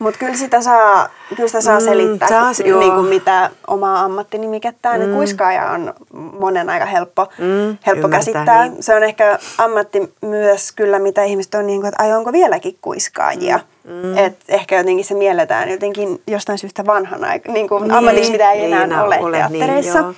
Mutta 0.01 0.19
kyllä 0.19 0.35
sitä 0.35 0.63
saa, 0.63 1.09
kyllä 1.37 1.47
sitä 1.49 1.61
saa 1.61 1.79
Mm, 1.79 1.85
selittää, 1.85 2.53
se- 2.53 2.65
joo. 2.69 2.81
niin 2.81 2.93
kuin 2.93 3.07
mitä 3.07 3.51
omaa 3.67 4.01
ammattinimikettään. 4.01 5.01
Mm. 5.07 5.13
Kuiskaaja 5.15 5.71
on 5.71 5.95
monen 6.41 6.71
aika 6.71 6.85
helppo, 6.87 7.27
Mm, 7.39 7.77
helppo 7.87 8.09
käsittää. 8.09 8.69
niin. 8.69 8.83
Se 8.83 8.95
on 8.95 9.03
ehkä 9.03 9.39
ammatti 9.59 10.15
myös 10.23 10.73
kyllä, 10.73 10.99
mitä 10.99 11.25
ihmiset 11.25 11.55
on 11.55 11.67
niin 11.67 11.81
kuin, 11.81 11.89
että 11.89 12.03
ai 12.03 12.13
onko 12.13 12.33
vieläkin 12.33 12.79
kuiskaajia. 12.81 13.61
Mm. 13.85 14.19
Et 14.19 14.37
ehkä 14.49 14.77
jotenkin 14.79 15.05
se 15.05 15.15
mielletään 15.15 15.69
jotenkin 15.71 16.23
jostain 16.27 16.59
syystä 16.59 16.87
vanhana 16.87 17.29
niin 17.49 17.69
kuin 17.69 17.83
Niin, 17.83 17.93
ammatiksi, 17.93 18.33
mitä 18.33 18.53
ei 18.53 18.59
ei 18.61 18.65
enää, 18.73 18.85
enää 18.85 19.05
ole, 19.05 19.19
ole, 19.19 19.37
niin, 19.49 19.51
teattereissa. 19.51 19.99
joo. 19.99 20.13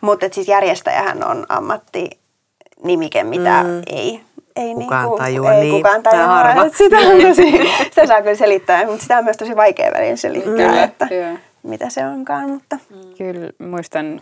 Mutta 0.00 0.26
siis 0.32 0.48
järjestäjähän 0.48 1.24
on 1.24 1.46
ammattinimike, 1.48 3.24
mitä 3.24 3.62
mm. 3.62 3.82
ei 3.86 4.20
ei 4.56 4.74
Kukaan 4.74 5.02
niinku, 5.02 5.18
tajua, 5.18 5.52
ei 5.52 5.60
niin. 5.60 5.74
kukaan 5.74 6.02
tajua. 6.02 6.26
harva. 6.26 6.68
Sitä, 6.78 6.96
on 6.96 7.20
tosi, 7.20 7.52
sitä 7.90 8.06
saa 8.06 8.22
kyllä 8.22 8.34
selittää, 8.34 8.86
mutta 8.86 9.02
sitä 9.02 9.18
on 9.18 9.24
myös 9.24 9.36
tosi 9.36 9.56
vaikea 9.56 9.90
väliin 9.94 10.18
selittää, 10.18 10.52
Kyllä, 10.54 10.82
että 10.82 11.08
joo. 11.10 11.36
mitä 11.62 11.90
se 11.90 12.06
onkaan. 12.06 12.50
Mutta. 12.50 12.78
Kyllä 13.18 13.50
muistan 13.70 14.20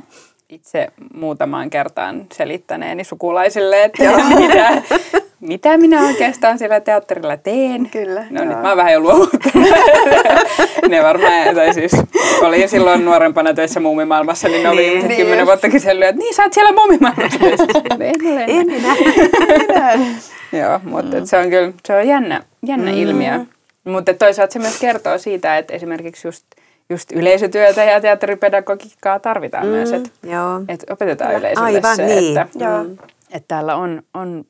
itse 0.51 0.89
muutamaan 1.15 1.71
kertaan 1.71 2.27
selittäneeni 2.33 3.05
sukulaisille, 3.05 3.85
että 3.85 4.03
mitä, 4.39 4.83
mitä 5.41 5.79
minä 5.79 6.07
oikeastaan 6.07 6.59
siellä 6.59 6.81
teatterilla 6.81 7.37
teen. 7.37 7.91
Kyllä, 7.91 8.25
No 8.31 8.45
nyt 8.45 8.53
joo. 8.53 8.63
mä 8.63 8.69
oon 8.69 8.77
vähän 8.77 8.93
jo 8.93 9.01
luovuttanut. 9.01 9.69
ne 10.89 11.03
varmaan, 11.03 11.55
tai 11.55 11.75
siis 11.75 11.93
olin 12.43 12.69
silloin 12.69 13.05
nuorempana 13.05 13.55
töissä 13.55 13.81
muumimaailmassa, 13.81 14.49
niin 14.49 14.63
ne 14.63 14.69
oli 14.69 14.83
Niin. 14.83 14.93
niin, 14.99 15.09
Niin 15.09 15.17
kymmenen 15.17 15.39
just. 15.39 15.47
vuotta 15.47 15.69
kysellyt, 15.69 16.09
että 16.09 16.19
niin 16.19 16.35
sä 16.35 16.43
oot 16.43 16.53
siellä 16.53 16.73
muumimaailmassa 16.73 17.39
töissä. 17.39 17.65
en 18.01 18.33
ole 18.33 18.45
en 18.49 18.71
enää. 18.71 18.97
enää. 19.69 19.93
Joo, 20.61 20.81
mutta 20.85 21.17
mm. 21.17 21.25
se 21.25 21.37
on 21.39 21.51
kyllä 21.51 21.73
se 21.87 21.97
on 21.97 22.09
jännä, 22.09 22.43
jännä 22.67 22.91
mm. 22.93 22.99
ilmiö. 22.99 23.41
Mutta 23.85 24.15
toisaalta 24.15 24.53
se 24.53 24.59
myös 24.59 24.81
kertoo 24.81 25.19
siitä, 25.19 25.59
että 25.59 25.75
esimerkiksi 25.75 26.29
just, 26.29 26.45
just 26.91 27.13
yleisötyötä 27.13 27.85
ja 27.85 28.01
teatteripedagogiikkaa 28.01 29.19
tarvitaan 29.19 29.67
mm. 29.67 29.71
myös, 29.71 29.93
että 29.93 30.11
et 30.69 30.85
opetetaan 30.91 31.35
yleisölle 31.35 31.67
Aivan 31.67 31.97
se, 31.97 32.07
niin. 32.07 32.39
että, 32.39 32.65
Joo. 32.65 32.85
että 33.31 33.49
täällä 33.49 33.77
on, 33.77 34.03
on 34.15 34.45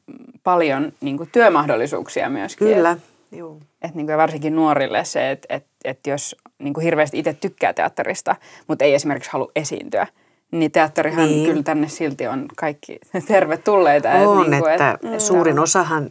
paljon 0.44 0.92
niin 1.00 1.16
kuin, 1.16 1.28
työmahdollisuuksia 1.32 2.28
myöskin. 2.30 2.68
Kyllä. 2.68 2.90
Että, 2.90 3.36
Joo. 3.36 3.56
että, 3.82 3.96
niin 3.96 4.06
kuin, 4.06 4.18
varsinkin 4.18 4.56
nuorille 4.56 5.04
se, 5.04 5.30
että, 5.30 5.54
että, 5.54 5.70
että 5.84 6.10
jos 6.10 6.36
niin 6.58 6.74
kuin, 6.74 6.84
hirveästi 6.84 7.18
itse 7.18 7.32
tykkää 7.34 7.72
teatterista, 7.72 8.36
mutta 8.66 8.84
ei 8.84 8.94
esimerkiksi 8.94 9.30
halua 9.32 9.52
esiintyä, 9.56 10.06
niin 10.50 10.72
teatterihan 10.72 11.28
Niin. 11.28 11.46
kyllä 11.46 11.62
tänne 11.62 11.88
silti 11.88 12.26
on 12.26 12.46
kaikki 12.56 12.98
tervetulleita. 13.28 14.10
On, 14.10 14.50
niin 14.50 14.62
kuin, 14.62 14.72
että 14.72 14.90
että 15.02 15.18
suurin 15.18 15.58
osahan 15.58 16.10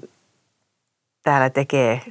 täällä 1.24 1.50
tekee 1.50 2.02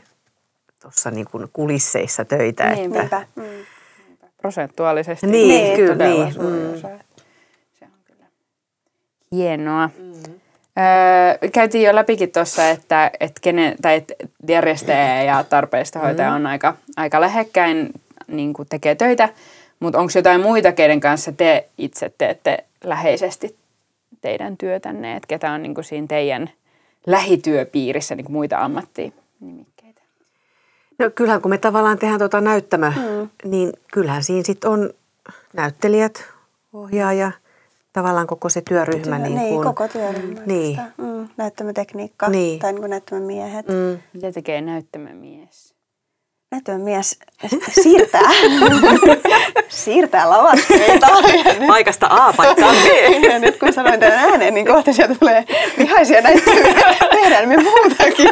tuossa 0.83 1.11
niin 1.11 1.27
kuin 1.31 1.49
kulisseissa 1.53 2.25
töitä. 2.25 2.71
Niin, 2.71 2.97
että, 2.97 3.19
Niinpä. 3.19 3.27
Mm. 3.37 3.65
Prosentuaalisesti 4.49 5.27
Niin, 5.27 5.49
Niin, 5.49 5.77
kyllä, 5.77 5.93
todella 5.93 6.25
niin. 6.25 6.43
Mm. 6.43 6.75
osa. 6.75 6.89
Se 7.79 7.85
on 7.85 7.91
kyllä 8.05 8.25
hienoa. 9.33 9.91
Mm. 9.99 10.13
Öö, 10.79 11.51
käytiin 11.53 11.85
jo 11.85 11.95
läpikin 11.95 12.33
tuossa, 12.33 12.69
että, 12.71 13.11
että, 13.21 13.41
kenen, 13.41 13.77
tai 13.83 13.97
että 13.97 14.15
järjestäjä 14.49 15.23
ja 15.23 15.45
tarpeista 15.45 15.99
hoitaja 15.99 16.33
on 16.33 16.47
aika, 16.47 16.77
aika 16.97 17.21
lähekkäin, 17.21 17.91
niin 18.29 18.53
kuin 18.53 18.69
tekee 18.69 18.95
töitä, 18.95 19.29
mutta 19.81 19.99
onko 19.99 20.13
jotain 20.15 20.41
muita, 20.41 20.73
keiden 20.73 21.01
kanssa 21.01 21.33
te 21.33 21.69
itse 21.79 22.13
teette 22.19 22.65
läheisesti 22.85 23.57
teidän 24.21 24.57
työtänne, 24.57 25.17
että 25.17 25.27
ketä 25.27 25.53
on 25.53 25.63
niin 25.63 25.75
kuin 25.75 25.85
siinä 25.85 26.07
teidän 26.07 26.51
lähityöpiirissä 27.07 28.15
niin 28.15 28.25
kuin 28.25 28.33
muita 28.33 28.59
ammattinimikkeitä? 28.59 29.78
No 30.99 31.11
kyllähän 31.15 31.43
kun 31.43 31.51
me 31.51 31.59
tavallaan 31.59 31.99
tehdään 31.99 32.19
tuota 32.19 32.41
näyttämö, 32.41 32.91
mm. 32.97 33.29
niin 33.51 33.73
kyllähän 33.93 34.25
siinä 34.25 34.43
sitten 34.45 34.71
on 34.71 34.91
näyttelijät, 35.53 36.25
ohjaaja, 36.73 37.33
tavallaan 37.93 38.27
koko 38.27 38.49
se 38.49 38.61
työryhmä. 38.69 39.17
Työ, 39.17 39.27
niin, 39.27 39.39
niin, 39.39 39.55
kuin, 39.55 39.65
koko 39.65 39.89
työryhmä. 39.89 40.41
Niin. 40.47 40.81
Mm, 40.97 41.29
näyttämötekniikka 41.37 42.29
Niin. 42.29 42.59
tai 42.61 42.73
niin 42.73 42.91
näyttämömiehet. 42.91 43.69
Mm, 43.69 43.99
Mitä 44.13 44.33
tekee 44.33 44.61
näyttämömies? 44.61 45.68
Näyttävä 46.51 46.79
mies 46.79 47.19
siirtää, 47.83 48.31
siirtää 49.69 50.31
lavasteita. 50.31 51.07
Paikasta 51.67 52.07
A 52.11 52.33
paikkaan 52.37 52.77
B. 52.77 53.25
Ja 53.25 53.39
nyt 53.39 53.59
kun 53.59 53.73
sanoin 53.73 54.01
tämän 54.01 54.19
ääneen, 54.19 54.55
niin 54.55 54.67
kohta 54.67 54.93
sieltä 54.93 55.15
tulee 55.15 55.45
vihaisia 55.79 56.21
näyttäviä. 56.21 56.75
Tehdään 57.11 57.49
me 57.49 57.57
muutakin. 57.57 58.29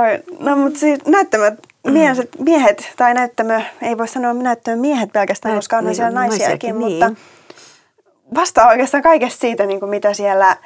Oi, 0.00 0.18
no 0.38 0.56
mutta 0.56 0.78
siis 0.78 0.98
näyttämät 1.06 1.54
miehet, 1.86 2.30
miehet, 2.38 2.92
tai 2.96 3.14
näyttämö, 3.14 3.60
ei 3.82 3.98
voi 3.98 4.08
sanoa 4.08 4.32
näyttämö 4.32 4.76
miehet 4.76 5.12
pelkästään, 5.12 5.54
koska 5.54 5.78
on 5.78 5.84
niin, 5.84 5.94
siellä 5.94 6.10
naisiakin, 6.10 6.48
naisiakin, 6.48 6.76
mutta 6.76 7.12
vastaa 8.34 8.68
oikeastaan 8.68 9.02
kaikesta 9.02 9.40
siitä, 9.40 9.66
niin 9.66 9.80
kuin 9.80 9.90
mitä 9.90 10.14
siellä 10.14 10.56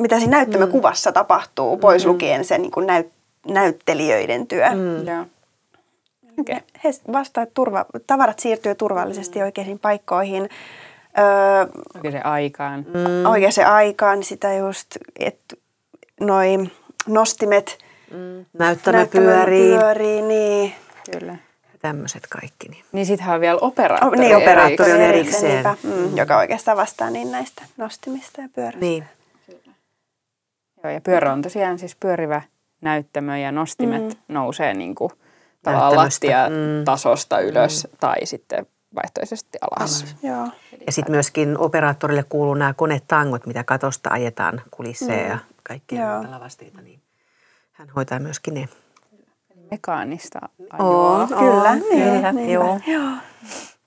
mitä 0.00 0.18
siinä 0.18 0.36
näyttämökuvassa 0.36 1.12
tapahtuu, 1.12 1.76
pois 1.76 2.06
lukien 2.06 2.44
se 2.44 2.58
niin 2.58 2.70
kuin 2.70 2.86
näyt, 2.86 3.12
näyttelijöiden 3.54 4.46
työ. 4.46 4.70
Mm. 4.70 5.06
Joo. 5.06 5.26
Okay. 6.40 6.60
He 6.84 6.90
vastaa, 7.12 7.42
että 7.42 7.54
turva, 7.54 7.84
tavarat 8.06 8.38
siirtyy 8.38 8.74
turvallisesti 8.74 9.38
mm. 9.38 9.44
oikeisiin 9.44 9.78
paikkoihin. 9.78 10.48
Öö, 11.18 11.82
Oikein 11.94 12.26
aikaan. 12.26 12.86
mm. 12.88 13.26
Oikeaan 13.30 13.72
aikaan 13.72 14.22
sitä 14.22 14.54
just, 14.54 14.86
että 15.18 15.56
noi 16.20 16.58
nostimet 17.08 17.78
mm. 18.10 18.46
näyttämö 18.52 19.06
pyörii. 19.06 19.78
pyörii 19.78 20.22
niin. 20.22 20.74
Kyllä. 21.10 21.36
Tämmöiset 21.82 22.22
kaikki. 22.26 22.68
Niin, 22.68 22.84
niin 22.92 23.06
sittenhän 23.06 23.34
on 23.34 23.40
vielä 23.40 23.58
operaattori. 23.60 24.18
Oh, 24.18 24.20
niin, 24.20 24.36
operaattori 24.36 24.92
on 24.92 25.00
erikseen. 25.00 25.52
Niinpä, 25.52 25.76
mm, 25.82 26.16
joka 26.16 26.36
oikeastaan 26.36 26.76
vastaa 26.76 27.10
niin 27.10 27.32
näistä 27.32 27.62
nostimista 27.76 28.40
ja 28.40 28.48
pyörästä. 28.54 28.80
Niin. 28.80 29.04
Joo, 30.84 30.92
ja 30.92 31.00
pyörä 31.00 31.32
on 31.32 31.42
tosiaan 31.42 31.78
siis 31.78 31.96
pyörivä 31.96 32.42
näyttämö 32.80 33.38
ja 33.38 33.52
nostimet 33.52 34.02
mm. 34.02 34.34
nousee 34.34 34.74
niin 34.74 34.94
kuin 34.94 35.10
tavallaan 35.62 35.96
lattiatasosta 35.96 37.36
mm. 37.36 37.42
ylös 37.42 37.86
mm. 37.90 37.96
tai 38.00 38.26
sitten 38.26 38.66
vaihtoisesti 38.94 39.58
alas. 39.60 40.02
alas. 40.02 40.16
Joo. 40.22 40.48
Ja 40.86 40.92
sitten 40.92 41.12
myöskin 41.12 41.58
operaattorille 41.58 42.24
kuuluu 42.28 42.54
nämä 42.54 42.74
konetangot, 42.74 43.46
mitä 43.46 43.64
katosta 43.64 44.10
ajetaan 44.12 44.62
kulisseja 44.70 45.24
mm. 45.24 45.30
ja 45.30 45.38
kaikkea 45.62 46.18
näitä 46.18 46.30
lavasteita, 46.30 46.80
niin 46.80 47.00
hän 47.72 47.88
hoitaa 47.96 48.18
myöskin 48.18 48.54
ne. 48.54 48.68
Mekaanista 49.70 50.38
ajoa. 50.70 51.18
On, 51.18 51.28
kyllä, 51.28 51.70
on, 51.70 51.78
niin, 51.78 52.12
kyllä, 52.14 52.32
niin, 52.32 52.50
joo. 52.50 52.80
joo. 52.86 53.10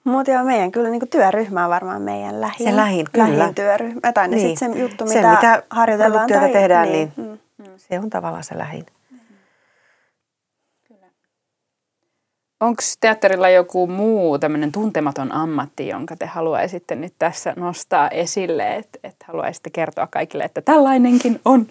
Mutta 0.04 0.32
joo, 0.32 0.44
meidän 0.44 0.72
kyllä 0.72 0.90
niin 0.90 1.10
työryhmä 1.10 1.64
on 1.64 1.70
varmaan 1.70 2.02
meidän 2.02 2.42
lähin, 2.42 2.68
se 2.68 2.76
lähin, 2.76 3.06
kyllä. 3.12 3.38
lähin 3.38 3.56
työryhmä. 3.56 4.12
Tai 4.14 4.28
niin. 4.28 4.48
sitten 4.48 4.74
se 4.74 4.80
juttu, 4.80 5.04
mitä, 5.04 5.22
se, 5.22 5.28
mitä 5.28 5.64
harjoitellaan. 5.70 6.30
Tai, 6.30 6.52
tehdään, 6.52 6.88
niin, 6.88 7.12
niin 7.16 7.23
mm. 7.23 7.23
Se 7.94 8.00
on 8.00 8.10
tavallaan 8.10 8.44
se 8.44 8.58
lähin. 8.58 8.86
Onko 12.60 12.82
teatterilla 13.00 13.50
joku 13.50 13.88
muu 13.88 14.40
tämmöinen 14.40 14.72
tuntematon 14.72 15.32
ammatti, 15.32 15.88
jonka 15.88 16.16
te 16.16 16.26
haluaisitte 16.26 16.96
nyt 16.96 17.14
tässä 17.20 17.54
nostaa 17.56 18.10
esille, 18.10 18.76
että 18.76 19.00
et 19.04 19.16
haluaisitte 19.28 19.70
kertoa 19.70 20.08
kaikille, 20.08 20.44
että 20.44 20.62
tällainenkin 20.62 21.40
on? 21.46 21.68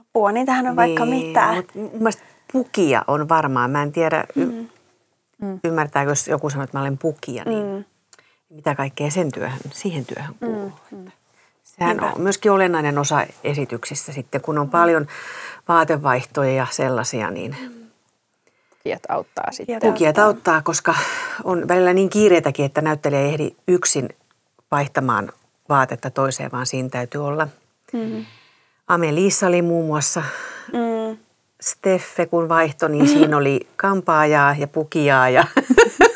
Apua, 0.00 0.32
niitähän 0.32 0.66
on 0.66 0.70
niin, 0.70 0.76
vaikka 0.76 1.06
mitä. 1.06 1.62
Mun 1.74 1.90
mielestä 1.92 2.22
pukia 2.52 3.04
on 3.06 3.28
varmaan, 3.28 3.70
mä 3.70 3.82
en 3.82 3.92
tiedä, 3.92 4.24
mm. 4.34 4.68
Mm. 5.42 5.60
Ymmärtääkö, 5.64 6.10
jos 6.10 6.28
joku 6.28 6.50
sanoo, 6.50 6.64
että 6.64 6.78
mä 6.78 6.80
olen 6.80 6.98
pukia, 6.98 7.44
niin 7.44 7.66
mm. 7.66 7.84
mitä 8.50 8.74
kaikkea 8.74 9.10
sen 9.10 9.32
työhön, 9.32 9.60
siihen 9.70 10.06
työhön 10.06 10.34
mm, 10.40 10.46
kuuluu. 10.46 10.72
Mm. 10.90 11.10
Sehän 11.78 11.96
Niinpä. 11.96 12.12
on 12.16 12.20
myöskin 12.20 12.52
olennainen 12.52 12.98
osa 12.98 13.26
esityksissä 13.44 14.12
sitten, 14.12 14.40
kun 14.40 14.58
on 14.58 14.70
paljon 14.70 15.06
vaatevaihtoja 15.68 16.52
ja 16.52 16.66
sellaisia, 16.70 17.30
niin 17.30 17.56
Pukijat 18.86 19.02
auttaa 19.08 19.52
sitten. 19.52 19.80
Pukijat 19.80 20.18
auttaa, 20.18 20.62
koska 20.62 20.94
on 21.44 21.68
välillä 21.68 21.92
niin 21.92 22.08
kiireitäkin, 22.08 22.64
että 22.66 22.80
näyttelijä 22.80 23.20
ei 23.20 23.28
ehdi 23.28 23.50
yksin 23.68 24.08
vaihtamaan 24.70 25.32
vaatetta 25.68 26.10
toiseen, 26.10 26.52
vaan 26.52 26.66
siinä 26.66 26.88
täytyy 26.88 27.26
olla. 27.26 27.48
Mm-hmm. 27.92 28.24
Amelissa 28.88 29.46
oli 29.46 29.62
muun 29.62 29.86
muassa 29.86 30.22
mm. 30.72 31.18
Steffe 31.60 32.26
kun 32.26 32.48
vaihto, 32.48 32.88
niin 32.88 33.08
siinä 33.08 33.36
oli 33.42 33.66
kampaajaa 33.76 34.56
ja 34.58 34.66
pukijaa 34.66 35.28
ja 35.28 35.44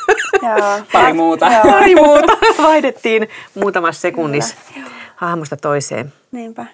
pari 0.92 1.12
muuta. 1.12 1.46
Pari 1.62 1.94
muuta. 1.94 2.32
Vaihdettiin 2.62 3.28
muutamassa 3.54 4.00
sekunnissa 4.00 4.56
hahmosta 5.20 5.56
toiseen. 5.56 6.12
Niinpä. 6.32 6.66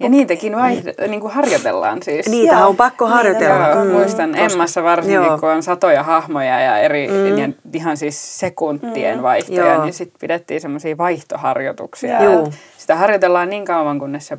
Ja 0.00 0.08
niitäkin 0.08 0.56
vaihde, 0.56 0.94
niin 1.08 1.20
kuin 1.20 1.32
harjoitellaan 1.32 2.02
siis. 2.02 2.28
Niitä 2.28 2.66
on 2.66 2.76
pakko 2.76 3.06
harjoitella. 3.06 3.68
Joo, 3.68 3.84
mm. 3.84 3.90
Muistan 3.90 4.30
Koska, 4.30 4.44
Emmassa 4.44 4.82
varsinkin, 4.82 5.26
joo. 5.26 5.38
kun 5.38 5.48
on 5.48 5.62
satoja 5.62 6.02
hahmoja 6.02 6.60
ja 6.60 6.78
eri 6.78 7.08
mm. 7.08 7.38
ja 7.38 7.48
ihan 7.72 7.96
siis 7.96 8.40
sekuntien 8.40 9.16
mm. 9.16 9.22
vaihtoja, 9.22 9.74
joo. 9.74 9.84
niin 9.84 9.94
sitten 9.94 10.20
pidettiin 10.20 10.60
semmoisia 10.60 10.98
vaihtoharjoituksia. 10.98 12.22
Joo. 12.22 12.52
Sitä 12.78 12.96
harjoitellaan 12.96 13.50
niin 13.50 13.64
kauan, 13.64 13.98
kunnes 13.98 14.26
se 14.26 14.38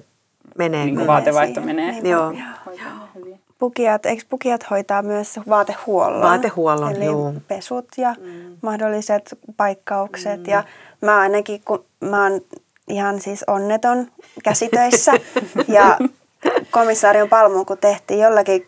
menee. 0.57 0.85
Niin 0.85 0.95
kuin 0.95 1.07
vaatevaihto 1.07 1.61
menee. 1.61 1.99
Joo. 2.03 2.31
joo 2.31 2.79
pukijat, 3.59 4.05
eikö 4.05 4.23
pukijat 4.29 4.69
hoitaa 4.69 5.01
myös 5.01 5.39
vaatehuollon? 5.49 6.21
Vaatehuollon, 6.21 6.95
Eli 6.95 7.05
joo. 7.05 7.33
pesut 7.47 7.87
ja 7.97 8.15
mm. 8.19 8.57
mahdolliset 8.61 9.39
paikkaukset. 9.57 10.39
Mm. 10.39 10.51
Ja 10.51 10.63
mä 11.01 11.19
ainakin, 11.19 11.61
kun 11.65 11.85
mä 12.01 12.23
oon 12.23 12.41
ihan 12.89 13.21
siis 13.21 13.43
onneton 13.47 14.07
käsitöissä 14.43 15.11
ja 15.67 15.97
komissaarion 16.71 17.29
palmuun 17.29 17.65
kun 17.65 17.77
tehtiin, 17.77 18.19
jollakin, 18.19 18.65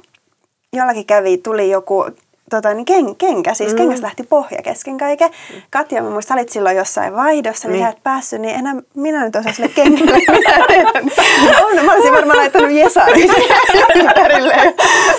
jollakin 0.73 1.05
kävi, 1.05 1.37
tuli 1.37 1.69
joku 1.69 2.05
tota, 2.51 2.73
niin 2.73 2.85
ken, 2.85 3.15
kenkä, 3.15 3.53
siis 3.53 3.71
mm. 3.71 3.77
kengästä 3.77 4.05
lähti 4.05 4.23
pohja 4.23 4.61
kesken 4.63 4.97
kaiken. 4.97 5.31
Katja, 5.69 6.03
mä 6.03 6.09
muistan, 6.09 6.37
olit 6.37 6.49
silloin 6.49 6.77
jossain 6.77 7.15
vaihdossa, 7.15 7.67
niin, 7.67 7.73
niin. 7.73 7.85
sä 7.85 7.89
et 7.89 8.03
päässyt, 8.03 8.41
niin 8.41 8.55
enää 8.55 8.75
minä 8.93 9.25
nyt 9.25 9.35
osaan 9.35 9.55
sille 9.55 9.69
kengälle 9.69 10.11
on, 11.65 11.85
mä 11.85 11.93
olisin 11.93 12.13
varmaan 12.13 12.37
laittanut 12.37 12.71
Jesarin 12.71 13.31
ympärille. 13.95 14.55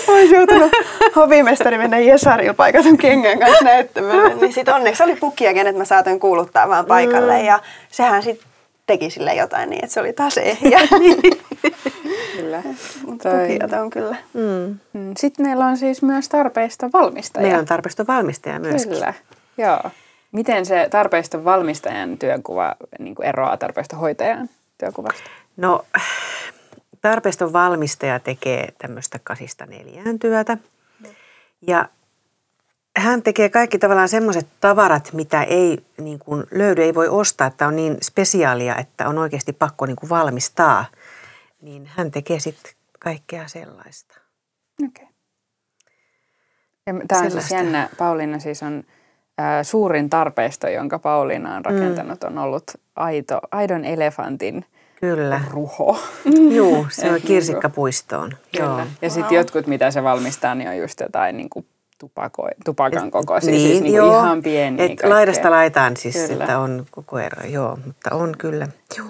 Mä 0.07 0.13
olisin 0.13 0.35
joutunut 0.35 0.71
hovimestari 1.15 1.77
mennä 1.77 1.99
Jesarilla 1.99 2.53
paikatun 2.53 2.97
kengän 2.97 3.39
kanssa 3.39 3.65
näyttämään. 3.65 4.33
Niin 4.41 4.53
sit 4.53 4.69
onneksi 4.69 5.03
oli 5.03 5.15
pukia, 5.15 5.53
kenet 5.53 5.77
mä 5.77 5.85
saatoin 5.85 6.19
kuuluttaa 6.19 6.69
vaan 6.69 6.85
paikalle 6.85 7.39
mm. 7.39 7.45
ja 7.45 7.59
sehän 7.91 8.23
sitten 8.23 8.52
teki 8.85 9.09
sille 9.09 9.33
jotain 9.33 9.69
niin, 9.69 9.83
että 9.83 9.93
se 9.93 9.99
oli 9.99 10.13
taas 10.13 10.37
ehjä. 10.37 10.79
kyllä. 12.37 12.63
Mutta 13.05 13.29
Toi... 13.29 13.79
on 13.81 13.89
kyllä. 13.89 14.15
Mm. 14.33 14.79
mm. 14.93 15.13
Sitten 15.17 15.45
meillä 15.45 15.65
on 15.65 15.77
siis 15.77 16.01
myös 16.01 16.29
tarpeista 16.29 16.89
valmistaja. 16.93 17.43
Meillä 17.43 17.59
on 17.59 17.65
tarpeista 17.65 18.07
valmistaja 18.07 18.59
myöskin. 18.59 18.93
Kyllä, 18.93 19.13
joo. 19.57 19.79
Miten 20.31 20.65
se 20.65 20.87
tarpeista 20.91 21.43
valmistajan 21.43 22.17
työkuva 22.17 22.75
niin 22.99 23.15
kuin 23.15 23.25
eroaa 23.25 23.57
tarpeista 23.57 23.95
hoitajan 23.95 24.49
työkuvasta? 24.77 25.29
No 25.57 25.85
tarpeiston 27.01 27.53
valmistaja 27.53 28.19
tekee 28.19 28.73
tämmöistä 28.77 29.19
kasista 29.23 29.65
neljään 29.65 30.19
työtä. 30.19 30.57
Ja 31.67 31.89
hän 32.97 33.23
tekee 33.23 33.49
kaikki 33.49 33.79
tavallaan 33.79 34.09
semmoiset 34.09 34.47
tavarat, 34.59 35.13
mitä 35.13 35.43
ei 35.43 35.85
niin 35.97 36.19
kuin 36.19 36.43
löydy, 36.51 36.83
ei 36.83 36.95
voi 36.95 37.07
ostaa, 37.07 37.47
että 37.47 37.67
on 37.67 37.75
niin 37.75 37.97
spesiaalia, 38.01 38.75
että 38.75 39.09
on 39.09 39.17
oikeasti 39.17 39.53
pakko 39.53 39.85
niin 39.85 39.95
kuin 39.95 40.09
valmistaa. 40.09 40.85
Niin 41.61 41.89
hän 41.95 42.11
tekee 42.11 42.39
sitten 42.39 42.73
kaikkea 42.99 43.47
sellaista. 43.47 44.17
Okei. 44.85 45.07
Okay. 46.89 47.05
Tämä 47.07 47.21
on 47.21 47.31
siis 47.31 47.51
jännä. 47.51 47.89
Pauliina 47.97 48.39
siis 48.39 48.63
on 48.63 48.83
ä, 49.41 49.63
suurin 49.63 50.09
tarpeisto, 50.09 50.67
jonka 50.67 50.99
Pauliina 50.99 51.55
on 51.55 51.65
rakentanut, 51.65 52.21
mm. 52.21 52.27
on 52.27 52.37
ollut 52.37 52.71
aito, 52.95 53.41
aidon 53.51 53.85
elefantin 53.85 54.65
Kyllä. 54.99 55.41
ruho. 55.49 55.99
Joo, 56.57 56.85
se 56.89 57.11
on 57.11 57.21
kirsikkapuistoon. 57.21 58.31
Kyllä. 58.57 58.65
Joo. 58.65 58.85
Ja 59.01 59.09
sitten 59.09 59.35
jotkut, 59.35 59.67
mitä 59.67 59.91
se 59.91 60.03
valmistaa, 60.03 60.55
niin 60.55 60.69
on 60.69 60.77
just 60.77 60.99
jotain 60.99 61.37
niin 61.37 61.49
kuin 61.49 61.65
tupako, 61.99 62.47
tupakan 62.65 63.11
kokoisia, 63.11 63.51
niin, 63.51 63.67
siis 63.67 63.81
niin 63.81 63.95
joo, 63.95 64.19
ihan 64.19 64.43
pieniä. 64.43 64.85
Et 64.85 65.03
laidasta 65.03 65.51
laitaan 65.51 65.97
siis, 65.97 66.15
kyllä. 66.27 66.43
että 66.43 66.59
on 66.59 66.85
koko 66.91 67.19
ero, 67.19 67.47
joo, 67.47 67.77
mutta 67.85 68.15
on 68.15 68.35
kyllä. 68.37 68.67
Joo. 68.97 69.07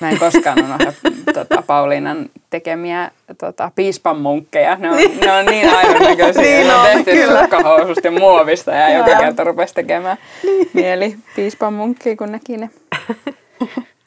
Mä 0.00 0.10
en 0.10 0.18
koskaan 0.18 0.64
unohda 0.64 0.92
tota, 1.34 1.62
Pauliinan 1.66 2.30
tekemiä 2.50 3.10
tota, 3.38 3.70
piispan 3.74 4.20
munkkeja. 4.20 4.76
Ne 4.76 4.90
on 4.90 4.96
niin, 4.96 5.20
ne 5.20 5.32
on 5.32 5.46
niin 5.46 5.76
aivan 5.76 6.02
näköisiä. 6.02 6.42
niin 6.42 6.66
ne 6.66 6.74
on 6.74 7.04
tehty 7.04 7.26
sukkahoususta 7.40 8.06
ja 8.06 8.10
muovista 8.10 8.70
ja 8.70 8.98
joka 8.98 9.18
kerta 9.20 9.44
rupesi 9.44 9.74
tekemään 9.74 10.16
niin. 10.42 10.70
mieli 10.72 11.16
piispan 11.36 11.72
munkkiin, 11.72 12.16
kun 12.16 12.32
näki 12.32 12.56
ne. 12.56 12.70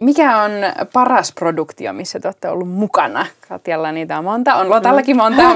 Mikä 0.00 0.42
on 0.42 0.50
paras 0.92 1.32
produktio, 1.32 1.92
missä 1.92 2.20
te 2.20 2.28
olette 2.28 2.48
ollut 2.48 2.68
mukana? 2.68 3.26
Katjalla 3.48 3.92
niitä 3.92 4.18
on 4.18 4.24
monta. 4.24 4.54
On 4.54 4.70
Lotallakin 4.70 5.16
monta. 5.16 5.42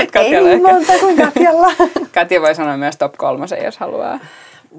Mutta 0.00 0.18
Ei 0.18 0.44
niin 0.44 0.62
monta 0.62 0.92
kuin 1.00 1.16
Katjalla. 1.16 1.68
Katja 2.14 2.40
voi 2.40 2.54
sanoa 2.54 2.76
myös 2.76 2.96
top 2.96 3.12
kolmosen, 3.16 3.64
jos 3.64 3.78
haluaa. 3.78 4.20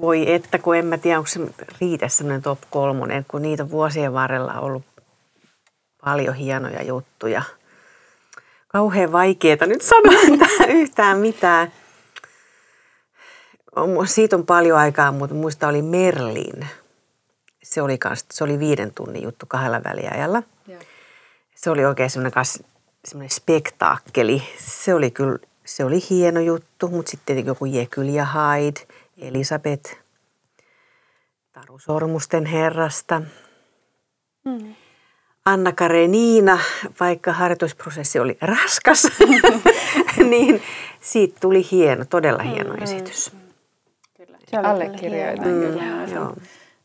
Voi 0.00 0.32
että, 0.32 0.58
kun 0.58 0.76
en 0.76 0.86
mä 0.86 0.98
tiedä, 0.98 1.18
onko 1.18 1.28
se 1.28 1.40
riitä 1.80 2.08
semmoinen 2.08 2.42
top 2.42 2.58
kolmonen, 2.70 3.24
kun 3.28 3.42
niitä 3.42 3.70
vuosien 3.70 4.12
varrella 4.12 4.52
on 4.52 4.64
ollut 4.64 4.84
paljon 6.04 6.34
hienoja 6.34 6.82
juttuja. 6.82 7.42
kauhean 8.68 9.12
vaikeaa 9.12 9.66
nyt 9.66 9.82
sanoa 9.82 10.46
yhtään 10.80 11.18
mitään. 11.18 11.72
Siitä 14.04 14.36
on 14.36 14.46
paljon 14.46 14.78
aikaa, 14.78 15.12
mutta 15.12 15.34
muista 15.34 15.68
oli 15.68 15.82
Merlin. 15.82 16.66
Se 17.68 17.82
oli, 17.82 17.98
kans, 17.98 18.24
se 18.30 18.44
oli 18.44 18.58
viiden 18.58 18.94
tunnin 18.94 19.22
juttu 19.22 19.46
kahdella 19.46 19.80
väliajalla. 19.84 20.42
Se 21.54 21.70
oli 21.70 21.84
oikein 21.84 22.10
semmoinen, 22.10 22.44
semmoinen 23.04 23.30
spektaakkeli. 23.30 24.42
Se 24.58 24.94
oli 24.94 25.10
kyllä, 25.10 25.38
se 25.64 25.84
oli 25.84 25.98
hieno 26.10 26.40
juttu, 26.40 26.88
mutta 26.88 27.10
sitten 27.10 27.46
joku 27.46 27.64
Jekyll 27.64 28.08
ja 28.08 28.26
Hyde, 28.26 28.80
Elisabeth, 29.18 29.96
Taru 31.52 31.78
Sormusten 31.78 32.46
herrasta. 32.46 33.22
Mm. 34.44 34.74
Anna 35.44 35.72
Karenina, 35.72 36.58
vaikka 37.00 37.32
harjoitusprosessi 37.32 38.18
oli 38.18 38.38
raskas, 38.40 39.08
niin 40.30 40.62
siitä 41.00 41.40
tuli 41.40 41.70
hieno, 41.70 42.04
todella 42.04 42.42
hieno 42.42 42.74
mm, 42.74 42.82
esitys. 42.82 43.32
Kyllä. 44.16 44.70
Allekirjoitan 44.70 45.48
mm, 45.48 45.60
kyllä. 45.60 45.82
Mm, 45.82 46.12
joo. 46.14 46.36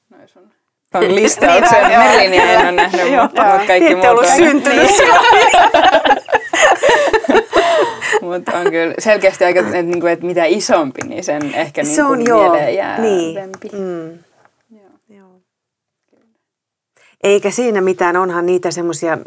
Noin 0.10 0.28
sun 0.28 0.53
on 0.94 1.16
listauksen. 1.16 1.88
niin, 1.88 2.00
Merlinia 2.00 2.44
en 2.44 2.60
ole 2.60 2.72
nähnyt, 2.72 3.12
mutta, 3.22 3.60
kaikki 3.68 3.96
muut 3.96 4.20
on. 4.20 4.28
syntynyt 4.36 4.90
Mutta 8.22 8.52
on 8.58 8.72
kyllä 8.72 8.94
selkeästi 9.00 9.46
aika, 9.46 9.60
että, 9.60 9.78
että, 9.78 10.12
että 10.12 10.26
mitä 10.26 10.46
isompi, 10.46 11.02
niin 11.02 11.24
sen 11.24 11.54
ehkä 11.54 11.84
niin 11.84 11.96
se 11.96 12.04
on, 12.04 12.18
mieleen 12.18 12.76
jää 12.76 13.02
niin. 13.02 13.38
Mm. 13.72 14.20
Eikä 17.24 17.52
siinä 17.52 17.82
mitään, 17.82 18.18
onhan 18.18 18.46
niitä 18.46 18.72
semmoisia 18.72 19.18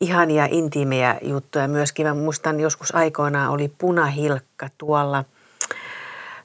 ihania 0.00 0.48
intiimejä 0.50 1.18
juttuja 1.22 1.68
myöskin. 1.68 2.06
Mä 2.06 2.14
muistan 2.14 2.60
joskus 2.60 2.94
aikoinaan 2.94 3.50
oli 3.50 3.72
punahilkka 3.78 4.68
tuolla 4.78 5.24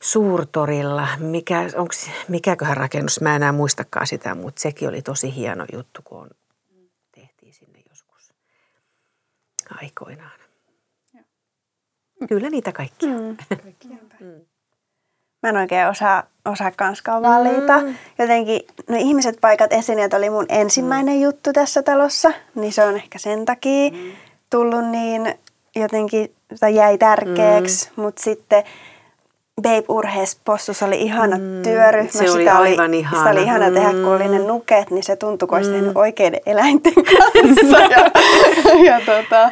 Suurtorilla. 0.02 1.08
Mikä, 1.18 1.66
onks, 1.76 2.10
mikäköhän 2.28 2.78
rakennus, 2.78 3.22
mä 3.22 3.36
enää 3.36 3.52
muistakaan 3.52 4.08
sitä, 4.08 4.36
mutta 4.36 4.62
sekin 4.62 4.90
oli 4.90 5.02
tosi 5.02 5.36
hieno 5.36 5.66
juttu, 5.74 6.02
kun 6.04 6.22
on, 6.22 6.30
tehtiin 7.16 7.54
sinne 7.54 7.80
joskus 7.90 8.34
aikoinaan. 9.82 10.40
Kyllä 12.30 12.50
niitä 12.50 12.72
kaikkia. 12.72 13.10
Mm. 13.10 13.38
Kaikkia. 13.64 13.98
mm. 14.20 14.42
Mä 15.44 15.50
en 15.50 15.58
oikein 15.58 15.88
osaa, 15.88 16.24
osaa 16.46 16.72
kanskaan 16.72 17.22
valita. 17.22 17.80
Mm. 17.80 17.96
Jotenkin 18.20 18.62
no 18.90 18.98
ihmiset, 19.00 19.38
paikat, 19.42 19.74
esineet 19.74 20.14
oli 20.14 20.30
mun 20.30 20.46
ensimmäinen 20.50 21.16
mm. 21.16 21.22
juttu 21.22 21.54
tässä 21.54 21.84
talossa, 21.84 22.32
niin 22.56 22.74
se 22.74 22.84
on 22.84 22.96
ehkä 22.96 23.20
sen 23.20 23.46
takia 23.46 23.92
mm. 23.92 24.12
tullut 24.50 24.88
niin 24.88 25.34
jotenkin, 25.76 26.36
tai 26.60 26.76
jäi 26.76 26.98
tärkeäksi. 26.98 27.90
Mm. 27.90 28.04
Mutta 28.04 28.24
sitten 28.24 28.64
Babe 29.62 29.86
Urhees 29.90 30.40
Possus 30.46 30.84
oli 30.84 31.02
ihana 31.02 31.38
mm. 31.38 31.64
työryhmä. 31.64 32.12
Se 32.12 32.32
oli 32.32 32.40
sitä 32.40 32.58
aivan 32.58 32.88
oli, 32.88 33.00
ihana. 33.00 33.18
Sitä 33.18 33.30
oli 33.30 33.44
ihana 33.44 33.72
tehdä, 33.72 33.90
kun 33.90 34.08
oli 34.08 34.28
ne 34.28 34.40
mm. 34.40 34.46
nuket, 34.46 34.92
niin 34.92 35.04
se 35.04 35.16
tuntui, 35.16 35.48
kun 35.48 35.58
olisi 35.58 35.82
mm. 35.82 35.92
oikeiden 35.96 36.40
eläinten 36.46 36.94
kanssa. 37.18 37.80
ja, 37.80 38.12
ja 38.92 39.02
tota, 39.06 39.52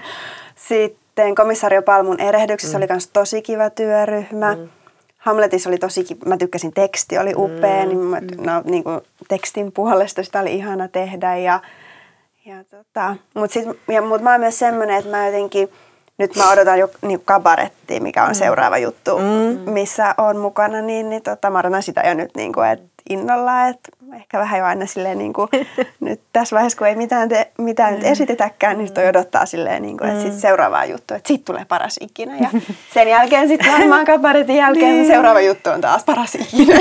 sitten 0.55 1.35
komisario 1.35 1.81
Palmun 1.81 2.19
erehdyksessä 2.19 2.77
mm. 2.77 2.81
oli 2.81 2.87
myös 2.89 3.07
tosi 3.07 3.41
kiva 3.41 3.69
työryhmä. 3.69 4.55
Mm. 4.55 4.69
Hamletissa 5.17 5.69
oli 5.69 5.77
tosi, 5.77 6.05
mä 6.25 6.37
tykkäsin 6.37 6.73
teksti, 6.73 7.17
oli 7.17 7.33
upea, 7.35 7.83
mm, 7.83 7.87
niin, 7.87 7.99
mä, 7.99 8.19
mm. 8.19 8.27
no, 8.45 8.61
niin 8.65 8.83
kuin 8.83 9.01
tekstin 9.27 9.71
puolesta 9.71 10.23
sitä 10.23 10.39
oli 10.39 10.55
ihana 10.55 10.87
tehdä. 10.87 11.37
Ja, 11.37 11.59
ja 12.45 12.63
tota, 12.63 13.15
mutta 13.33 13.59
mut 14.07 14.21
mä 14.21 14.31
oon 14.31 14.39
myös 14.39 14.59
semmoinen, 14.59 14.97
että 14.97 15.11
mä 15.11 15.25
jotenkin, 15.25 15.69
nyt 16.17 16.35
mä 16.35 16.51
odotan 16.51 16.79
jo 16.79 16.89
niin 17.01 17.21
kabarettia, 17.25 18.01
mikä 18.01 18.23
on 18.23 18.29
mm. 18.29 18.35
seuraava 18.35 18.77
juttu, 18.77 19.17
mm. 19.17 19.71
missä 19.71 20.15
on 20.17 20.37
mukana, 20.37 20.81
niin, 20.81 21.09
niin 21.09 21.21
tota, 21.21 21.49
mä 21.49 21.59
odotan 21.59 21.83
sitä 21.83 22.01
jo 22.01 22.13
nyt, 22.13 22.31
niin 22.35 22.53
kuin, 22.53 22.69
että 22.69 22.85
innolla, 23.09 23.67
että 23.67 23.89
ehkä 24.15 24.39
vähän 24.39 24.59
jo 24.59 24.65
aina 24.65 24.85
silleen 24.85 25.17
niin 25.17 25.33
kuin, 25.33 25.49
nyt 25.99 26.21
tässä 26.33 26.55
vaiheessa, 26.55 26.77
kun 26.77 26.87
ei 26.87 26.95
mitään, 26.95 27.29
te, 27.29 27.51
mitään 27.57 27.93
nyt 27.93 28.03
mm. 28.03 28.11
esitetäkään, 28.11 28.77
niin 28.77 28.93
toi 28.93 29.07
odottaa 29.07 29.45
silleen, 29.45 29.81
niin 29.81 29.97
kuin, 29.97 30.09
että 30.09 30.21
sit 30.21 30.33
mm. 30.33 30.39
seuraavaa 30.39 30.85
juttu, 30.85 31.13
että 31.13 31.27
sit 31.27 31.45
tulee 31.45 31.65
paras 31.65 31.95
ikinä. 32.01 32.37
Ja 32.37 32.49
sen 32.93 33.07
jälkeen 33.07 33.47
sitten 33.47 33.71
varmaan 33.71 34.05
kaparetin 34.15 34.55
jälkeen 34.55 34.95
niin. 34.95 35.07
seuraava 35.07 35.41
juttu 35.41 35.69
on 35.69 35.81
taas 35.81 36.03
paras 36.03 36.35
ikinä. 36.35 36.79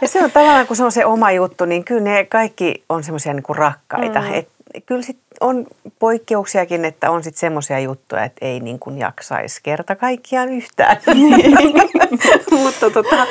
Ja 0.00 0.08
se 0.08 0.24
on 0.24 0.30
tavallaan, 0.30 0.66
kun 0.66 0.76
se 0.76 0.84
on 0.84 0.92
se 0.92 1.04
oma 1.04 1.30
juttu, 1.30 1.64
niin 1.64 1.84
kyllä 1.84 2.00
ne 2.00 2.24
kaikki 2.24 2.84
on 2.88 3.04
semmoisia 3.04 3.34
niin 3.34 3.44
rakkaita. 3.48 4.20
Mm. 4.20 4.34
Et, 4.34 4.48
kyllä 4.86 5.02
sit 5.02 5.18
on 5.40 5.66
poikkeuksiakin, 5.98 6.84
että 6.84 7.10
on 7.10 7.22
sitten 7.22 7.40
semmoisia 7.40 7.78
juttuja, 7.78 8.24
että 8.24 8.46
ei 8.46 8.60
niin 8.60 8.78
kuin 8.78 8.98
jaksaisi 8.98 9.60
kerta 9.62 9.96
kaikkiaan 9.96 10.48
yhtään. 10.48 10.96
mutta, 12.62 12.90
tota, 12.90 13.26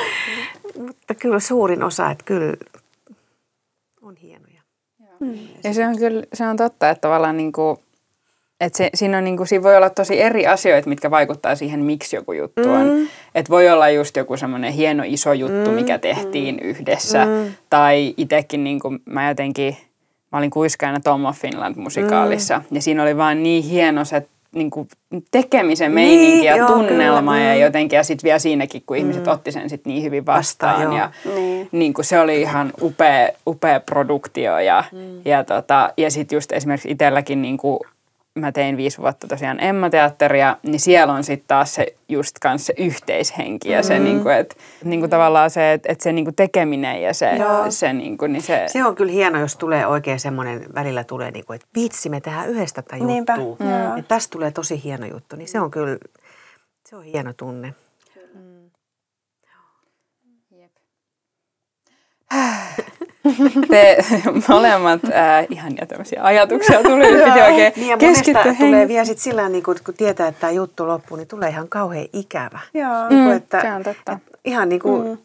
mutta 0.78 1.14
kyllä 1.14 1.40
suurin 1.40 1.82
osa, 1.82 2.10
että 2.10 2.24
kyllä 2.24 2.56
on 4.02 4.16
hienoja. 4.16 4.62
Mm. 5.20 5.38
Ja 5.64 5.74
se 5.74 5.86
on 5.86 5.98
kyllä 5.98 6.22
se 6.34 6.46
on 6.46 6.56
totta, 6.56 6.90
että 6.90 7.00
tavallaan 7.00 7.36
niin 7.36 7.52
kuin, 7.52 7.78
että 8.60 8.76
se, 8.76 8.90
siinä, 8.94 9.18
on 9.18 9.24
niin 9.24 9.36
kuin, 9.36 9.46
siinä 9.46 9.62
voi 9.62 9.76
olla 9.76 9.90
tosi 9.90 10.20
eri 10.20 10.46
asioita, 10.46 10.88
mitkä 10.88 11.10
vaikuttaa 11.10 11.54
siihen, 11.54 11.80
miksi 11.80 12.16
joku 12.16 12.32
juttu 12.32 12.70
on. 12.70 12.86
Mm. 12.86 13.08
Että 13.34 13.50
voi 13.50 13.70
olla 13.70 13.88
just 13.88 14.16
joku 14.16 14.36
semmoinen 14.36 14.72
hieno 14.72 15.02
iso 15.06 15.32
juttu, 15.32 15.70
mm. 15.70 15.74
mikä 15.74 15.98
tehtiin 15.98 16.54
mm. 16.54 16.68
yhdessä. 16.68 17.24
Mm. 17.24 17.54
Tai 17.70 18.14
itsekin 18.16 18.64
niin 18.64 18.80
kuin, 18.80 18.98
mä 19.04 19.28
jotenkin, 19.28 19.76
mä 20.34 20.38
olin 20.38 20.50
kuiskaina 20.50 21.00
Tom 21.00 21.24
of 21.24 21.38
Finland 21.38 21.76
musikaalissa. 21.76 22.58
Mm. 22.58 22.64
Ja 22.70 22.82
siinä 22.82 23.02
oli 23.02 23.16
vaan 23.16 23.42
niin 23.42 23.64
hieno 23.64 24.04
se 24.04 24.26
niin 24.54 24.70
kuin 24.70 24.88
tekemisen 25.30 25.92
meininki 25.92 26.26
niin, 26.26 26.44
ja 26.44 26.56
joo, 26.56 26.68
tunnelma 26.68 27.32
kyllä, 27.32 27.44
ja 27.44 27.54
mm. 27.54 27.60
jotenkin, 27.60 27.96
ja 27.96 28.04
sitten 28.04 28.24
vielä 28.24 28.38
siinäkin, 28.38 28.82
kun 28.86 28.96
mm. 28.96 29.00
ihmiset 29.00 29.28
otti 29.28 29.52
sen 29.52 29.70
sit 29.70 29.86
niin 29.86 30.02
hyvin 30.02 30.26
vastaan. 30.26 30.74
Vasta, 30.74 30.96
ja 30.96 31.10
niin. 31.34 31.68
Niin 31.72 31.94
kuin 31.94 32.04
se 32.04 32.20
oli 32.20 32.40
ihan 32.40 32.72
upea, 32.82 33.28
upea 33.46 33.80
produktio 33.80 34.58
ja, 34.58 34.84
mm. 34.92 35.20
ja, 35.24 35.44
tota, 35.44 35.92
ja 35.96 36.10
sitten 36.10 36.36
just 36.36 36.52
esimerkiksi 36.52 36.90
itselläkin 36.90 37.42
niin 37.42 37.56
kuin 37.56 37.78
mä 38.34 38.52
tein 38.52 38.76
viisi 38.76 38.98
vuotta 38.98 39.28
tosiaan 39.28 39.60
Emma-teatteria, 39.60 40.56
niin 40.62 40.80
siellä 40.80 41.12
on 41.12 41.24
sitten 41.24 41.48
taas 41.48 41.74
se 41.74 41.96
just 42.08 42.38
kanssa 42.38 42.66
se 42.66 42.74
yhteishenki 42.82 43.70
ja 43.70 43.82
se 43.82 43.98
mm. 43.98 44.04
niinku, 44.04 44.28
että 44.28 44.54
niinku 44.84 45.08
tavallaan 45.08 45.50
se, 45.50 45.72
että 45.72 45.92
et 45.92 46.00
se 46.00 46.12
niinku 46.12 46.32
tekeminen 46.36 47.02
ja 47.02 47.14
se, 47.14 47.30
se, 47.68 47.92
niinku, 47.92 48.26
niin 48.26 48.42
se... 48.42 48.64
Se 48.66 48.84
on 48.84 48.94
kyllä 48.94 49.12
hieno, 49.12 49.40
jos 49.40 49.56
tulee 49.56 49.86
oikein 49.86 50.20
semmoinen, 50.20 50.66
välillä 50.74 51.04
tulee 51.04 51.30
niinku, 51.30 51.52
että 51.52 51.66
vitsi 51.76 52.08
me 52.08 52.20
tehdään 52.20 52.48
yhdestä 52.48 52.82
tätä 52.82 52.96
juttua. 52.96 53.36
Mm. 53.36 54.04
Tästä 54.08 54.32
tulee 54.32 54.50
tosi 54.50 54.84
hieno 54.84 55.06
juttu, 55.06 55.36
niin 55.36 55.48
se 55.48 55.60
on 55.60 55.70
kyllä, 55.70 55.98
se 56.86 56.96
on 56.96 57.02
hieno 57.02 57.32
tunne. 57.32 57.74
Mm. 58.34 58.70
Jep. 60.50 60.72
Te 63.70 63.96
molemmat 64.48 65.04
äh, 65.04 65.46
ihania 65.50 65.86
tämmöisiä 65.86 66.22
ajatuksia 66.22 66.82
tuli, 66.82 67.06
piti 67.06 67.40
oikein 67.40 67.72
niin 67.76 67.88
ja 67.88 67.96
keskittyä. 67.96 68.54
tulee 68.58 68.88
vielä 68.88 69.04
sit 69.04 69.18
sillä 69.18 69.48
niin 69.48 69.62
kun, 69.62 69.76
kun 69.84 69.94
tietää, 69.94 70.28
että 70.28 70.40
tämä 70.40 70.50
juttu 70.50 70.88
loppuu, 70.88 71.16
niin 71.16 71.28
tulee 71.28 71.48
ihan 71.48 71.68
kauhean 71.68 72.06
ikävä. 72.12 72.60
Joo, 72.74 73.08
niin 73.08 73.24
kuin, 73.24 73.36
että, 73.36 73.60
se 73.60 73.72
on 73.72 73.82
totta. 73.82 74.12
Että 74.12 74.38
ihan 74.44 74.68
niin 74.68 74.80
kuin 74.80 75.08
mm. 75.08 75.18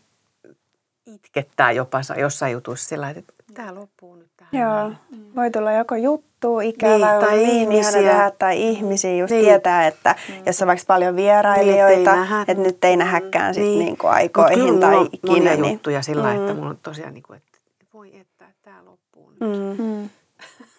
itkettää 1.05 1.71
jopa 1.71 2.01
jossain 2.17 2.53
jutussa 2.53 2.89
sillä 2.89 3.09
että 3.09 3.33
tämä 3.53 3.75
loppuu 3.75 4.15
nyt 4.15 4.29
tähän. 4.37 4.51
Joo, 4.61 4.89
mm. 4.89 5.35
voi 5.35 5.51
tulla 5.51 5.71
joko 5.71 5.95
juttu 5.95 6.59
ikävä 6.59 7.11
niin, 7.11 7.25
tai 7.25 7.37
niin 7.37 7.49
ihmisiä. 7.49 7.91
Tehdä, 7.91 8.31
tai 8.39 8.61
ihmisiä 8.61 9.15
just 9.15 9.31
niin. 9.31 9.45
tietää, 9.45 9.87
että 9.87 10.15
mm. 10.29 10.35
jos 10.45 10.61
on 10.61 10.67
vaikka 10.67 10.83
paljon 10.87 11.15
vierailijoita, 11.15 12.15
niin, 12.15 12.41
että 12.47 12.63
nyt 12.63 12.83
ei 12.83 12.97
nähäkään 12.97 13.53
sit 13.53 13.63
niin. 13.63 13.79
niinku 13.79 14.07
aikoihin 14.07 14.79
tai 14.79 15.07
ikinä. 15.11 15.55
Niin. 15.55 15.71
juttuja 15.71 16.01
sillä, 16.01 16.33
mm. 16.33 16.39
että 16.39 16.53
mulla 16.53 16.69
on 16.69 16.79
tosiaan 16.83 17.13
niin 17.13 17.23
kuin, 17.23 17.37
että 17.37 17.49
voi 17.93 18.17
että 18.19 18.45
tämä 18.61 18.85
loppuu 18.85 19.28
nyt. 19.28 19.28
Mm. 19.39 19.83
Mm. 19.83 20.09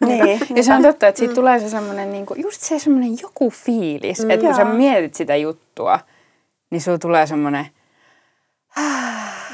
niin. 0.06 0.40
Ja 0.54 0.62
se 0.62 0.74
on 0.74 0.82
totta, 0.82 1.08
että 1.08 1.18
siitä 1.18 1.32
mm. 1.32 1.34
tulee 1.34 1.58
se 1.58 1.68
semmoinen, 1.68 2.12
niinku, 2.12 2.34
just 2.34 2.60
se 2.60 2.78
semmoinen 2.78 3.18
joku 3.22 3.50
fiilis, 3.50 4.24
mm. 4.24 4.30
että 4.30 4.46
kun 4.46 4.56
sä 4.56 4.64
mietit 4.64 5.14
sitä 5.14 5.36
juttua, 5.36 5.98
niin 6.70 6.80
sulla 6.80 6.98
tulee 6.98 7.26
semmoinen 7.26 7.66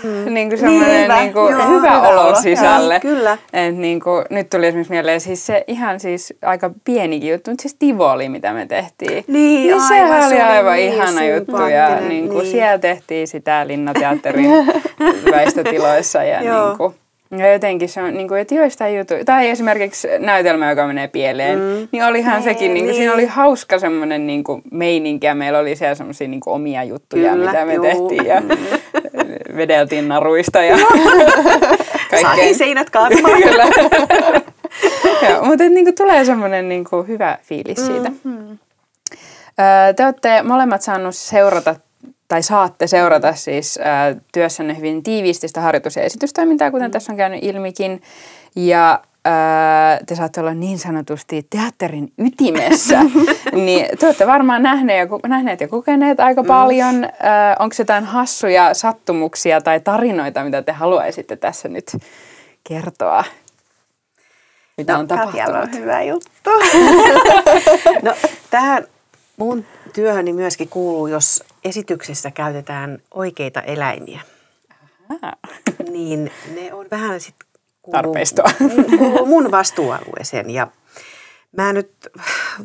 mm. 0.05 0.35
niin 0.35 0.49
kuin 0.49 0.59
semmoinen 0.59 0.91
niin, 0.91 1.03
hyvä, 1.03 1.21
niin 1.21 1.33
kuin, 1.33 1.53
joo, 1.53 1.69
hyvä, 1.69 1.77
hyvä 1.77 2.09
olo 2.09 2.35
sisälle. 2.35 2.95
Joo, 2.95 3.15
kyllä. 3.15 3.39
Et 3.53 3.77
niin 3.77 4.01
kuin, 4.01 4.25
nyt 4.31 4.51
tuli 4.51 4.67
esimerkiksi 4.67 4.93
mieleen 4.93 5.21
siis 5.21 5.47
se 5.47 5.65
ihan 5.67 6.01
siis 6.01 6.35
aika 6.43 6.71
pienikin 6.85 7.31
juttu, 7.31 7.51
mutta 7.51 7.63
siis 7.63 7.75
Tivoli, 7.75 8.29
mitä 8.29 8.53
me 8.53 8.67
tehtiin. 8.67 9.25
Niin, 9.29 9.67
niin 9.67 9.75
aivan, 9.75 9.89
sehän 9.89 10.27
oli 10.27 10.41
aivan 10.41 10.77
niin 10.77 10.93
ihana 10.93 11.25
juttu 11.25 11.67
ja 11.67 12.01
niin 12.01 12.29
kuin, 12.29 12.39
niin. 12.39 12.51
siellä 12.51 12.79
tehtiin 12.79 13.29
sitä 13.29 13.67
Linnateatterin 13.67 14.51
väistötiloissa 15.33 16.25
ja 16.25 16.41
niin 16.41 16.77
kuin, 16.77 16.95
ja 17.31 17.53
jotenkin 17.53 17.89
se 17.89 18.03
on, 18.03 18.15
niin 18.15 18.29
kuin, 18.29 18.41
että 18.41 18.55
joistain 18.55 18.97
jutu, 18.99 19.15
tai 19.27 19.49
esimerkiksi 19.49 20.09
näytelmä, 20.19 20.71
joka 20.71 20.87
menee 20.87 21.09
pieleen, 21.09 21.59
mm. 21.59 21.89
niin 21.93 22.05
olihan 22.05 22.35
nee, 22.35 22.43
sekin, 22.43 22.75
niin 22.75 22.85
kuin, 22.85 22.87
niin. 22.87 22.97
siinä 22.97 23.15
oli 23.15 23.27
hauska 23.27 23.79
semmoinen 23.79 24.27
niin 24.27 24.45
kuin, 24.45 24.63
meininki 24.71 25.27
ja 25.27 25.35
meillä 25.35 25.59
oli 25.59 25.77
siellä 25.77 25.95
semmoisia 25.95 26.29
niin 26.29 26.41
omia 26.47 26.85
juttuja, 26.85 27.33
Kyllä, 27.33 27.47
mitä 27.47 27.65
me 27.65 27.75
juu. 27.75 27.85
tehtiin 27.85 28.27
ja 28.27 28.43
vedeltiin 29.57 30.09
naruista 30.09 30.63
ja 30.63 30.77
kaikkea. 32.11 32.21
Saatiin 32.23 32.55
seinät 32.55 32.91
kaatumaan. 32.91 33.43
Kyllä. 33.43 33.65
Joo, 35.31 35.45
mutta 35.45 35.65
niin 35.65 35.85
kuin, 35.85 35.95
tulee 35.95 36.25
semmoinen 36.25 36.69
niin 36.69 36.85
kuin, 36.85 37.09
hyvä 37.09 37.39
fiilis 37.43 37.87
siitä. 37.87 38.11
Mm. 38.25 38.59
Öö, 39.61 39.93
Te 39.97 40.05
olette 40.05 40.43
molemmat 40.43 40.83
saanut 40.83 41.17
seurata 41.17 41.75
tai 42.29 42.43
saatte 42.43 42.87
seurata 42.87 43.35
siis 43.35 43.79
äh, 43.79 44.17
työssänne 44.33 44.77
hyvin 44.77 45.03
tiiviisti 45.03 45.49
sitä 45.49 45.61
harjoitus- 45.61 45.97
ja 45.97 46.03
esitystoimintaa, 46.03 46.71
kuten 46.71 46.89
mm. 46.89 46.93
tässä 46.93 47.13
on 47.13 47.17
käynyt 47.17 47.41
ilmikin. 47.43 48.03
Ja 48.57 49.03
te 50.07 50.15
saatte 50.15 50.41
olla 50.41 50.55
niin 50.55 50.79
sanotusti 50.79 51.47
teatterin 51.51 52.13
ytimessä, 52.19 53.01
niin 53.65 53.99
te 53.99 54.07
olette 54.07 54.27
varmaan 54.27 54.63
nähneet 54.63 55.11
ja, 55.11 55.29
nähneet 55.29 55.61
ja 55.61 55.69
kokeneet 55.69 56.21
aika 56.21 56.43
mm. 56.43 56.47
paljon. 56.47 57.05
Äh, 57.05 57.11
Onko 57.59 57.75
jotain 57.79 58.05
hassuja 58.05 58.75
sattumuksia 58.75 59.61
tai 59.61 59.81
tarinoita, 59.81 60.45
mitä 60.45 60.63
te 60.63 60.73
haluaisitte 60.73 61.37
tässä 61.37 61.69
nyt 61.69 61.97
kertoa? 62.65 63.25
Mitä 64.77 64.93
no, 64.93 64.99
on 64.99 65.07
tapahtunut? 65.07 65.63
on 65.63 65.73
hyvä 65.73 66.03
juttu. 66.03 66.51
no, 68.03 68.15
tähän 68.51 68.87
mun 69.37 69.65
työhöni 69.93 70.33
myöskin 70.33 70.69
kuuluu, 70.69 71.07
jos 71.07 71.45
esityksessä 71.67 72.31
käytetään 72.31 72.99
oikeita 73.15 73.61
eläimiä. 73.63 74.21
Aha. 75.09 75.33
Niin 75.91 76.31
ne 76.55 76.75
on 76.75 76.87
vähän 76.91 77.21
sit 77.21 77.35
Tarpeistoa. 77.91 78.51
Kuuluu 78.99 79.27
mun 79.27 79.51
vastuualueeseen. 79.51 80.51
Ja 80.51 80.69
mä 81.57 81.73
nyt 81.73 81.93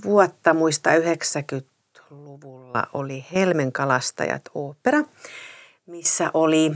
vuotta 0.06 0.54
muista 0.54 0.90
90-luvulla 0.90 2.88
oli 2.94 3.26
Helmen 3.34 3.72
kalastajat 3.72 4.42
opera, 4.56 5.04
missä 5.86 6.32
oli 6.34 6.72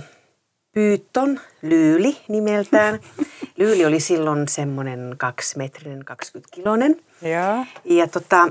Pyytton 0.71 1.39
Lyyli 1.61 2.17
nimeltään. 2.27 2.99
Lyyli 3.57 3.85
oli 3.85 3.99
silloin 3.99 4.47
semmoinen 4.47 5.15
kaksimetrinen, 5.17 6.05
20 6.05 6.55
kilonen. 6.55 7.01
Ja, 7.21 7.65
ja 7.85 8.07
tota, 8.07 8.47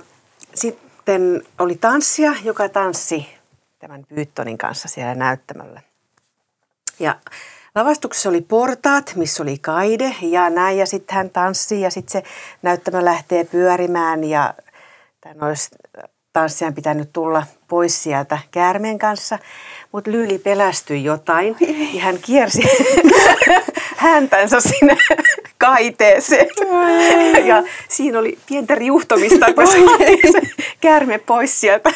sitten 0.55 1.43
oli 1.59 1.75
tanssia, 1.75 2.35
joka 2.45 2.69
tanssi 2.69 3.34
tämän 3.89 4.07
Pyyttonin 4.09 4.59
kanssa 4.59 4.89
siellä 4.89 5.15
näyttämällä. 5.15 5.81
Ja 7.01 7.17
lavastuksessa 7.75 8.29
oli 8.29 8.41
portaat, 8.41 9.13
missä 9.17 9.43
oli 9.43 9.59
kaide 9.59 10.15
ja 10.23 10.51
näin 10.51 10.79
ja 10.79 10.87
sitten 10.87 11.17
hän 11.17 11.31
tanssii 11.31 11.81
ja 11.81 11.91
sitten 11.91 12.13
se 12.13 12.29
näyttämä 12.63 13.05
lähtee 13.05 13.45
pyörimään 13.45 14.25
ja 14.25 14.55
tämän 15.21 15.49
olisi 15.49 15.71
tanssijan 16.33 16.75
pitänyt 16.75 17.13
tulla 17.13 17.47
pois 17.69 18.03
sieltä 18.03 18.39
käärmeen 18.51 18.99
kanssa. 18.99 19.39
Mutta 19.93 20.11
Lyyli 20.11 20.39
pelästyi 20.39 21.05
jotain 21.05 21.57
ja 21.95 22.01
hän 22.01 22.19
kiersi 22.19 22.63
häntänsä 23.97 24.61
sinne 24.61 24.97
kaiteeseen. 25.65 26.49
Ja 27.45 27.63
siinä 27.89 28.19
oli 28.19 28.39
pientä 28.49 28.75
riuhtomista, 28.75 29.55
kun 29.55 29.67
se 29.67 30.41
käärme 30.81 31.19
pois 31.19 31.61
sieltä 31.61 31.91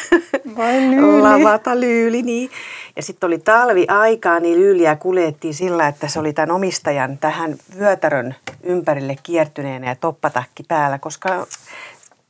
lyyli. 1.75 1.79
lyyli. 1.79 2.21
Niin. 2.21 2.49
Ja 2.95 3.03
sitten 3.03 3.27
oli 3.27 3.37
talvi 3.37 3.85
aikaa, 3.87 4.39
niin 4.39 4.59
lyyliä 4.59 4.95
kuljettiin 4.95 5.53
sillä, 5.53 5.87
että 5.87 6.07
se 6.07 6.19
oli 6.19 6.33
tämän 6.33 6.51
omistajan 6.51 7.17
tähän 7.17 7.55
vyötärön 7.79 8.35
ympärille 8.63 9.15
kiertyneenä 9.23 9.87
ja 9.87 9.95
toppatakki 9.95 10.63
päällä, 10.67 10.99
koska 10.99 11.47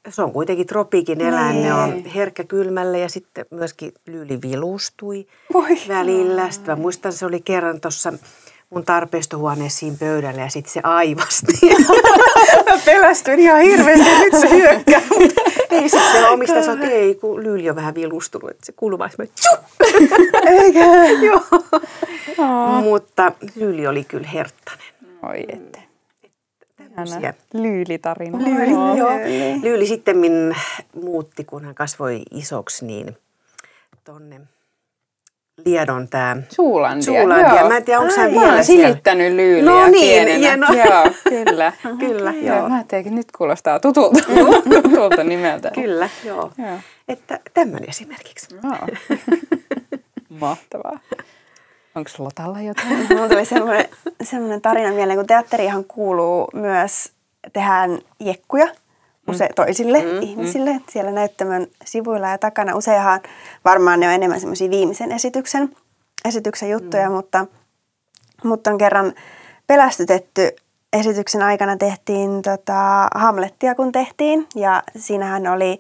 se 0.09 0.21
on 0.21 0.31
kuitenkin 0.31 0.67
tropiikin 0.67 1.21
eläin, 1.21 1.55
nee. 1.55 1.63
ne 1.63 1.73
on 1.73 1.89
niin. 1.89 2.05
herkkä 2.05 2.43
kylmälle 2.43 2.99
ja 2.99 3.09
sitten 3.09 3.45
myöskin 3.51 3.93
lyyli 4.07 4.41
vilustui 4.41 5.27
Voi 5.53 5.77
välillä. 5.87 6.51
Sitten 6.51 6.77
mä 6.77 6.81
muistan, 6.81 7.13
se 7.13 7.25
oli 7.25 7.41
kerran 7.41 7.81
tuossa 7.81 8.13
mun 8.69 8.85
tarpeistohuoneessiin 8.85 9.97
pöydälle 9.97 10.41
ja 10.41 10.49
sitten 10.49 10.73
se 10.73 10.81
aivasti. 10.83 11.53
mä 12.69 12.79
pelästyin 12.85 13.39
ihan 13.39 13.61
hirveästi, 13.61 14.09
nyt 14.19 14.41
se 14.41 14.49
hyökkää. 14.49 15.01
ei 15.71 15.89
sitten 15.89 16.11
se 16.11 16.27
omista 16.27 16.63
sanoi, 16.63 16.83
että 16.83 16.95
ei, 16.95 17.15
kun 17.15 17.43
lyyli 17.43 17.69
on 17.69 17.75
vähän 17.75 17.95
vilustunut, 17.95 18.49
että 18.49 18.65
se 18.65 18.71
kuuluu 18.71 18.99
vaan 18.99 19.11
Eikä? 20.47 20.85
Joo. 21.25 21.41
Oh. 22.37 22.83
Mutta 22.83 23.31
lyyli 23.55 23.87
oli 23.87 24.03
kyllä 24.03 24.27
herttainen. 24.27 24.85
Oi 25.29 25.45
ette. 25.47 25.83
Lyylitarina. 27.53 28.37
Lyyli, 28.37 28.73
oh. 28.73 28.97
joo. 28.97 29.09
Lyyli 29.61 29.87
sitten 29.87 30.17
muutti, 31.03 31.43
kun 31.43 31.65
hän 31.65 31.75
kasvoi 31.75 32.21
isoksi, 32.31 32.85
niin 32.85 33.17
tonne 34.03 34.41
Liedon 35.65 36.07
tämä 36.07 36.37
Suulandia. 36.49 37.05
Suulandia. 37.05 37.67
Mä 37.67 37.77
en 37.77 37.83
tiedä, 37.83 37.99
onko 37.99 38.13
hän 38.17 38.31
vielä 38.31 38.63
silittänyt 38.63 39.33
lyyliä 39.33 39.71
No 39.71 39.87
niin, 39.87 40.01
pienenä. 40.01 40.37
hienoa. 40.37 40.69
Joo, 40.85 41.13
kyllä. 41.29 41.73
kyllä, 42.07 42.31
joo. 42.31 42.57
joo. 42.57 42.69
Mä 42.69 42.75
ajattelin, 42.75 43.01
että 43.05 43.15
nyt 43.15 43.31
kuulostaa 43.37 43.79
tutulta, 43.79 44.19
tutulta 44.83 45.23
nimeltä. 45.23 45.71
Kyllä, 45.71 46.09
joo. 46.25 46.51
joo. 46.57 46.77
Että 47.07 47.39
tämmöinen 47.53 47.89
esimerkiksi. 47.89 48.55
Joo. 48.63 48.87
Mahtavaa. 50.29 50.99
Onko 51.95 52.09
Lotalla 52.17 52.61
jotain? 52.61 53.07
Mulla 53.09 53.29
tuli 53.29 53.45
semmoinen, 53.45 53.85
semmoinen 54.23 54.61
tarina 54.61 54.91
mieleen, 54.91 55.17
kun 55.19 55.27
teatterihan 55.27 55.83
kuuluu 55.83 56.47
myös, 56.53 57.11
tehdään 57.53 57.99
jekkuja 58.19 58.67
use, 59.29 59.45
mm. 59.45 59.53
toisille 59.55 60.01
mm, 60.01 60.21
ihmisille 60.21 60.73
mm. 60.73 60.83
siellä 60.89 61.11
näyttämön 61.11 61.67
sivuilla 61.85 62.29
ja 62.29 62.37
takana. 62.37 62.75
Useinhan 62.75 63.19
varmaan 63.65 63.99
ne 63.99 64.07
on 64.07 64.13
enemmän 64.13 64.39
semmoisia 64.39 64.69
viimeisen 64.69 65.11
esityksen, 65.11 65.75
esityksen 66.25 66.69
juttuja, 66.69 67.09
mm. 67.09 67.15
mutta, 67.15 67.45
mutta 68.43 68.71
on 68.71 68.77
kerran 68.77 69.13
pelästytetty 69.67 70.55
esityksen 70.93 71.41
aikana 71.41 71.77
tehtiin 71.77 72.41
tota, 72.41 73.07
Hamlettia, 73.15 73.75
kun 73.75 73.91
tehtiin. 73.91 74.47
Ja 74.55 74.83
siinähän 74.97 75.47
oli 75.47 75.79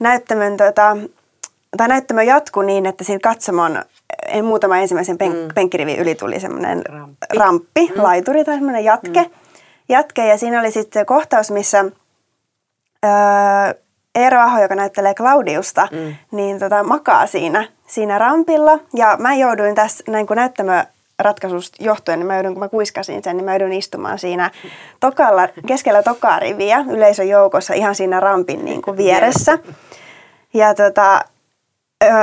näyttämön, 0.00 0.56
tota, 0.56 0.96
tai 1.76 1.88
näyttämö 1.88 2.22
jatku 2.22 2.62
niin, 2.62 2.86
että 2.86 3.04
siinä 3.04 3.20
katsomon 3.22 3.82
en 4.28 4.44
muutama 4.44 4.78
ensimmäisen 4.78 5.18
pen, 5.18 5.32
mm. 5.32 5.48
penkkirivin 5.54 5.98
yli 5.98 6.14
tuli 6.14 6.40
semmoinen 6.40 6.82
ramppi, 6.86 7.26
ramppi 7.36 7.92
mm. 7.96 8.02
laituri 8.02 8.44
tai 8.44 8.54
semmoinen 8.54 8.84
jatke. 8.84 9.22
Mm. 9.22 9.30
jatke. 9.88 10.26
Ja 10.26 10.38
siinä 10.38 10.60
oli 10.60 10.70
sitten 10.70 11.06
kohtaus, 11.06 11.50
missä 11.50 11.84
öö, 13.06 13.74
Eero 14.14 14.40
Aho, 14.40 14.62
joka 14.62 14.74
näyttelee 14.74 15.14
Claudiusta, 15.14 15.88
mm. 15.92 16.16
niin 16.30 16.58
tota, 16.58 16.82
makaa 16.82 17.26
siinä, 17.26 17.68
siinä 17.86 18.18
rampilla. 18.18 18.78
Ja 18.94 19.16
mä 19.20 19.34
jouduin 19.34 19.74
tässä 19.74 20.04
näin 20.08 20.26
kun 20.26 20.36
näyttämö 20.36 20.84
ratkaisusta 21.18 21.84
johtuen, 21.84 22.18
niin 22.18 22.26
mä 22.26 22.34
joudun, 22.34 22.52
kun 22.52 22.62
mä 22.62 22.68
kuiskasin 22.68 23.22
sen, 23.24 23.36
niin 23.36 23.44
mä 23.44 23.52
joudun 23.52 23.72
istumaan 23.72 24.18
siinä 24.18 24.50
tokalla, 25.00 25.48
keskellä 25.66 26.02
tokaa 26.02 26.38
riviä 26.38 26.84
yleisön 26.90 27.28
joukossa 27.28 27.74
ihan 27.74 27.94
siinä 27.94 28.20
rampin 28.20 28.64
niin 28.64 28.82
kuin 28.82 28.96
vieressä. 28.96 29.58
Ja 30.54 30.74
tota, 30.74 31.24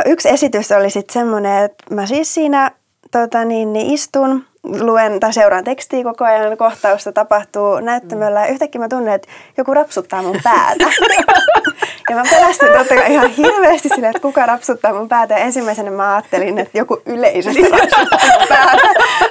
yksi 0.06 0.30
esitys 0.30 0.72
oli 0.72 0.90
sitten 0.90 1.14
semmoinen, 1.14 1.64
että 1.64 1.96
mä 1.96 2.06
siis 2.06 2.34
siinä 2.34 2.72
tota, 3.12 3.46
niin, 3.46 3.74
niin 3.74 3.94
istun 3.94 4.46
luen 4.64 5.20
tai 5.20 5.34
seuraan 5.34 5.64
tekstiä 5.64 6.04
koko 6.04 6.26
ajan, 6.26 6.58
kohtausta 6.58 7.12
tapahtuu 7.12 7.80
näyttämöllä 7.80 8.40
ja 8.40 8.48
yhtäkkiä 8.48 8.82
mä 8.82 8.88
tunnen, 8.90 9.14
että 9.14 9.28
joku 9.58 9.74
rapsuttaa 9.74 10.22
mun 10.22 10.40
päätä. 10.44 10.86
ja 12.10 12.16
mä 12.16 12.24
pelästyin 12.30 12.72
totta 12.72 12.96
kai 12.96 13.14
ihan 13.14 13.30
hirveästi 13.30 13.90
sille, 13.90 14.08
että 14.08 14.22
kuka 14.22 14.46
rapsuttaa 14.46 14.94
mun 14.94 15.10
päätä. 15.10 15.34
Ja 15.34 15.40
ensimmäisenä 15.40 15.92
mä 15.92 16.14
ajattelin, 16.14 16.60
että 16.60 16.78
joku 16.78 17.02
yleisöstä 17.06 17.62
rapsuttaa 17.62 18.20
mun 18.40 18.48
päätä. 18.50 18.88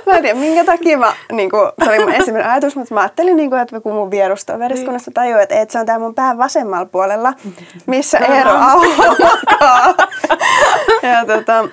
Mä 0.07 0.13
en 0.17 0.23
tiedä, 0.23 0.39
minkä 0.39 0.65
takia 0.65 0.99
mä, 0.99 1.13
niin 1.33 1.51
kuin, 1.51 1.73
se 1.85 1.91
oli 1.91 1.99
mun 1.99 2.15
ensimmäinen 2.15 2.51
ajatus, 2.51 2.77
mutta 2.77 2.95
mä 2.95 3.01
ajattelin, 3.01 3.37
niin 3.37 3.51
kuin, 3.51 3.63
että 3.63 3.81
kun 3.81 3.95
mun 3.95 4.11
vierustoveriskunnassa 4.11 5.09
niin. 5.11 5.15
tajuu, 5.15 5.39
että, 5.39 5.61
että 5.61 5.73
se 5.73 5.79
on 5.79 5.87
tää 5.87 5.99
mun 5.99 6.15
pään 6.15 6.39
vasemmalla 6.39 6.87
puolella, 6.87 7.33
missä 7.87 8.19
Eero 8.19 8.51
Auho 8.51 9.17
makaa. 9.19 9.95
ja 11.03 11.27
tota, 11.27 11.69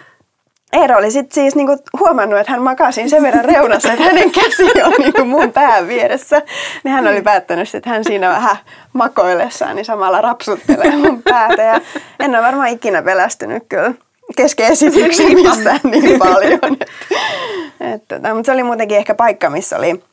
Eero 0.73 0.97
oli 0.97 1.11
sitten 1.11 1.35
siis 1.35 1.55
niinku 1.55 1.77
huomannut, 1.99 2.39
että 2.39 2.51
hän 2.51 2.61
makasi 2.61 3.09
sen 3.09 3.23
verran 3.23 3.45
reunassa, 3.45 3.93
että 3.93 4.03
hänen 4.03 4.31
käsi 4.31 4.83
on 4.83 4.93
niinku 4.99 5.25
mun 5.25 5.51
pään 5.51 5.87
vieressä. 5.87 6.41
Niin 6.83 6.93
hän 6.93 7.07
oli 7.07 7.21
päättänyt, 7.21 7.75
että 7.75 7.89
hän 7.89 8.03
siinä 8.03 8.29
vähän 8.29 8.57
makoillessaan 8.93 9.75
niin 9.75 9.85
samalla 9.85 10.21
rapsuttelee 10.21 10.95
mun 10.95 11.23
päätä. 11.23 11.61
Ja 11.61 11.81
en 12.19 12.35
ole 12.35 12.41
varmaan 12.41 12.69
ikinä 12.69 13.01
pelästynyt 13.01 13.63
kyllä 13.69 13.93
kesken 14.35 14.71
esityksen 14.71 15.33
mistään 15.33 15.79
niin 15.83 16.19
paljon. 16.19 16.59
että, 17.93 18.15
että, 18.15 18.33
mutta 18.33 18.45
se 18.45 18.51
oli 18.51 18.63
muutenkin 18.63 18.97
ehkä 18.97 19.15
paikka, 19.15 19.49
missä 19.49 19.77
oli 19.77 20.03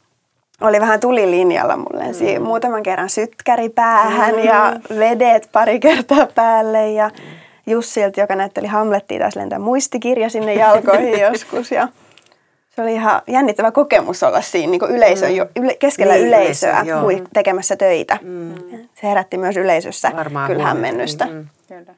oli 0.61 0.81
vähän 0.81 1.01
tulilinjalla 1.01 1.77
mulle. 1.77 2.05
Mm. 2.05 2.43
Muutaman 2.43 2.83
kerran 2.83 3.09
sytkäri 3.09 3.69
päähän 3.69 4.35
mm. 4.35 4.45
ja 4.45 4.77
vedet 4.99 5.49
pari 5.53 5.81
kertaa 5.81 6.27
päälle 6.35 6.91
ja 6.91 7.09
mm 7.09 7.46
Jussilta, 7.67 8.21
joka 8.21 8.37
näytteli 8.37 8.67
Hamlettia, 8.67 9.19
taas 9.19 9.37
lentää 9.37 9.59
muistikirja 9.59 10.31
sinne 10.31 10.55
jalkoihin 10.55 11.21
joskus. 11.31 11.71
Ja 11.71 11.89
se 12.77 12.83
oli 12.83 12.93
ihan 12.93 13.23
jännittävä 13.27 13.73
kokemus 13.73 14.23
olla 14.23 14.41
siinä 14.41 14.71
niin 14.71 14.97
yleisö, 14.97 15.27
mm. 15.27 15.62
yle, 15.62 15.77
keskellä 15.79 16.14
niin, 16.14 16.27
yleisöä 16.27 16.81
yleisö, 16.81 17.25
tekemässä 17.35 17.77
töitä. 17.77 18.19
Mm. 18.23 18.55
Se 19.01 19.03
herätti 19.03 19.39
myös 19.39 19.57
yleisössä 19.57 20.12
Varmaan 20.17 20.51
kyllä 20.51 20.62
hämmennystä. 20.62 21.27
Mm. 21.27 21.47
Kyllä. 21.69 21.95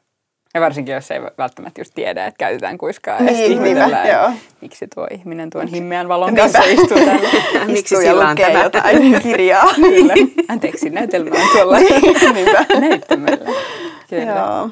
Ja 0.55 0.61
varsinkin, 0.61 0.95
jos 0.95 1.11
ei 1.11 1.21
välttämättä 1.39 1.81
just 1.81 1.93
tiedä, 1.95 2.27
että 2.27 2.39
käytetään 2.39 2.79
kuiskaa 2.79 3.21
niin, 3.21 3.63
niinpä, 3.63 4.33
miksi 4.61 4.87
tuo 4.95 5.07
ihminen 5.11 5.51
tuon 5.51 5.67
himmeän 5.67 6.09
valon 6.09 6.35
kanssa 6.35 6.63
istuu 6.65 6.99
täällä. 6.99 7.29
miksi 7.67 7.97
sillä 7.97 8.29
on 8.29 8.37
tämä 8.37 8.63
jotain 8.63 9.21
kirjaa. 9.23 9.69
Kyllä. 9.75 10.15
Anteeksi, 10.53 10.91
näytelmä 10.91 11.31
on 11.31 11.49
tuolla 11.53 11.79
näyttämällä. 12.81 13.53
Kyllä. 14.11 14.33
Joo. 14.33 14.71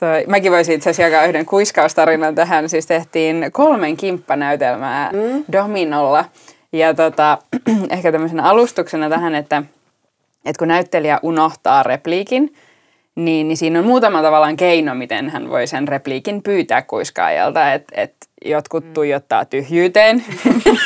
Toi, 0.00 0.24
mäkin 0.26 0.52
voisin 0.52 0.74
itse 0.74 0.90
asiassa 0.90 1.12
jakaa 1.12 1.26
yhden 1.26 1.46
kuiskaustarinan 1.46 2.34
tähän. 2.34 2.68
Siis 2.68 2.86
tehtiin 2.86 3.46
kolmen 3.52 3.96
kimppanäytelmää 3.96 5.10
mm. 5.12 5.44
Dominolla. 5.52 6.24
Ja 6.72 6.94
tota, 6.94 7.38
ehkä 7.90 8.12
tämmöisenä 8.12 8.42
alustuksena 8.42 9.08
tähän, 9.08 9.34
että, 9.34 9.62
että 10.44 10.58
kun 10.58 10.68
näyttelijä 10.68 11.20
unohtaa 11.22 11.82
repliikin, 11.82 12.54
niin, 13.14 13.48
niin 13.48 13.56
siinä 13.56 13.78
on 13.78 13.84
muutama 13.84 14.22
tavallaan 14.22 14.56
keino, 14.56 14.94
miten 14.94 15.30
hän 15.30 15.50
voi 15.50 15.66
sen 15.66 15.88
repliikin 15.88 16.42
pyytää 16.42 16.82
kuiskaajalta. 16.82 17.72
Että 17.72 17.94
et 17.96 18.14
jotkut 18.44 18.84
mm. 18.84 18.94
tuijottaa 18.94 19.44
tyhjyyteen, 19.44 20.24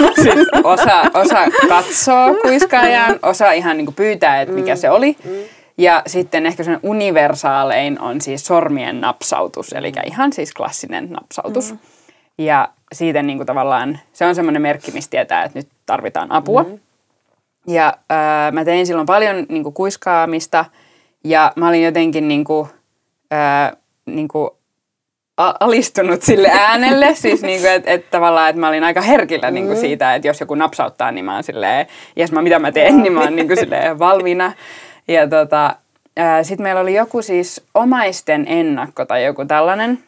osa, 0.64 1.02
osa 1.14 1.38
katsoo 1.68 2.34
kuiskaajan, 2.42 3.18
osa 3.22 3.52
ihan 3.52 3.76
niin 3.76 3.94
pyytää, 3.94 4.40
että 4.40 4.54
mikä 4.54 4.74
mm. 4.74 4.78
se 4.78 4.90
oli. 4.90 5.16
Mm. 5.76 5.84
Ja 5.84 6.02
sitten 6.06 6.46
ehkä 6.46 6.64
sen 6.64 6.80
universaalein 6.82 8.00
on 8.00 8.20
siis 8.20 8.46
sormien 8.46 9.00
napsautus, 9.00 9.72
eli 9.72 9.92
ihan 10.06 10.32
siis 10.32 10.54
klassinen 10.54 11.10
napsautus. 11.10 11.72
Mm. 11.72 11.78
Ja 12.38 12.68
siitä 12.92 13.22
niin 13.22 13.38
kuin 13.38 13.46
tavallaan, 13.46 13.98
se 14.12 14.26
on 14.26 14.34
semmoinen 14.34 14.62
merkki, 14.62 14.90
mistä 14.90 15.10
tietää, 15.10 15.44
että 15.44 15.58
nyt 15.58 15.68
tarvitaan 15.86 16.32
apua. 16.32 16.62
Mm. 16.62 16.78
Ja 17.66 17.86
äh, 18.12 18.52
mä 18.52 18.64
tein 18.64 18.86
silloin 18.86 19.06
paljon 19.06 19.46
niin 19.48 19.62
kuin 19.62 19.74
kuiskaamista 19.74 20.64
ja 21.24 21.52
mä 21.56 21.68
olin 21.68 21.82
jotenkin 21.82 22.28
niin 22.28 22.44
kuin, 22.44 22.68
äh, 23.32 23.72
niin 24.06 24.28
kuin 24.28 24.50
alistunut 25.36 26.22
sille 26.22 26.48
äänelle, 26.68 27.14
siis 27.14 27.42
niin 27.42 27.60
kuin, 27.60 27.72
että, 27.72 27.90
että 27.90 28.10
tavallaan, 28.10 28.50
että 28.50 28.60
mä 28.60 28.68
olin 28.68 28.84
aika 28.84 29.00
herkillä 29.00 29.50
niin 29.50 29.66
kuin 29.66 29.78
siitä, 29.78 30.14
että 30.14 30.28
jos 30.28 30.40
joku 30.40 30.54
napsauttaa, 30.54 31.12
niin 31.12 31.24
mä 31.24 31.34
oon 31.34 31.42
silleen, 31.42 31.86
jes 32.16 32.32
mä 32.32 32.42
mitä 32.42 32.58
mä 32.58 32.72
teen, 32.72 33.02
niin 33.02 33.12
mä 33.12 33.20
oon 33.20 33.36
niin 33.36 33.46
kuin 33.46 33.58
silleen 33.58 33.98
valmiina. 33.98 34.52
Ja 35.12 35.28
tota, 35.28 35.76
sitten 36.42 36.62
meillä 36.62 36.80
oli 36.80 36.94
joku 36.94 37.22
siis 37.22 37.64
omaisten 37.74 38.46
ennakko 38.48 39.04
tai 39.04 39.24
joku 39.24 39.44
tällainen. 39.44 39.98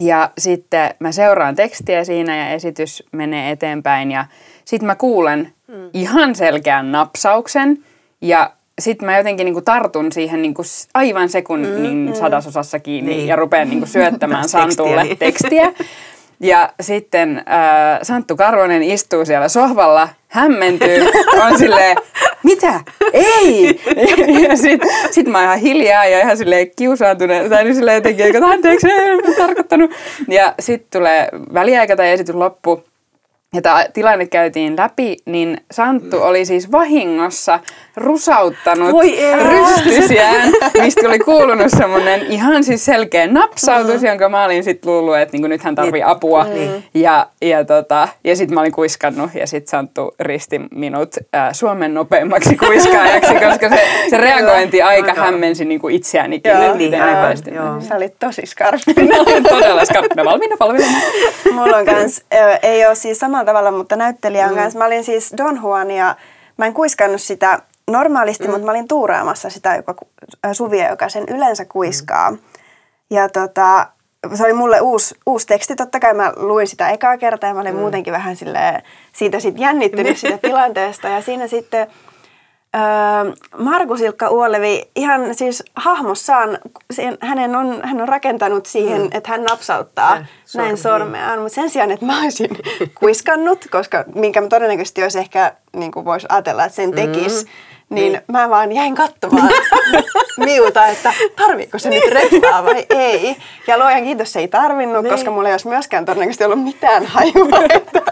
Ja 0.00 0.30
sitten 0.38 0.94
mä 0.98 1.12
seuraan 1.12 1.54
tekstiä 1.54 2.04
siinä 2.04 2.36
ja 2.36 2.48
esitys 2.48 3.02
menee 3.12 3.50
eteenpäin 3.50 4.10
ja 4.10 4.24
sitten 4.64 4.86
mä 4.86 4.94
kuulen 4.94 5.52
mm. 5.68 5.90
ihan 5.92 6.34
selkeän 6.34 6.92
napsauksen 6.92 7.78
ja 8.20 8.50
sitten 8.78 9.06
mä 9.06 9.18
jotenkin 9.18 9.44
niinku 9.44 9.60
tartun 9.60 10.12
siihen 10.12 10.42
niinku 10.42 10.62
aivan 10.94 11.28
sekunnin 11.28 11.96
mm, 11.96 12.08
mm. 12.08 12.14
sadasosassa 12.14 12.78
kiinni 12.78 13.16
niin. 13.16 13.28
ja 13.28 13.36
rupean 13.36 13.70
niinku 13.70 13.86
syöttämään 13.96 14.48
Santulle 14.48 15.16
tekstiä. 15.18 15.72
Ja 16.44 16.68
sitten 16.80 17.38
äh, 17.38 17.98
Santtu 18.02 18.36
Karvonen 18.36 18.82
istuu 18.82 19.24
siellä 19.24 19.48
sohvalla, 19.48 20.08
hämmentyy, 20.28 21.00
on 21.44 21.58
silleen, 21.58 21.96
mitä? 22.42 22.80
Ei! 23.12 23.80
Ja 24.48 24.56
sitten 24.56 24.90
sit 25.10 25.26
mä 25.26 25.38
oon 25.38 25.44
ihan 25.44 25.58
hiljaa 25.58 26.04
ja 26.06 26.20
ihan 26.20 26.36
silleen 26.36 26.70
kiusaantunut, 26.76 27.48
tai 27.48 27.64
niin 27.64 27.74
silleen 27.74 27.94
jotenkin, 27.94 28.26
että 28.26 28.46
anteeksi, 28.46 28.90
en 28.90 29.34
tarkoittanut. 29.36 29.90
Ja 30.28 30.54
sitten 30.60 31.00
tulee 31.00 31.28
väliaika 31.54 31.96
tai 31.96 32.10
esitys 32.10 32.34
loppu, 32.34 32.84
ja 33.54 33.62
tämä 33.62 33.84
tilanne 33.92 34.26
käytiin 34.26 34.76
läpi, 34.76 35.16
niin 35.26 35.60
Santtu 35.70 36.22
oli 36.22 36.44
siis 36.44 36.72
vahingossa 36.72 37.60
rusauttanut 37.96 38.90
rystysiään, 39.48 40.52
mistä 40.82 41.08
oli 41.08 41.18
kuulunut 41.18 41.70
semmoinen 41.76 42.26
ihan 42.26 42.64
siis 42.64 42.84
selkeä 42.84 43.26
napsautus, 43.26 44.00
mm. 44.00 44.06
jonka 44.06 44.28
mä 44.28 44.44
olin 44.44 44.64
sitten 44.64 44.92
luullut, 44.92 45.16
että 45.16 45.32
niinku 45.32 45.48
nyt 45.48 45.62
hän 45.62 45.74
tarvii 45.74 45.92
niin. 45.92 46.06
apua. 46.06 46.44
Mm. 46.44 46.82
Ja, 46.94 47.26
ja, 47.42 47.64
tota, 47.64 48.08
ja 48.24 48.36
sitten 48.36 48.54
mä 48.54 48.60
olin 48.60 48.72
kuiskannut 48.72 49.30
ja 49.34 49.46
sitten 49.46 49.70
Santtu 49.70 50.14
risti 50.20 50.60
minut 50.70 51.16
äh, 51.34 51.48
Suomen 51.52 51.94
nopeimmaksi 51.94 52.56
kuiskaajaksi, 52.66 53.34
koska 53.34 53.68
se, 53.68 53.80
se 54.10 54.16
reagointi 54.16 54.82
aika 54.82 55.14
hämmensi 55.14 55.64
niinku 55.64 55.88
itseäänikin. 55.88 56.52
Joo, 56.52 56.74
niin, 56.74 57.02
aivan, 57.02 57.36
joo. 57.54 57.80
Sä 57.80 57.96
olit 57.96 58.14
tosi 58.18 58.42
skarppina. 58.46 59.16
Todella 59.48 59.84
skarppina, 59.84 60.24
valmiina 60.24 60.56
palvelemaan. 60.56 61.02
Mulla 61.52 61.76
on 61.76 61.84
kans, 61.84 62.24
ei 62.62 62.86
ole 62.86 62.94
siis 62.94 63.18
samalla 63.44 63.60
tavalla, 63.60 63.78
mutta 63.78 63.96
näyttelijän 63.96 64.50
mm. 64.50 64.56
kanssa. 64.56 64.78
Mä 64.78 64.86
olin 64.86 65.04
siis 65.04 65.34
Don 65.36 65.60
Juan 65.62 65.90
ja 65.90 66.16
mä 66.56 66.66
en 66.66 66.74
kuiskannut 66.74 67.20
sitä 67.20 67.58
normaalisti, 67.90 68.44
mm. 68.44 68.50
mutta 68.50 68.64
mä 68.64 68.70
olin 68.70 68.88
tuuraamassa 68.88 69.50
sitä 69.50 69.76
joka, 69.76 69.94
Suvia, 70.52 70.90
joka 70.90 71.08
sen 71.08 71.24
yleensä 71.28 71.64
kuiskaa. 71.64 72.30
Mm. 72.30 72.38
Ja 73.10 73.28
tota, 73.28 73.86
se 74.34 74.44
oli 74.44 74.52
mulle 74.52 74.80
uusi, 74.80 75.14
uusi 75.26 75.46
teksti. 75.46 75.76
Totta 75.76 76.00
kai 76.00 76.14
mä 76.14 76.32
luin 76.36 76.66
sitä 76.66 76.88
ekaa 76.88 77.18
kertaa 77.18 77.50
ja 77.50 77.54
mä 77.54 77.60
olin 77.60 77.74
mm. 77.74 77.80
muutenkin 77.80 78.12
vähän 78.12 78.36
siitä 79.12 79.40
sit 79.40 79.58
jännittynyt 79.58 80.18
siitä 80.20 80.38
tilanteesta. 80.38 81.08
Ja 81.08 81.20
siinä 81.20 81.46
sitten 81.46 81.86
Öö, 82.74 83.32
Markus 83.58 84.00
Ilkka 84.00 84.28
Uolevi 84.28 84.82
ihan 84.96 85.34
siis 85.34 85.64
hahmossaan, 85.74 86.58
hänen 87.20 87.56
on, 87.56 87.80
hän 87.82 88.00
on 88.00 88.08
rakentanut 88.08 88.66
siihen, 88.66 89.02
mm. 89.02 89.08
että 89.12 89.30
hän 89.30 89.44
napsauttaa 89.44 90.16
ja, 90.16 90.24
näin 90.56 90.76
sormeaan, 90.76 91.40
mutta 91.40 91.54
sen 91.54 91.70
sijaan, 91.70 91.90
että 91.90 92.06
mä 92.06 92.22
olisin 92.22 92.50
kuiskannut, 93.00 93.66
koska 93.70 94.04
minkä 94.14 94.42
todennäköisesti 94.48 95.02
olisi 95.02 95.18
ehkä, 95.18 95.54
niin 95.76 95.92
kuin 95.92 96.04
voisi 96.04 96.26
ajatella, 96.30 96.64
että 96.64 96.76
sen 96.76 96.92
tekisi, 96.92 97.44
mm 97.44 97.50
niin, 97.90 98.12
niin 98.12 98.22
mä 98.28 98.50
vaan 98.50 98.72
jäin 98.72 98.94
katsomaan 98.94 99.52
miuta, 100.44 100.86
että 100.86 101.12
tarviiko 101.36 101.78
se 101.78 101.90
nyt 101.90 102.04
reppaa 102.10 102.64
vai 102.64 102.86
ei. 102.90 103.36
Ja 103.66 103.78
luojan 103.78 104.02
kiitos 104.02 104.32
se 104.32 104.40
ei 104.40 104.48
tarvinnut, 104.48 105.02
niin. 105.02 105.12
koska 105.12 105.30
mulla 105.30 105.48
ei 105.48 105.52
olisi 105.52 105.68
myöskään 105.68 106.04
todennäköisesti 106.04 106.44
ollut 106.44 106.64
mitään 106.64 107.06
hajua, 107.06 107.64
että 107.70 108.02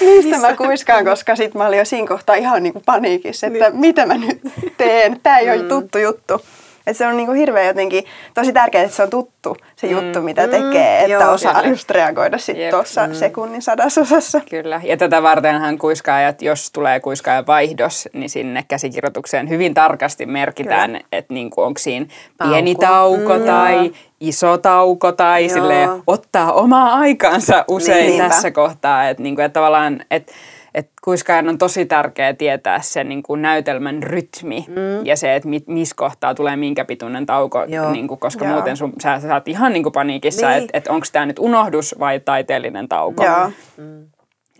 mistä 0.00 0.38
mä 0.38 0.56
kuiskaan, 0.56 1.04
koska 1.04 1.36
sit 1.36 1.54
mä 1.54 1.66
olin 1.66 1.78
jo 1.78 1.84
siinä 1.84 2.06
kohtaa 2.06 2.34
ihan 2.34 2.62
niin 2.62 2.72
kuin 2.72 2.82
paniikissa, 2.86 3.46
että 3.46 3.70
niin. 3.70 3.80
mitä 3.80 4.06
mä 4.06 4.14
nyt 4.14 4.40
teen. 4.76 5.20
Tämä 5.22 5.38
ei 5.38 5.50
ole 5.50 5.62
mm. 5.62 5.68
tuttu 5.68 5.98
juttu. 5.98 6.40
Et 6.86 6.96
se 6.96 7.06
on 7.06 7.16
niinku 7.16 7.32
hirveän 7.32 7.66
jotenkin 7.66 8.04
tosi 8.34 8.52
tärkeää, 8.52 8.84
että 8.84 8.96
se 8.96 9.02
on 9.02 9.10
tuttu 9.10 9.56
se 9.76 9.86
mm. 9.86 9.92
juttu, 9.92 10.22
mitä 10.22 10.46
mm. 10.46 10.50
tekee, 10.50 10.98
että 10.98 11.10
Joo, 11.12 11.32
osaa 11.32 11.54
kyllä. 11.54 11.68
just 11.68 11.90
reagoida 11.90 12.38
sitten 12.38 12.70
tuossa 12.70 13.06
mm. 13.06 13.14
sekunnin 13.14 13.62
sadasosassa. 13.62 14.40
Kyllä, 14.50 14.80
ja 14.84 14.96
tätä 14.96 15.22
vartenhan 15.22 15.78
kuiskaajat, 15.78 16.42
jos 16.42 16.70
tulee 16.70 17.00
kuiskaajan 17.00 17.46
vaihdos, 17.46 18.08
niin 18.12 18.30
sinne 18.30 18.64
käsikirjoitukseen 18.68 19.48
hyvin 19.48 19.74
tarkasti 19.74 20.26
merkitään, 20.26 21.00
että 21.12 21.34
niinku 21.34 21.62
onko 21.62 21.78
siinä 21.78 22.06
tauko. 22.38 22.52
pieni 22.54 22.74
tauko 22.74 23.38
mm. 23.38 23.44
tai 23.44 23.92
iso 24.20 24.58
tauko 24.58 25.12
tai 25.12 25.48
sille 25.48 25.88
ottaa 26.06 26.52
omaa 26.52 26.94
aikaansa 26.94 27.64
usein 27.68 28.06
niin, 28.06 28.22
tässä 28.28 28.50
kohtaa, 28.50 29.08
että 29.08 29.22
niinku, 29.22 29.42
et 29.42 29.52
tavallaan, 29.52 30.00
että 30.10 30.32
että 30.74 30.92
kuiskaajan 31.02 31.48
on 31.48 31.58
tosi 31.58 31.86
tärkeää 31.86 32.32
tietää 32.32 32.80
se 32.80 33.04
niin 33.04 33.22
kuin 33.22 33.42
näytelmän 33.42 34.02
rytmi 34.02 34.64
mm. 34.68 35.06
ja 35.06 35.16
se, 35.16 35.34
että 35.34 35.48
mit, 35.48 35.68
missä 35.68 35.94
kohtaa 35.96 36.34
tulee 36.34 36.56
minkä 36.56 36.84
pituinen 36.84 37.26
tauko, 37.26 37.66
niin 37.92 38.08
kuin, 38.08 38.20
koska 38.20 38.44
Joo. 38.44 38.54
muuten 38.54 38.76
sun, 38.76 38.92
sä, 39.02 39.20
sä 39.20 39.28
saat 39.28 39.48
ihan 39.48 39.72
niin 39.72 39.82
kuin 39.82 39.92
paniikissa, 39.92 40.48
niin. 40.48 40.58
että 40.58 40.78
et 40.78 40.86
onko 40.86 41.06
tämä 41.12 41.26
nyt 41.26 41.38
unohdus 41.38 41.94
vai 41.98 42.20
taiteellinen 42.20 42.88
tauko. 42.88 43.24
Joo. 43.24 43.50
Mm. 43.76 44.06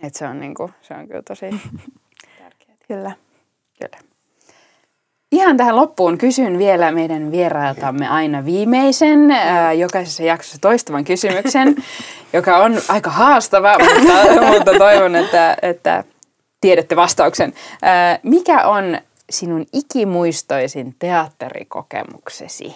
Et 0.03 0.15
se, 0.15 0.27
on, 0.27 0.39
niin 0.39 0.53
kuin, 0.53 0.73
se 0.81 0.93
on 0.93 1.07
kyllä 1.07 1.21
tosi 1.21 1.45
tärkeää. 2.39 2.77
Kyllä. 2.87 3.11
Kyllä. 3.79 4.10
Ihan 5.31 5.57
tähän 5.57 5.75
loppuun 5.75 6.17
kysyn 6.17 6.57
vielä 6.57 6.91
meidän 6.91 7.31
vierailtamme 7.31 8.07
aina 8.07 8.45
viimeisen, 8.45 9.31
ää, 9.31 9.73
jokaisessa 9.73 10.23
jaksossa 10.23 10.57
toistuvan 10.61 11.03
kysymyksen, 11.03 11.75
joka 12.33 12.57
on 12.57 12.81
aika 12.87 13.09
haastava, 13.09 13.75
mutta, 13.79 14.41
mutta 14.51 14.71
toivon, 14.77 15.15
että, 15.15 15.57
että 15.61 16.03
tiedätte 16.61 16.95
vastauksen. 16.95 17.53
Ää, 17.81 18.19
mikä 18.23 18.67
on 18.67 18.97
sinun 19.29 19.65
ikimuistoisin 19.73 20.95
teatterikokemuksesi? 20.99 22.75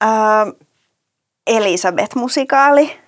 Ää, 0.00 0.46
Elisabeth-musikaali 1.46 3.01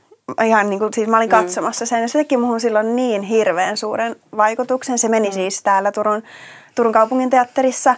ihan 0.45 0.71
niin 0.71 0.79
kuin, 0.79 0.95
siis 0.95 1.09
mä 1.09 1.17
olin 1.17 1.29
mm. 1.29 1.37
katsomassa 1.37 1.87
sen 1.87 2.03
ja 2.03 2.09
se 2.09 2.19
teki 2.19 2.37
muhun 2.37 2.61
silloin 2.61 2.97
niin 2.97 3.23
hirveän 3.23 3.77
suuren 3.77 4.17
vaikutuksen. 4.37 4.99
Se 4.99 5.09
meni 5.09 5.29
mm. 5.29 5.35
siis 5.35 5.63
täällä 5.63 5.93
Turun, 5.93 6.23
Turun 6.75 6.93
kaupungin 6.93 7.31
teatterissa 7.31 7.97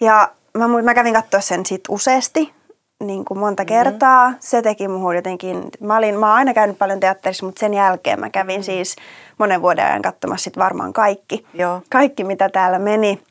ja 0.00 0.32
mä, 0.58 0.68
mä 0.68 0.94
kävin 0.94 1.14
katsoa 1.14 1.40
sen 1.40 1.66
sit 1.66 1.84
useasti, 1.88 2.52
niin 3.00 3.24
kuin 3.24 3.38
monta 3.38 3.62
mm. 3.62 3.66
kertaa. 3.66 4.32
Se 4.40 4.62
teki 4.62 4.88
muhun 4.88 5.16
jotenkin, 5.16 5.64
mä, 5.80 5.96
olin, 5.96 6.18
mä 6.18 6.26
oon 6.26 6.36
aina 6.36 6.54
käynyt 6.54 6.78
paljon 6.78 7.00
teatterissa, 7.00 7.46
mutta 7.46 7.60
sen 7.60 7.74
jälkeen 7.74 8.20
mä 8.20 8.30
kävin 8.30 8.60
mm. 8.60 8.64
siis 8.64 8.96
monen 9.38 9.62
vuoden 9.62 9.84
ajan 9.84 10.02
katsomassa 10.02 10.44
sit 10.44 10.58
varmaan 10.58 10.92
kaikki. 10.92 11.46
Joo. 11.54 11.82
Kaikki 11.90 12.24
mitä 12.24 12.48
täällä 12.48 12.78
meni. 12.78 13.22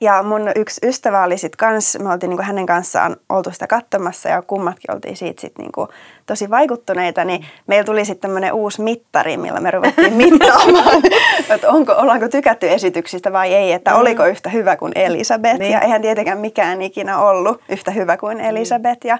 Ja 0.00 0.22
mun 0.22 0.50
yksi 0.56 0.86
ystävä 0.86 1.24
oli 1.24 1.38
sitten 1.38 1.56
kans, 1.56 1.98
me 1.98 2.12
oltiin 2.12 2.30
niinku 2.30 2.42
hänen 2.42 2.66
kanssaan 2.66 3.16
oltu 3.28 3.50
sitä 3.50 3.66
katsomassa 3.66 4.28
ja 4.28 4.42
kummatkin 4.42 4.94
oltiin 4.94 5.16
siitä 5.16 5.40
sit 5.40 5.58
niinku 5.58 5.88
tosi 6.26 6.50
vaikuttuneita, 6.50 7.24
niin 7.24 7.46
meillä 7.66 7.84
tuli 7.84 8.04
sitten 8.04 8.20
tämmöinen 8.20 8.52
uusi 8.52 8.82
mittari, 8.82 9.36
millä 9.36 9.60
me 9.60 9.70
ruvettiin 9.70 10.12
mittaamaan, 10.22 11.02
että 11.50 11.68
onko, 11.68 11.92
ollaanko 11.92 12.28
tykätty 12.28 12.70
esityksistä 12.70 13.32
vai 13.32 13.54
ei, 13.54 13.72
että 13.72 13.90
mm. 13.90 14.00
oliko 14.00 14.26
yhtä 14.26 14.50
hyvä 14.50 14.76
kuin 14.76 14.92
Elisabeth. 14.94 15.58
Niin. 15.58 15.72
Ja 15.72 15.80
eihän 15.80 16.02
tietenkään 16.02 16.38
mikään 16.38 16.82
ikinä 16.82 17.18
ollut 17.18 17.60
yhtä 17.68 17.90
hyvä 17.90 18.16
kuin 18.16 18.40
Elisabeth. 18.40 19.06
Ja, 19.06 19.18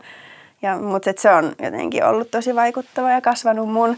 ja, 0.62 0.78
mutta 0.78 1.10
se 1.16 1.30
on 1.30 1.52
jotenkin 1.62 2.04
ollut 2.04 2.30
tosi 2.30 2.54
vaikuttava 2.54 3.10
ja 3.10 3.20
kasvanut 3.20 3.72
mun 3.72 3.96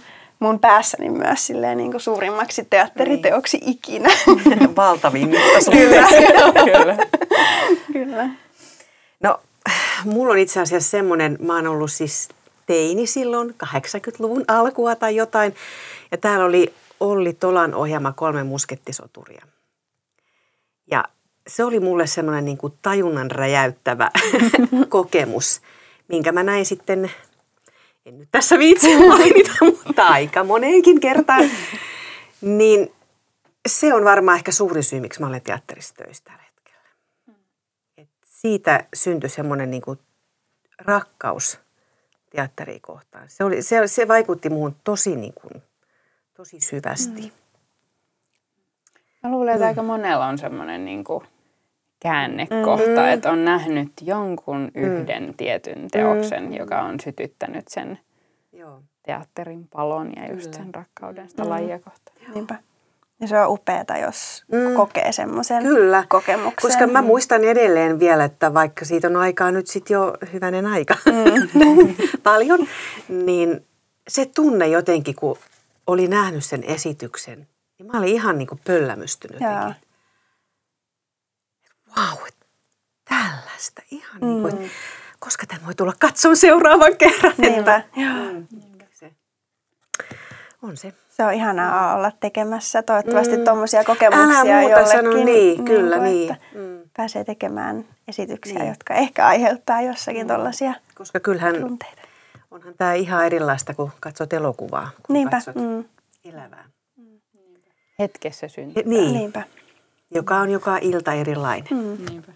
päässäni 0.60 1.10
myös 1.10 1.46
silleen 1.46 1.78
niin 1.78 1.90
kuin 1.90 2.00
suurimmaksi 2.00 2.66
teatteriteoksi 2.70 3.58
niin. 3.58 3.70
ikinä. 3.70 4.08
Valtavin. 4.76 5.30
Kyllä. 5.70 6.06
Kyllä. 6.64 6.96
Kyllä. 7.92 8.28
No 9.20 9.40
mulla 10.04 10.32
on 10.32 10.38
itse 10.38 10.60
asiassa 10.60 10.90
semmoinen, 10.90 11.38
mä 11.40 11.54
oon 11.54 11.66
ollut 11.66 11.92
siis 11.92 12.28
teini 12.66 13.06
silloin, 13.06 13.54
80-luvun 13.64 14.44
alkua 14.48 14.96
tai 14.96 15.16
jotain. 15.16 15.54
Ja 16.10 16.18
täällä 16.18 16.44
oli 16.44 16.74
Olli 17.00 17.32
Tolan 17.32 17.74
ohjelma 17.74 18.12
Kolme 18.12 18.44
muskettisoturia. 18.44 19.42
Ja 20.90 21.04
se 21.46 21.64
oli 21.64 21.80
mulle 21.80 22.06
semmoinen 22.06 22.44
niin 22.44 22.58
kuin 22.58 22.72
tajunnan 22.82 23.30
räjäyttävä 23.30 24.10
kokemus, 24.88 25.60
minkä 26.08 26.32
mä 26.32 26.42
näin 26.42 26.66
sitten, 26.66 27.10
en 28.08 28.18
nyt 28.18 28.28
tässä 28.30 28.58
viitsi 28.58 28.98
mainita, 29.08 29.50
mutta 29.86 30.06
aika 30.06 30.44
moneenkin 30.44 31.00
kertaan. 31.00 31.50
Niin 32.40 32.92
se 33.68 33.94
on 33.94 34.04
varmaan 34.04 34.36
ehkä 34.36 34.52
suurin 34.52 34.84
syy, 34.84 35.00
miksi 35.00 35.20
mä 35.20 35.26
olen 35.26 35.42
teatterissa 35.42 35.94
töissä 35.94 36.24
tällä 36.24 36.42
hetkellä. 36.42 36.88
Et 37.98 38.08
siitä 38.24 38.84
syntyi 38.94 39.30
semmoinen 39.30 39.70
niin 39.70 39.82
rakkaus 40.78 41.60
teatteria 42.30 42.78
kohtaan. 42.82 43.30
Se, 43.30 43.44
oli, 43.44 43.62
se, 43.62 43.86
se 43.86 44.08
vaikutti 44.08 44.50
muuhun 44.50 44.76
tosi, 44.84 45.16
niin 45.16 45.34
kuin, 45.34 45.62
tosi 46.34 46.60
syvästi. 46.60 47.22
Mm. 47.22 47.30
Mä 49.22 49.30
luulen, 49.30 49.54
että 49.54 49.64
mm. 49.64 49.68
aika 49.68 49.82
monella 49.82 50.26
on 50.26 50.38
semmoinen 50.38 50.84
niin 50.84 51.04
kuin 51.04 51.24
käännekohta, 52.00 53.00
mm. 53.00 53.08
että 53.08 53.30
on 53.30 53.44
nähnyt 53.44 53.92
jonkun 54.02 54.70
mm. 54.74 54.82
yhden 54.82 55.26
mm. 55.26 55.34
tietyn 55.36 55.88
teoksen, 55.90 56.42
mm. 56.42 56.52
joka 56.52 56.80
on 56.80 57.00
sytyttänyt 57.00 57.68
sen 57.68 57.98
Joo. 58.52 58.82
teatterin 59.02 59.68
palon 59.68 60.12
ja 60.16 60.32
just 60.32 60.54
sen 60.54 60.74
rakkauden 60.74 61.30
sitä 61.30 61.42
mm. 61.42 61.48
lajia 61.48 61.78
kohtaan. 61.78 62.16
Niinpä. 62.34 62.54
Ja 63.20 63.28
se 63.28 63.40
on 63.40 63.48
upeaa, 63.48 63.98
jos 64.02 64.44
mm. 64.52 64.74
kokee 64.74 65.12
semmoisen 65.12 65.62
Kyllä. 65.62 66.04
kokemuksen. 66.08 66.70
Koska 66.70 66.86
mä 66.86 67.02
muistan 67.02 67.44
edelleen 67.44 67.98
vielä, 67.98 68.24
että 68.24 68.54
vaikka 68.54 68.84
siitä 68.84 69.08
on 69.08 69.16
aikaa 69.16 69.50
nyt 69.50 69.66
sitten 69.66 69.94
jo 69.94 70.14
hyvänen 70.32 70.66
aika 70.66 70.94
mm. 71.06 71.48
paljon, 72.22 72.66
niin 73.08 73.66
se 74.08 74.26
tunne 74.26 74.68
jotenkin, 74.68 75.14
kun 75.14 75.38
oli 75.86 76.08
nähnyt 76.08 76.44
sen 76.44 76.64
esityksen, 76.64 77.46
niin 77.78 77.86
mä 77.92 77.98
olin 77.98 78.08
ihan 78.14 78.38
niin 78.38 78.48
kuin 78.48 78.60
pöllämystynyt 78.64 79.40
jotenkin. 79.40 79.87
Vau, 81.96 82.16
wow, 82.16 82.26
tällaista. 83.08 83.82
Ihan 83.90 84.20
mm. 84.20 84.26
niin 84.26 84.42
kuin, 84.42 84.58
mm. 84.58 84.68
koska 85.18 85.46
tämä 85.46 85.60
voi 85.66 85.74
tulla 85.74 85.92
katsomaan 86.00 86.36
seuraavan 86.36 86.96
kerran. 86.96 87.34
Niinpä. 87.38 87.76
Että, 87.76 88.00
mm. 88.30 88.46
Se. 88.92 89.12
On 90.62 90.76
se. 90.76 90.92
Se 91.08 91.24
on 91.24 91.34
ihanaa 91.34 91.96
olla 91.96 92.10
tekemässä 92.20 92.82
toivottavasti 92.82 93.36
mm. 93.36 93.44
tuommoisia 93.44 93.84
kokemuksia 93.84 94.40
Älä 94.40 94.44
muuta 94.44 94.62
jollekin. 94.62 94.86
Sano, 94.92 95.12
niin, 95.12 95.26
niin, 95.26 95.64
kyllä 95.64 95.98
niin. 95.98 96.36
Mm. 96.54 96.80
Pääsee 96.96 97.24
tekemään 97.24 97.84
esityksiä, 98.08 98.58
niin. 98.58 98.68
jotka 98.68 98.94
ehkä 98.94 99.26
aiheuttaa 99.26 99.82
jossakin 99.82 100.22
mm. 100.22 100.28
tuollaisia 100.28 100.74
Koska 100.94 101.20
kyllähän 101.20 101.60
tunteita. 101.60 102.02
onhan 102.50 102.74
tämä 102.74 102.94
ihan 102.94 103.26
erilaista, 103.26 103.74
kun 103.74 103.92
katsot 104.00 104.32
elokuvaa, 104.32 104.90
kun 105.06 105.14
Niinpä. 105.14 105.36
katsot 105.36 105.54
mm. 105.54 105.84
elävää. 106.24 106.64
Hetkessä 107.98 108.48
syntyy. 108.48 108.82
Niin. 108.86 109.12
Niinpä. 109.12 109.42
Joka 110.10 110.36
on 110.36 110.50
joka 110.50 110.78
ilta 110.80 111.12
erilainen. 111.12 111.68
Mm. 111.70 112.04
Niinpä. 112.10 112.32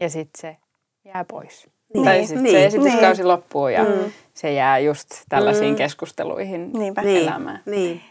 Ja 0.00 0.10
sitten 0.10 0.40
se 0.40 0.56
jää 1.04 1.24
pois. 1.24 1.66
Niin. 1.94 2.04
Tai 2.04 2.26
sitten 2.26 2.42
niin. 2.42 2.56
se 2.56 2.66
esityskausi 2.66 3.22
niin. 3.22 3.28
loppuu 3.28 3.68
ja 3.68 3.84
mm. 3.84 4.12
se 4.34 4.52
jää 4.52 4.78
just 4.78 5.08
tällaisiin 5.28 5.70
mm. 5.70 5.76
keskusteluihin 5.76 6.72
Niinpä. 6.72 7.00
elämään. 7.00 7.60
Niin. 7.66 8.02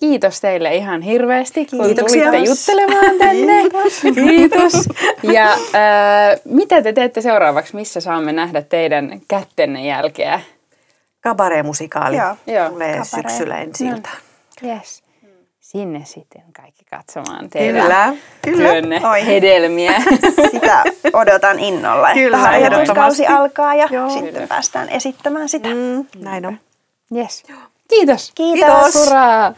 Kiitos 0.00 0.40
teille 0.40 0.74
ihan 0.74 1.02
hirveästi, 1.02 1.66
kun 1.66 1.86
Kiitoksia. 1.86 2.24
tulitte 2.24 2.50
juttelemaan 2.50 3.18
tänne. 3.18 3.62
Kiitos. 3.68 3.92
Kiitos. 4.14 4.88
Ja 5.22 5.52
äh, 5.52 5.58
mitä 6.44 6.82
te 6.82 6.92
teette 6.92 7.20
seuraavaksi? 7.20 7.76
Missä 7.76 8.00
saamme 8.00 8.32
nähdä 8.32 8.62
teidän 8.62 9.20
kättenne 9.28 9.86
jälkeä? 9.86 10.40
Kabaree-musikaali 11.20 12.16
Joo. 12.16 12.68
tulee 12.70 12.92
Kabaree. 12.92 13.04
syksyllä 13.04 13.58
ensi 13.58 13.84
no. 13.88 13.98
Yes. 14.64 15.02
Sinne 15.68 16.02
sitten 16.04 16.42
kaikki 16.56 16.84
katsomaan 16.90 17.50
teidän 17.50 17.82
kyllä, 17.82 18.14
kyllä. 18.42 19.24
hedelmiä. 19.26 19.92
Sitä 20.50 20.84
odotan 21.12 21.58
innolla, 21.58 22.08
kyllä, 22.14 22.56
että 22.56 22.94
kausi 22.94 23.26
alkaa 23.26 23.74
ja 23.74 23.88
Joo. 23.90 24.10
sitten 24.10 24.34
kyllä. 24.34 24.46
päästään 24.46 24.88
esittämään 24.88 25.48
sitä. 25.48 25.68
Mm, 25.68 26.06
näin 26.18 26.46
on. 26.46 26.58
Yes. 27.16 27.44
Kiitos. 27.88 28.32
Kiitos. 28.34 28.94
Hurraa. 28.94 29.52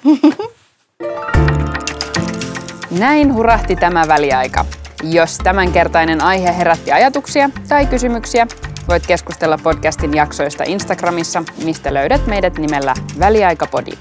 Näin 3.00 3.34
hurahti 3.34 3.76
tämä 3.76 4.04
väliaika. 4.08 4.64
Jos 5.02 5.38
tämänkertainen 5.38 6.20
aihe 6.20 6.56
herätti 6.56 6.92
ajatuksia 6.92 7.50
tai 7.68 7.86
kysymyksiä, 7.86 8.46
voit 8.88 9.06
keskustella 9.06 9.58
podcastin 9.62 10.14
jaksoista 10.14 10.64
Instagramissa, 10.66 11.42
mistä 11.64 11.94
löydät 11.94 12.26
meidät 12.26 12.58
nimellä 12.58 12.94
Väliaikapodi. 13.18 13.92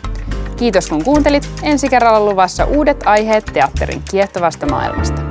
Kiitos 0.60 0.90
kun 0.90 1.04
kuuntelit. 1.04 1.50
Ensi 1.64 1.90
kerralla 1.90 2.30
luvassa 2.30 2.66
uudet 2.66 3.04
aiheet 3.06 3.46
teatterin 3.54 4.04
kiehtovasta 4.12 4.66
maailmasta. 4.66 5.29